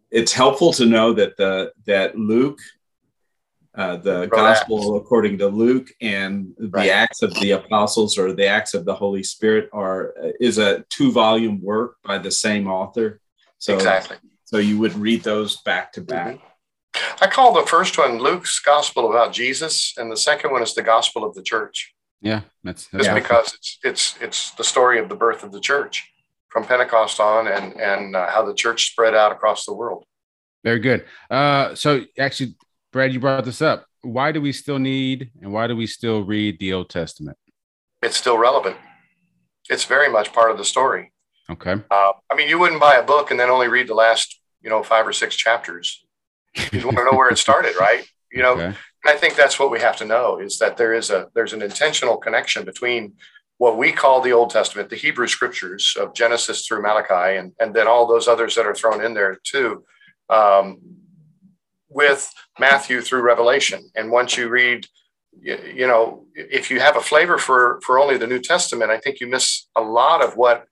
it's 0.10 0.32
helpful 0.32 0.72
to 0.74 0.86
know 0.86 1.12
that 1.14 1.36
the 1.36 1.74
that 1.86 2.18
Luke, 2.18 2.60
uh, 3.78 3.98
the 3.98 4.28
Gospel 4.28 4.96
Acts. 4.96 5.06
according 5.06 5.38
to 5.40 5.48
Luke, 5.48 5.90
and 6.02 6.54
the 6.58 6.70
right. 6.70 6.90
Acts 6.90 7.22
of 7.22 7.34
the 7.36 7.52
Apostles 7.52 8.18
or 8.18 8.34
the 8.34 8.48
Acts 8.48 8.74
of 8.74 8.86
the 8.86 8.96
Holy 8.96 9.24
Spirit 9.24 9.70
are 9.74 10.14
is 10.40 10.58
a 10.58 10.86
two 10.90 11.12
volume 11.12 11.62
work 11.62 11.98
by 12.04 12.18
the 12.18 12.32
same 12.32 12.68
author. 12.68 13.20
So 13.58 13.76
exactly. 13.76 14.18
So 14.46 14.58
you 14.58 14.78
would 14.80 14.94
read 14.94 15.24
those 15.24 15.62
back 15.62 15.92
to 15.94 16.02
back. 16.02 16.36
Mm-hmm. 16.36 17.24
I 17.24 17.28
call 17.28 17.54
the 17.54 17.66
first 17.66 17.98
one 17.98 18.20
Luke's 18.20 18.60
Gospel 18.60 19.10
about 19.10 19.34
Jesus, 19.34 19.94
and 19.98 20.12
the 20.12 20.18
second 20.18 20.52
one 20.52 20.64
is 20.64 20.74
the 20.74 20.84
Gospel 20.84 21.26
of 21.26 21.36
the 21.36 21.44
Church. 21.44 21.94
Yeah, 22.22 22.42
that's, 22.64 22.88
that's 22.88 23.06
just 23.06 23.16
because 23.16 23.54
it's 23.54 23.80
it's 23.84 24.16
it's 24.22 24.52
the 24.52 24.64
story 24.64 25.00
of 25.00 25.10
the 25.10 25.16
birth 25.16 25.44
of 25.44 25.52
the 25.52 25.60
church 25.60 26.10
from 26.50 26.64
Pentecost 26.64 27.20
on, 27.20 27.48
and 27.48 27.80
and 27.80 28.16
uh, 28.16 28.28
how 28.30 28.46
the 28.46 28.54
church 28.54 28.92
spread 28.92 29.14
out 29.14 29.32
across 29.32 29.66
the 29.66 29.74
world. 29.74 30.06
Very 30.64 30.80
good. 30.80 31.06
Uh, 31.30 31.76
so 31.76 32.02
actually, 32.18 32.56
Brad, 32.96 33.12
you 33.12 33.20
brought 33.20 33.44
this 33.44 33.62
up. 33.62 33.88
Why 34.04 34.32
do 34.32 34.40
we 34.40 34.54
still 34.54 34.80
need 34.80 35.30
and 35.42 35.52
why 35.52 35.68
do 35.68 35.76
we 35.76 35.86
still 35.86 36.24
read 36.24 36.60
the 36.60 36.72
Old 36.72 36.90
Testament? 36.90 37.38
It's 38.02 38.16
still 38.16 38.38
relevant. 38.38 38.78
It's 39.70 39.84
very 39.84 40.10
much 40.10 40.32
part 40.32 40.50
of 40.50 40.58
the 40.58 40.64
story. 40.64 41.12
Okay. 41.50 41.74
Uh, 41.92 42.12
I 42.32 42.36
mean, 42.38 42.48
you 42.48 42.58
wouldn't 42.58 42.80
buy 42.80 42.96
a 42.96 43.04
book 43.04 43.32
and 43.32 43.40
then 43.40 43.50
only 43.50 43.68
read 43.68 43.90
the 43.90 43.94
last, 43.94 44.40
you 44.62 44.70
know, 44.70 44.82
five 44.82 45.06
or 45.06 45.12
six 45.12 45.36
chapters. 45.36 46.06
You 46.72 46.86
want 46.86 46.96
to 46.96 47.04
know 47.04 47.18
where 47.18 47.28
it 47.28 47.38
started, 47.38 47.76
right? 47.78 48.08
You 48.32 48.42
know, 48.42 48.54
okay. 48.54 48.74
I 49.06 49.18
think 49.18 49.36
that's 49.36 49.60
what 49.60 49.72
we 49.72 49.82
have 49.82 49.98
to 49.98 50.06
know 50.06 50.40
is 50.40 50.58
that 50.60 50.78
there 50.78 50.94
is 50.94 51.10
a 51.10 51.28
there's 51.36 51.52
an 51.52 51.62
intentional 51.62 52.16
connection 52.16 52.64
between 52.64 53.16
what 53.58 53.78
we 53.78 53.92
call 53.92 54.22
the 54.22 54.32
Old 54.32 54.52
Testament, 54.52 54.90
the 54.90 54.96
Hebrew 54.96 55.28
scriptures 55.28 55.98
of 56.00 56.14
Genesis 56.14 56.66
through 56.66 56.82
Malachi, 56.82 57.36
and, 57.36 57.52
and 57.60 57.74
then 57.74 57.90
all 57.90 58.08
those 58.08 58.30
others 58.30 58.56
that 58.56 58.66
are 58.66 58.74
thrown 58.74 59.04
in 59.04 59.14
there 59.14 59.38
too, 59.44 59.84
um, 60.30 60.80
with 61.96 62.30
Matthew 62.60 63.02
through 63.02 63.22
Revelation. 63.22 63.90
And 63.96 64.12
once 64.12 64.36
you 64.36 64.50
read, 64.50 64.86
you, 65.32 65.58
you, 65.74 65.88
know, 65.88 66.26
if 66.36 66.70
you 66.70 66.82
have 66.82 66.98
a 66.98 67.02
flavor 67.02 67.38
for 67.38 67.80
for 67.86 67.98
only 67.98 68.18
the 68.18 68.28
New 68.28 68.40
Testament, 68.40 68.92
I 68.92 69.00
think 69.00 69.20
you 69.20 69.28
miss 69.28 69.68
a 69.76 69.82
lot 69.82 70.24
of 70.24 70.36
what 70.36 70.68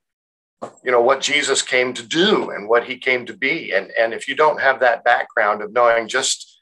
you 0.84 0.92
know 0.92 1.00
what 1.00 1.20
Jesus 1.20 1.62
came 1.62 1.92
to 1.94 2.02
do 2.02 2.50
and 2.50 2.68
what 2.68 2.84
he 2.84 2.96
came 2.98 3.26
to 3.26 3.34
be. 3.34 3.72
And 3.72 3.90
and 3.98 4.12
if 4.12 4.28
you 4.28 4.36
don't 4.36 4.60
have 4.60 4.80
that 4.80 5.02
background 5.02 5.62
of 5.62 5.72
knowing 5.72 6.08
just 6.08 6.60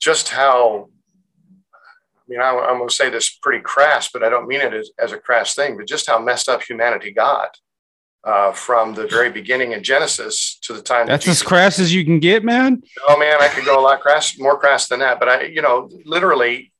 just 0.00 0.28
how 0.28 0.88
I 1.52 2.26
mean, 2.28 2.40
I, 2.40 2.50
am 2.50 2.78
going 2.78 2.88
to 2.88 2.94
say 2.94 3.10
this 3.10 3.38
pretty 3.42 3.62
crass, 3.62 4.08
but 4.10 4.22
I 4.22 4.30
don't 4.30 4.48
mean 4.48 4.62
it 4.62 4.72
as, 4.72 4.90
as 4.98 5.12
a 5.12 5.18
crass 5.18 5.54
thing, 5.54 5.76
but 5.76 5.86
just 5.86 6.06
how 6.06 6.18
messed 6.18 6.48
up 6.48 6.62
humanity 6.62 7.12
got 7.12 7.50
uh, 8.24 8.52
from 8.52 8.94
the 8.94 9.06
very 9.06 9.30
beginning 9.30 9.72
in 9.72 9.82
Genesis 9.82 10.58
to 10.62 10.72
the 10.72 10.82
time. 10.82 11.06
That's 11.06 11.26
that 11.26 11.32
as 11.32 11.42
crass 11.42 11.78
as 11.78 11.92
you 11.94 12.04
can 12.04 12.20
get, 12.20 12.44
man. 12.44 12.82
Oh 13.06 13.18
man, 13.18 13.36
I 13.40 13.48
could 13.48 13.64
go 13.64 13.78
a 13.78 13.82
lot 13.82 14.00
crass, 14.00 14.38
more 14.38 14.58
crass 14.58 14.88
than 14.88 15.00
that. 15.00 15.18
But 15.18 15.28
I, 15.28 15.42
you 15.44 15.62
know, 15.62 15.90
literally 16.04 16.72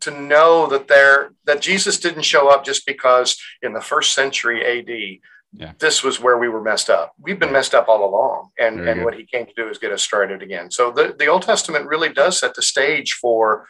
to 0.00 0.10
know 0.10 0.66
that 0.68 0.88
there 0.88 1.32
that 1.44 1.60
Jesus 1.60 1.98
didn't 1.98 2.22
show 2.22 2.48
up 2.48 2.64
just 2.64 2.86
because 2.86 3.40
in 3.62 3.72
the 3.72 3.80
first 3.80 4.12
century 4.12 4.64
AD. 4.64 5.20
Yeah. 5.54 5.72
This 5.78 6.04
was 6.04 6.20
where 6.20 6.36
we 6.36 6.50
were 6.50 6.62
messed 6.62 6.90
up. 6.90 7.14
We've 7.18 7.38
been 7.38 7.52
messed 7.52 7.74
up 7.74 7.88
all 7.88 8.04
along, 8.04 8.50
and 8.58 8.86
and 8.86 9.02
what 9.02 9.14
he 9.14 9.24
came 9.24 9.46
to 9.46 9.52
do 9.56 9.66
is 9.68 9.78
get 9.78 9.92
us 9.92 10.02
started 10.02 10.42
again. 10.42 10.70
So 10.70 10.90
the 10.90 11.16
the 11.18 11.26
Old 11.26 11.40
Testament 11.40 11.86
really 11.86 12.12
does 12.12 12.38
set 12.38 12.54
the 12.54 12.60
stage 12.60 13.14
for 13.14 13.66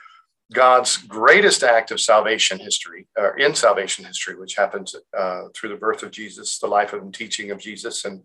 God's 0.52 0.96
greatest 0.96 1.62
act 1.62 1.90
of 1.90 2.00
salvation 2.00 2.58
history, 2.58 3.06
or 3.18 3.36
in 3.36 3.54
salvation 3.54 4.04
history, 4.04 4.36
which 4.36 4.54
happens 4.56 4.94
uh, 5.16 5.42
through 5.54 5.68
the 5.70 5.76
birth 5.76 6.02
of 6.02 6.10
Jesus, 6.10 6.58
the 6.58 6.66
life 6.66 6.92
and 6.94 7.12
teaching 7.12 7.50
of 7.50 7.58
Jesus, 7.58 8.04
and 8.04 8.22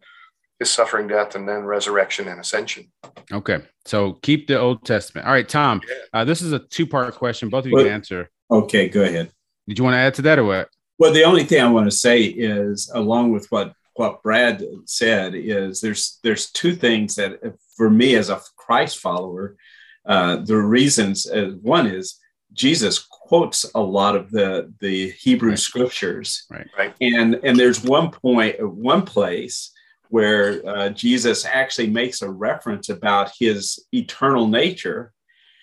his 0.60 0.72
suffering, 0.72 1.08
death, 1.08 1.36
and 1.36 1.48
then 1.48 1.64
resurrection 1.64 2.28
and 2.30 2.40
ascension. 2.40 2.92
Okay, 3.32 3.60
so 3.86 4.14
keep 4.22 4.48
the 4.48 4.58
Old 4.58 4.86
Testament. 4.86 5.28
All 5.28 5.34
right, 5.34 5.50
Tom, 5.50 5.82
yeah. 5.88 5.96
uh, 6.14 6.24
this 6.24 6.42
is 6.42 6.54
a 6.54 6.60
two-part 6.60 7.16
question. 7.16 7.50
Both 7.50 7.66
of 7.66 7.72
you 7.72 7.76
well, 7.76 7.86
can 7.86 7.94
answer. 7.94 8.30
Okay, 8.50 8.88
go 8.88 9.04
ahead. 9.04 9.32
Did 9.68 9.78
you 9.78 9.84
want 9.84 9.96
to 9.96 10.00
add 10.00 10.14
to 10.16 10.22
that, 10.22 10.40
or 10.40 10.46
what? 10.46 10.70
Well, 11.00 11.12
the 11.12 11.24
only 11.24 11.44
thing 11.44 11.62
I 11.62 11.70
want 11.70 11.88
to 11.88 11.96
say 11.96 12.22
is, 12.24 12.90
along 12.94 13.32
with 13.32 13.48
what 13.52 13.74
what 13.96 14.24
Brad 14.24 14.64
said, 14.86 15.36
is 15.36 15.82
there's 15.82 16.20
there's 16.24 16.52
two 16.52 16.76
things 16.76 17.16
that, 17.16 17.40
for 17.76 17.90
me 17.90 18.16
as 18.16 18.30
a 18.30 18.42
Christ 18.56 19.00
follower, 19.00 19.56
uh, 20.06 20.38
the 20.38 20.58
reasons 20.58 21.30
uh, 21.30 21.52
one 21.62 21.88
is 21.88 22.20
Jesus 22.54 23.00
quotes 23.00 23.66
a 23.74 23.82
lot 23.82 24.16
of 24.16 24.30
the 24.32 24.72
the 24.80 25.12
Hebrew 25.12 25.52
right. 25.52 25.60
scriptures, 25.60 26.46
right. 26.50 26.68
right? 26.78 26.94
And 27.02 27.40
and 27.44 27.58
there's 27.58 27.84
one 27.84 28.12
point, 28.12 28.56
one 28.62 29.04
place 29.04 29.72
where 30.10 30.62
uh, 30.68 30.90
Jesus 30.90 31.46
actually 31.46 31.90
makes 31.90 32.22
a 32.22 32.30
reference 32.30 32.90
about 32.90 33.32
his 33.40 33.84
eternal 33.92 34.48
nature, 34.48 35.12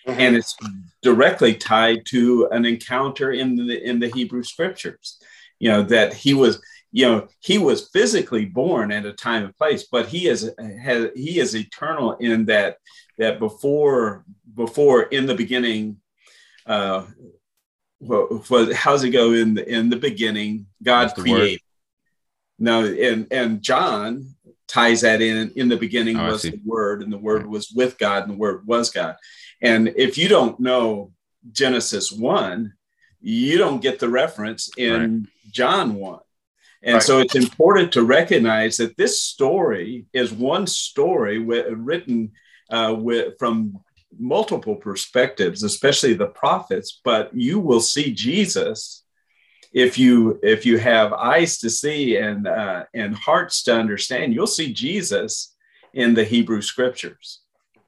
mm-hmm. 0.06 0.18
and 0.18 0.36
it's 0.36 0.56
directly 1.02 1.54
tied 1.54 2.04
to 2.06 2.48
an 2.50 2.64
encounter 2.64 3.30
in 3.30 3.54
the 3.54 3.82
in 3.88 4.00
the 4.00 4.08
Hebrew 4.08 4.42
scriptures. 4.42 5.18
You 5.58 5.70
know 5.70 5.82
that 5.84 6.14
he 6.14 6.34
was 6.34 6.60
you 6.92 7.06
know 7.06 7.28
he 7.40 7.58
was 7.58 7.88
physically 7.90 8.46
born 8.46 8.90
at 8.90 9.06
a 9.06 9.12
time 9.12 9.44
and 9.44 9.56
place 9.56 9.86
but 9.92 10.06
he 10.06 10.26
is 10.26 10.50
has, 10.82 11.08
he 11.14 11.38
is 11.38 11.54
eternal 11.54 12.16
in 12.16 12.46
that 12.46 12.78
that 13.20 13.38
before 13.38 14.24
before 14.54 15.02
in 15.02 15.26
the 15.26 15.34
beginning 15.34 15.98
uh 16.66 17.04
well, 18.00 18.42
well 18.48 18.74
how's 18.74 19.04
it 19.04 19.10
go 19.10 19.32
in 19.32 19.54
the 19.54 19.68
in 19.68 19.90
the 19.90 19.96
beginning? 19.96 20.66
God 20.82 21.14
created. 21.14 21.60
No 22.58 22.84
and 22.84 23.26
and 23.30 23.62
john 23.62 24.34
ties 24.66 25.02
that 25.02 25.20
in 25.20 25.52
in 25.54 25.68
the 25.68 25.76
beginning 25.76 26.18
oh, 26.18 26.32
was 26.32 26.42
the 26.42 26.58
word 26.64 27.02
and 27.02 27.12
the 27.12 27.18
word 27.18 27.46
was 27.46 27.70
with 27.70 27.98
god 27.98 28.22
and 28.22 28.32
the 28.32 28.38
word 28.38 28.66
was 28.66 28.90
god. 28.90 29.16
And 29.62 29.88
if 29.96 30.16
you 30.16 30.28
don't 30.28 30.58
know 30.58 31.12
genesis 31.52 32.10
1 32.12 32.72
you 33.22 33.58
don't 33.58 33.82
get 33.82 33.98
the 33.98 34.08
reference 34.08 34.70
in 34.76 35.00
right. 35.00 35.52
john 35.52 35.94
1 35.94 36.20
and 36.82 36.94
right. 36.94 37.02
so 37.02 37.18
it's 37.18 37.34
important 37.34 37.92
to 37.92 38.02
recognize 38.04 38.76
that 38.76 38.96
this 38.98 39.22
story 39.22 40.06
is 40.12 40.32
one 40.32 40.66
story 40.66 41.38
written 41.38 42.32
uh, 42.70 42.94
with, 42.96 43.34
from 43.38 43.80
multiple 44.18 44.76
perspectives, 44.76 45.62
especially 45.62 46.14
the 46.14 46.26
prophets. 46.26 47.00
But 47.04 47.34
you 47.34 47.58
will 47.58 47.80
see 47.80 48.12
Jesus 48.12 49.04
if 49.72 49.96
you 49.96 50.40
if 50.42 50.66
you 50.66 50.78
have 50.78 51.12
eyes 51.12 51.58
to 51.58 51.70
see 51.70 52.16
and 52.16 52.46
uh, 52.46 52.84
and 52.94 53.14
hearts 53.14 53.62
to 53.64 53.74
understand. 53.74 54.34
You'll 54.34 54.46
see 54.46 54.72
Jesus 54.72 55.54
in 55.94 56.14
the 56.14 56.24
Hebrew 56.24 56.62
Scriptures. 56.62 57.40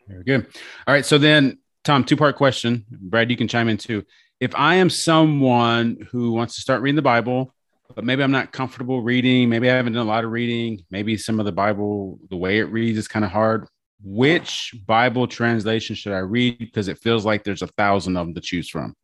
Very 0.09 0.25
good. 0.25 0.47
All 0.87 0.95
right. 0.95 1.05
So 1.05 1.19
then, 1.19 1.59
Tom, 1.85 2.05
two 2.05 2.17
part 2.17 2.37
question. 2.37 2.85
Brad, 2.91 3.31
you 3.31 3.37
can 3.37 3.49
chime 3.49 3.69
in 3.69 3.77
too. 3.77 4.05
If 4.41 4.55
I 4.57 4.77
am 4.77 4.91
someone 4.91 6.09
who 6.11 6.33
wants 6.33 6.57
to 6.57 6.61
start 6.61 6.83
reading 6.83 6.97
the 6.97 7.03
Bible, 7.03 7.55
but 7.95 8.05
maybe 8.05 8.25
I'm 8.25 8.33
not 8.33 8.53
comfortable 8.53 9.01
reading, 9.01 9.49
maybe 9.49 9.71
I 9.71 9.75
haven't 9.77 9.93
done 9.93 10.05
a 10.07 10.09
lot 10.09 10.25
of 10.25 10.33
reading, 10.33 10.85
maybe 10.91 11.17
some 11.17 11.39
of 11.39 11.47
the 11.47 11.53
Bible, 11.53 12.19
the 12.29 12.37
way 12.37 12.59
it 12.59 12.65
reads 12.65 12.99
is 12.99 13.07
kind 13.07 13.25
of 13.25 13.31
hard 13.31 13.69
which 14.05 14.75
Bible 14.87 15.27
translation 15.27 15.97
should 15.97 16.13
I 16.13 16.19
read? 16.19 16.59
Because 16.59 16.89
it 16.89 16.99
feels 16.99 17.25
like 17.25 17.45
there's 17.45 17.63
a 17.63 17.69
thousand 17.69 18.17
of 18.17 18.27
them 18.27 18.35
to 18.35 18.41
choose 18.41 18.69
from. 18.69 18.95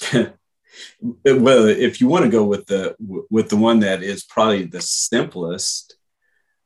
well, 0.12 1.66
if 1.66 2.00
you 2.00 2.08
want 2.08 2.24
to 2.24 2.30
go 2.30 2.44
with 2.44 2.66
the 2.66 2.94
with 3.30 3.48
the 3.48 3.56
one 3.56 3.80
that 3.80 4.02
is 4.02 4.24
probably 4.24 4.64
the 4.64 4.80
simplest, 4.80 5.98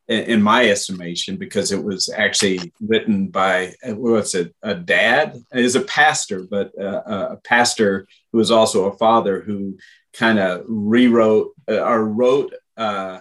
in 0.09 0.43
my 0.43 0.69
estimation, 0.69 1.37
because 1.37 1.73
it 1.73 1.83
was 1.83 2.09
actually 2.09 2.73
written 2.81 3.29
by 3.29 3.73
what's 3.85 4.35
it, 4.35 4.55
a 4.63 4.75
dad 4.75 5.37
is 5.53 5.77
a 5.77 5.81
pastor, 5.81 6.45
but 6.51 6.73
a, 6.79 7.33
a 7.33 7.37
pastor 7.37 8.07
who 8.33 8.41
is 8.41 8.51
also 8.51 8.87
a 8.87 8.97
father 8.99 9.41
who 9.41 9.79
kind 10.13 10.39
of 10.39 10.65
rewrote 10.67 11.53
uh, 11.71 11.81
or 11.81 12.05
wrote 12.05 12.53
uh, 12.77 13.21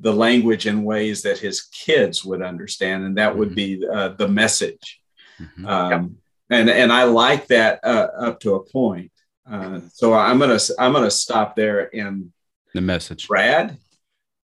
the 0.00 0.12
language 0.12 0.66
in 0.66 0.84
ways 0.84 1.22
that 1.22 1.38
his 1.38 1.62
kids 1.62 2.24
would 2.24 2.42
understand, 2.42 3.04
and 3.04 3.18
that 3.18 3.36
would 3.36 3.54
be 3.54 3.84
uh, 3.92 4.08
the 4.10 4.28
message. 4.28 5.00
Mm-hmm. 5.40 5.66
Um, 5.66 6.16
and 6.50 6.70
and 6.70 6.92
I 6.92 7.04
like 7.04 7.48
that 7.48 7.80
uh, 7.84 8.08
up 8.18 8.40
to 8.40 8.54
a 8.54 8.64
point. 8.64 9.12
Uh, 9.50 9.80
so 9.92 10.14
I'm 10.14 10.38
gonna 10.38 10.58
I'm 10.78 10.92
gonna 10.92 11.10
stop 11.10 11.56
there 11.56 11.84
in 11.84 12.32
the 12.74 12.80
message. 12.80 13.28
Brad. 13.28 13.76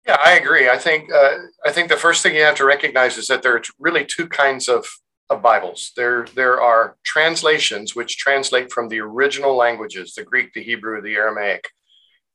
Yeah, 0.07 0.18
I 0.22 0.32
agree. 0.32 0.68
I 0.68 0.76
think 0.76 1.11
uh, 1.12 1.36
I 1.64 1.72
think 1.72 1.88
the 1.88 1.96
first 1.96 2.22
thing 2.22 2.34
you 2.34 2.42
have 2.42 2.57
to 2.57 2.66
recognize 2.66 3.16
is 3.16 3.26
that 3.28 3.42
there 3.42 3.55
are 3.55 3.62
really 3.78 4.05
two 4.05 4.28
kinds 4.28 4.68
of, 4.68 4.86
of 5.30 5.40
Bibles. 5.40 5.92
There 5.96 6.26
there 6.34 6.61
are 6.61 6.96
translations 7.05 7.96
which 7.96 8.18
translate 8.18 8.70
from 8.70 8.88
the 8.88 9.00
original 9.00 9.57
languages, 9.57 10.14
the 10.14 10.24
Greek, 10.24 10.52
the 10.52 10.62
Hebrew, 10.62 11.00
the 11.00 11.14
Aramaic, 11.14 11.70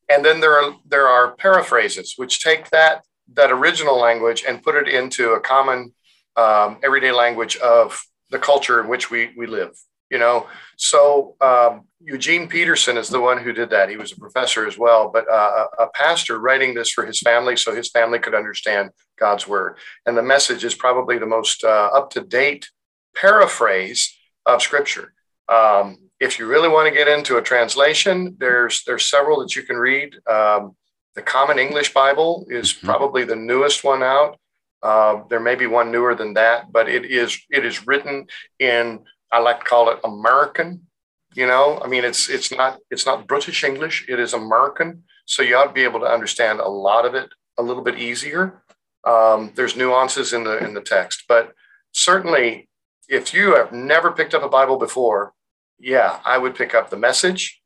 and 0.10 0.26
then 0.26 0.40
there 0.40 0.54
are 0.54 0.76
there 0.86 1.08
are 1.08 1.36
paraphrases 1.36 2.14
which 2.18 2.44
take 2.44 2.70
that 2.72 3.04
that 3.34 3.52
original 3.52 4.00
language 4.00 4.44
and 4.48 4.64
put 4.64 4.76
it 4.76 4.88
into 4.88 5.34
a 5.34 5.40
common 5.40 5.94
um, 6.36 6.78
everyday 6.84 7.12
language 7.12 7.58
of 7.58 8.02
the 8.32 8.40
culture 8.40 8.80
in 8.82 8.88
which 8.88 9.10
we 9.12 9.32
we 9.36 9.48
live. 9.48 9.72
You 10.10 10.18
know, 10.18 10.48
so 10.76 11.36
um, 11.40 11.84
Eugene 12.02 12.48
Peterson 12.48 12.98
is 12.98 13.10
the 13.10 13.22
one 13.22 13.38
who 13.38 13.54
did 13.54 13.70
that. 13.70 13.90
He 13.90 13.98
was 13.98 14.12
a 14.12 14.20
professor 14.20 14.66
as 14.66 14.76
well, 14.76 15.12
but 15.14 15.30
uh, 15.30 15.68
a 15.78 15.88
pastor 15.94 16.40
writing 16.40 16.74
this 16.74 16.90
for 16.90 17.06
his 17.06 17.20
family 17.20 17.56
so 17.56 17.76
his 17.76 17.92
family 17.92 18.18
could 18.18 18.34
understand 18.34 18.90
God's 19.20 19.48
word. 19.48 19.78
And 20.08 20.18
the 20.18 20.24
message 20.24 20.64
is 20.64 20.74
probably 20.74 21.20
the 21.20 21.28
most 21.28 21.64
uh, 21.64 21.90
up 21.94 22.10
to 22.12 22.22
date 22.22 22.70
paraphrase 23.16 24.18
of 24.48 24.64
Scripture. 24.64 25.14
Um, 25.48 25.98
if 26.20 26.40
you 26.40 26.48
really 26.48 26.70
want 26.70 26.88
to 26.88 26.94
get 26.94 27.08
into 27.08 27.38
a 27.38 27.42
translation, 27.42 28.36
there's 28.40 28.84
there's 28.86 29.06
several 29.06 29.40
that 29.42 29.56
you 29.56 29.64
can 29.64 29.78
read. 29.78 30.16
Um, 30.28 30.76
the 31.20 31.26
Common 31.26 31.60
English 31.60 31.94
Bible 31.94 32.46
is 32.50 32.72
mm-hmm. 32.72 32.88
probably 32.88 33.26
the 33.26 33.36
newest 33.36 33.84
one 33.84 34.02
out. 34.02 34.40
Uh, 34.82 35.24
there 35.30 35.42
may 35.42 35.56
be 35.56 35.68
one 35.68 35.92
newer 35.92 36.16
than 36.16 36.34
that, 36.36 36.72
but 36.72 36.88
it 36.88 37.04
is 37.04 37.38
it 37.50 37.66
is 37.66 37.86
written 37.86 38.26
in 38.58 39.04
I 39.30 39.40
like 39.40 39.60
to 39.60 39.66
call 39.66 39.90
it 39.90 40.00
American. 40.06 40.88
You 41.36 41.46
know, 41.46 41.82
I 41.84 41.88
mean, 41.88 42.06
it's 42.06 42.30
it's 42.30 42.54
not 42.54 42.80
it's 42.90 43.06
not 43.06 43.28
British 43.28 43.66
English. 43.66 44.06
It 44.08 44.18
is 44.18 44.34
American, 44.34 45.04
so 45.26 45.44
you 45.44 45.58
ought 45.58 45.66
to 45.66 45.74
be 45.74 45.84
able 45.84 46.00
to 46.00 46.14
understand 46.18 46.62
a 46.62 46.70
lot 46.70 47.06
of 47.06 47.16
it 47.16 47.30
a 47.58 47.64
little 47.64 47.84
bit 47.84 48.00
easier. 48.00 48.64
Um, 49.06 49.52
there's 49.56 49.76
nuances 49.76 50.32
in 50.32 50.46
the 50.46 50.58
in 50.66 50.74
the 50.74 50.88
text, 50.96 51.26
but 51.28 51.54
certainly, 51.92 52.70
if 53.10 53.34
you 53.34 53.56
have 53.58 53.74
never 53.74 54.14
picked 54.14 54.34
up 54.34 54.44
a 54.44 54.56
Bible 54.58 54.78
before, 54.78 55.34
yeah, 55.80 56.22
I 56.24 56.38
would 56.38 56.56
pick 56.56 56.74
up 56.74 56.90
the 56.90 57.04
message. 57.10 57.62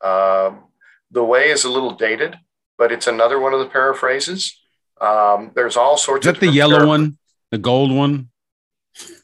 Um, 0.00 0.64
the 1.10 1.24
way 1.24 1.50
is 1.50 1.64
a 1.64 1.70
little 1.70 1.92
dated, 1.92 2.38
but 2.78 2.92
it's 2.92 3.06
another 3.06 3.38
one 3.38 3.52
of 3.52 3.60
the 3.60 3.66
paraphrases. 3.66 4.60
Um, 5.00 5.52
there's 5.54 5.76
all 5.76 5.96
sorts. 5.96 6.26
Is 6.26 6.32
that 6.32 6.40
the 6.40 6.50
yellow 6.50 6.86
one, 6.86 7.18
the 7.50 7.58
gold 7.58 7.92
one? 7.92 8.30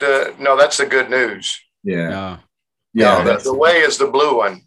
The 0.01 0.35
no, 0.39 0.57
that's 0.57 0.79
the 0.79 0.87
good 0.87 1.11
news. 1.11 1.61
Yeah. 1.85 2.39
yeah. 2.93 3.23
No, 3.23 3.37
the, 3.37 3.43
the 3.43 3.55
way 3.55 3.79
is 3.79 3.99
the 3.99 4.09
blue 4.09 4.39
one. 4.39 4.63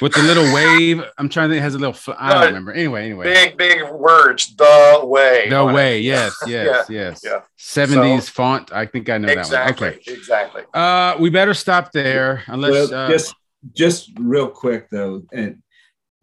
With 0.00 0.12
the 0.14 0.22
little 0.22 0.52
wave, 0.54 1.02
I'm 1.18 1.28
trying 1.28 1.48
to 1.48 1.54
think. 1.54 1.60
It 1.60 1.64
has 1.64 1.74
a 1.74 1.78
little. 1.78 1.92
Fl- 1.92 2.12
I 2.18 2.34
don't 2.34 2.46
remember. 2.46 2.72
Anyway, 2.72 3.04
anyway. 3.04 3.24
Big, 3.24 3.56
big 3.56 3.90
words. 3.90 4.54
The 4.54 5.00
way. 5.02 5.48
The 5.48 5.64
way. 5.64 5.98
It. 5.98 6.04
Yes, 6.04 6.36
yes, 6.46 6.86
yeah, 6.88 7.08
yes. 7.08 7.22
Yeah. 7.24 7.40
70s 7.58 8.22
so, 8.22 8.32
font. 8.32 8.72
I 8.72 8.86
think 8.86 9.08
I 9.08 9.18
know 9.18 9.28
exactly, 9.28 9.88
that 9.88 9.94
one. 9.94 10.00
Okay. 10.00 10.12
Exactly. 10.12 10.62
Uh, 10.74 11.16
we 11.18 11.30
better 11.30 11.54
stop 11.54 11.92
there. 11.92 12.42
Unless 12.46 12.90
well, 12.90 12.94
uh, 12.94 13.08
just 13.08 13.34
just 13.72 14.10
real 14.18 14.48
quick 14.48 14.88
though, 14.90 15.22
and 15.32 15.61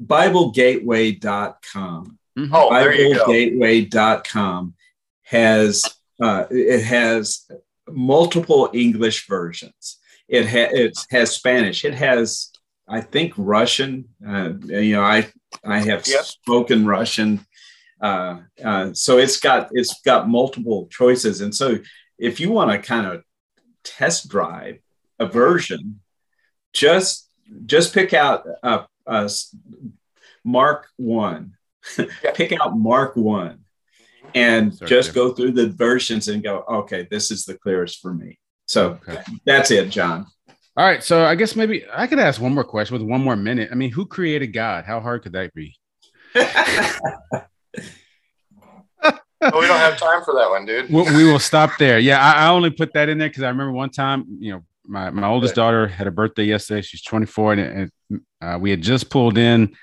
BibleGateway.com. 0.04 2.20
Mm-hmm. 2.38 2.56
Oh, 2.56 2.70
BibleGateway.com 2.70 4.76
has 5.24 5.84
uh, 6.22 6.46
it 6.50 6.84
has 6.84 7.50
multiple 7.88 8.70
English 8.74 9.28
versions. 9.28 10.00
It, 10.28 10.48
ha- 10.48 10.72
it 10.72 10.98
has 11.12 11.32
Spanish. 11.32 11.86
It 11.86 11.94
has, 11.96 12.52
I 12.88 13.02
think, 13.02 13.34
Russian. 13.38 14.06
Uh, 14.26 14.54
you 14.66 14.96
know, 14.96 15.04
I 15.04 15.32
I 15.64 15.80
have 15.80 16.08
yep. 16.08 16.26
spoken 16.26 16.86
Russian, 16.86 17.46
uh, 18.02 18.40
uh, 18.64 18.94
so 18.94 19.18
it's 19.18 19.40
got 19.40 19.70
it's 19.72 20.02
got 20.02 20.30
multiple 20.30 20.88
choices. 20.92 21.42
And 21.42 21.54
so, 21.54 21.80
if 22.18 22.40
you 22.40 22.52
want 22.52 22.72
to 22.72 22.78
kind 22.78 23.08
of 23.08 23.24
test 23.84 24.30
drive 24.30 24.80
a 25.20 25.26
version, 25.26 26.02
just 26.74 27.28
just 27.66 27.94
pick 27.94 28.14
out 28.14 28.46
a, 28.62 28.86
Uh, 29.10 29.28
a 29.28 29.30
Mark 30.44 30.88
one. 30.98 31.54
pick 32.34 32.52
out 32.52 32.78
Mark 32.78 33.16
one 33.16 33.50
mm-hmm. 33.50 34.30
and 34.36 34.74
Sorry, 34.76 34.90
just 34.90 35.14
go 35.14 35.32
through 35.34 35.52
the 35.54 35.70
versions 35.70 36.28
and 36.28 36.44
go, 36.44 36.64
okay, 36.70 37.08
this 37.10 37.32
is 37.32 37.46
the 37.46 37.58
clearest 37.58 38.02
for 38.02 38.14
me. 38.14 38.38
So 38.68 39.00
okay. 39.08 39.22
that's 39.46 39.72
it, 39.72 39.90
John. 39.90 40.28
All 40.78 40.86
right. 40.86 41.04
So 41.04 41.26
I 41.26 41.36
guess 41.36 41.56
maybe 41.56 41.86
I 41.92 42.08
could 42.08 42.20
ask 42.20 42.40
one 42.40 42.54
more 42.54 42.64
question 42.64 42.94
with 42.94 43.02
one 43.02 43.22
more 43.22 43.36
minute. 43.36 43.70
I 43.72 43.76
mean, 43.76 43.92
who 43.92 44.06
created 44.06 44.48
God? 44.48 44.86
How 44.86 45.00
hard 45.00 45.24
could 45.24 45.34
that 45.34 45.54
be? 45.54 45.76
well, 46.36 46.52
we 49.42 49.68
don't 49.68 49.80
have 49.80 49.98
time 49.98 50.24
for 50.24 50.36
that 50.36 50.50
one, 50.50 50.66
dude. 50.66 50.90
we, 50.90 51.02
we 51.16 51.24
will 51.24 51.40
stop 51.40 51.72
there. 51.80 52.00
Yeah, 52.00 52.22
I, 52.22 52.46
I 52.46 52.50
only 52.50 52.70
put 52.70 52.94
that 52.94 53.10
in 53.10 53.18
there 53.18 53.30
because 53.30 53.44
I 53.44 53.50
remember 53.50 53.72
one 53.72 53.90
time, 53.90 54.26
you 54.40 54.54
know, 54.54 54.64
my, 54.86 55.10
my 55.10 55.28
oldest 55.28 55.56
daughter 55.56 55.88
had 55.88 56.08
a 56.08 56.12
birthday 56.12 56.44
yesterday. 56.44 56.82
She's 56.82 57.04
24, 57.04 57.54
and, 57.54 57.62
and 57.62 57.92
uh, 58.42 58.58
we 58.60 58.70
had 58.70 58.82
just 58.82 59.10
pulled 59.10 59.38
in 59.38 59.76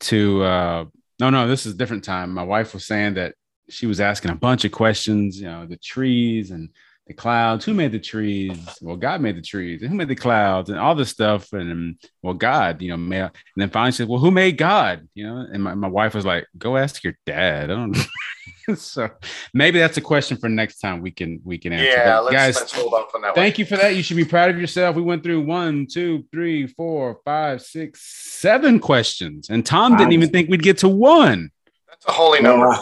to. 0.00 0.42
Uh, 0.42 0.84
no, 1.18 1.28
no, 1.28 1.46
this 1.46 1.66
is 1.66 1.74
a 1.74 1.76
different 1.76 2.04
time. 2.04 2.32
My 2.32 2.42
wife 2.42 2.72
was 2.72 2.86
saying 2.86 3.14
that 3.14 3.34
she 3.68 3.86
was 3.86 4.00
asking 4.00 4.30
a 4.30 4.36
bunch 4.36 4.64
of 4.64 4.72
questions, 4.72 5.38
you 5.38 5.46
know, 5.46 5.66
the 5.66 5.76
trees 5.76 6.50
and 6.50 6.70
the 7.10 7.14
clouds. 7.14 7.64
Who 7.64 7.74
made 7.74 7.90
the 7.90 7.98
trees? 7.98 8.56
Well, 8.80 8.94
God 8.94 9.20
made 9.20 9.36
the 9.36 9.42
trees. 9.42 9.82
And 9.82 9.90
who 9.90 9.96
made 9.96 10.06
the 10.06 10.14
clouds 10.14 10.70
and 10.70 10.78
all 10.78 10.94
this 10.94 11.08
stuff? 11.08 11.52
And 11.52 11.72
um, 11.72 11.98
well, 12.22 12.34
God, 12.34 12.80
you 12.80 12.90
know, 12.90 12.96
made, 12.96 13.22
and 13.22 13.32
then 13.56 13.68
finally 13.68 13.90
she 13.90 13.96
said, 13.96 14.08
well, 14.08 14.20
who 14.20 14.30
made 14.30 14.56
God? 14.56 15.08
You 15.14 15.26
know, 15.26 15.46
and 15.52 15.60
my, 15.60 15.74
my 15.74 15.88
wife 15.88 16.14
was 16.14 16.24
like, 16.24 16.46
go 16.56 16.76
ask 16.76 17.02
your 17.02 17.16
dad. 17.26 17.64
I 17.64 17.74
don't 17.74 17.90
know. 17.90 18.74
so 18.76 19.10
maybe 19.52 19.80
that's 19.80 19.96
a 19.96 20.00
question 20.00 20.36
for 20.36 20.48
next 20.48 20.78
time 20.78 21.02
we 21.02 21.10
can 21.10 21.40
we 21.44 21.58
can 21.58 21.72
answer. 21.72 21.86
Yeah, 21.86 22.20
let's, 22.20 22.32
guys, 22.32 22.54
let's 22.54 22.72
hold 22.72 22.94
up 22.94 23.10
on 23.12 23.22
that. 23.22 23.34
Thank 23.34 23.54
one. 23.54 23.58
you 23.58 23.66
for 23.66 23.76
that. 23.76 23.96
You 23.96 24.04
should 24.04 24.16
be 24.16 24.24
proud 24.24 24.50
of 24.50 24.60
yourself. 24.60 24.94
We 24.94 25.02
went 25.02 25.24
through 25.24 25.40
one, 25.40 25.88
two, 25.90 26.24
three, 26.30 26.68
four, 26.68 27.18
five, 27.24 27.60
six, 27.60 28.02
seven 28.38 28.78
questions, 28.78 29.50
and 29.50 29.66
Tom 29.66 29.96
didn't 29.96 30.12
even 30.12 30.30
think 30.30 30.48
we'd 30.48 30.62
get 30.62 30.78
to 30.78 30.88
one. 30.88 31.50
That's 31.88 32.06
a 32.06 32.12
holy 32.12 32.40
number. 32.40 32.78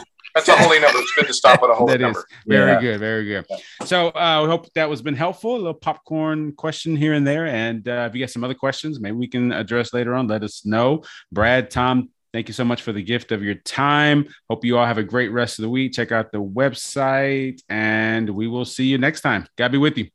That's 0.47 0.61
a 0.61 0.63
holy 0.63 0.79
number. 0.79 0.99
It's 1.01 1.13
good 1.13 1.27
to 1.27 1.35
stop 1.35 1.63
at 1.63 1.71
a 1.71 1.75
holy 1.75 1.95
that 1.95 2.01
number. 2.01 2.21
Is. 2.21 2.27
Very 2.47 2.73
yeah. 2.73 2.81
good. 2.81 3.01
Very 3.01 3.25
good. 3.25 3.47
So 3.85 4.09
uh, 4.09 4.41
we 4.43 4.49
hope 4.49 4.73
that 4.75 4.89
was 4.89 5.03
been 5.03 5.17
helpful. 5.17 5.57
A 5.57 5.59
little 5.59 5.75
popcorn 5.75 6.53
question 6.53 6.97
here 6.97 7.15
and 7.15 7.27
there. 7.27 7.47
And 7.47 7.87
uh, 7.89 8.07
if 8.09 8.15
you 8.15 8.21
got 8.21 8.31
some 8.31 8.45
other 8.45 8.55
questions, 8.55 9.01
maybe 9.01 9.17
we 9.17 9.27
can 9.27 9.53
address 9.53 9.93
later 9.93 10.15
on. 10.15 10.29
Let 10.29 10.45
us 10.45 10.65
know. 10.65 11.03
Brad, 11.33 11.71
Tom, 11.71 12.11
thank 12.33 12.47
you 12.47 12.55
so 12.55 12.65
much 12.65 12.83
for 12.83 12.93
the 12.93 13.03
gift 13.03 13.33
of 13.33 13.43
your 13.43 13.57
time. 13.57 14.29
Hope 14.49 14.65
you 14.65 14.79
all 14.79 14.87
have 14.87 14.99
a 14.99 15.03
great 15.03 15.33
rest 15.33 15.59
of 15.59 15.65
the 15.65 15.71
week. 15.71 15.93
Check 15.93 16.13
out 16.13 16.31
the 16.31 16.43
website, 16.43 17.61
and 17.69 18.31
we 18.31 18.47
will 18.47 18.65
see 18.65 18.87
you 18.87 18.99
next 18.99 19.23
time. 19.23 19.47
God 19.57 19.73
be 19.73 19.79
with 19.79 19.99
you. 19.99 20.09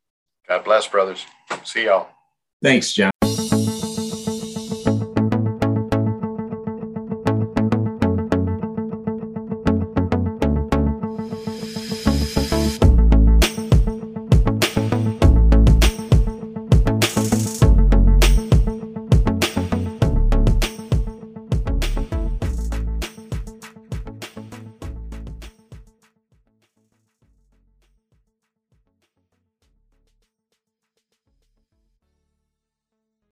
God 0.47 0.63
bless, 0.63 0.87
brothers. 0.87 1.25
See 1.63 1.85
y'all. 1.85 2.07
Thanks, 2.61 2.93
John. 2.93 3.12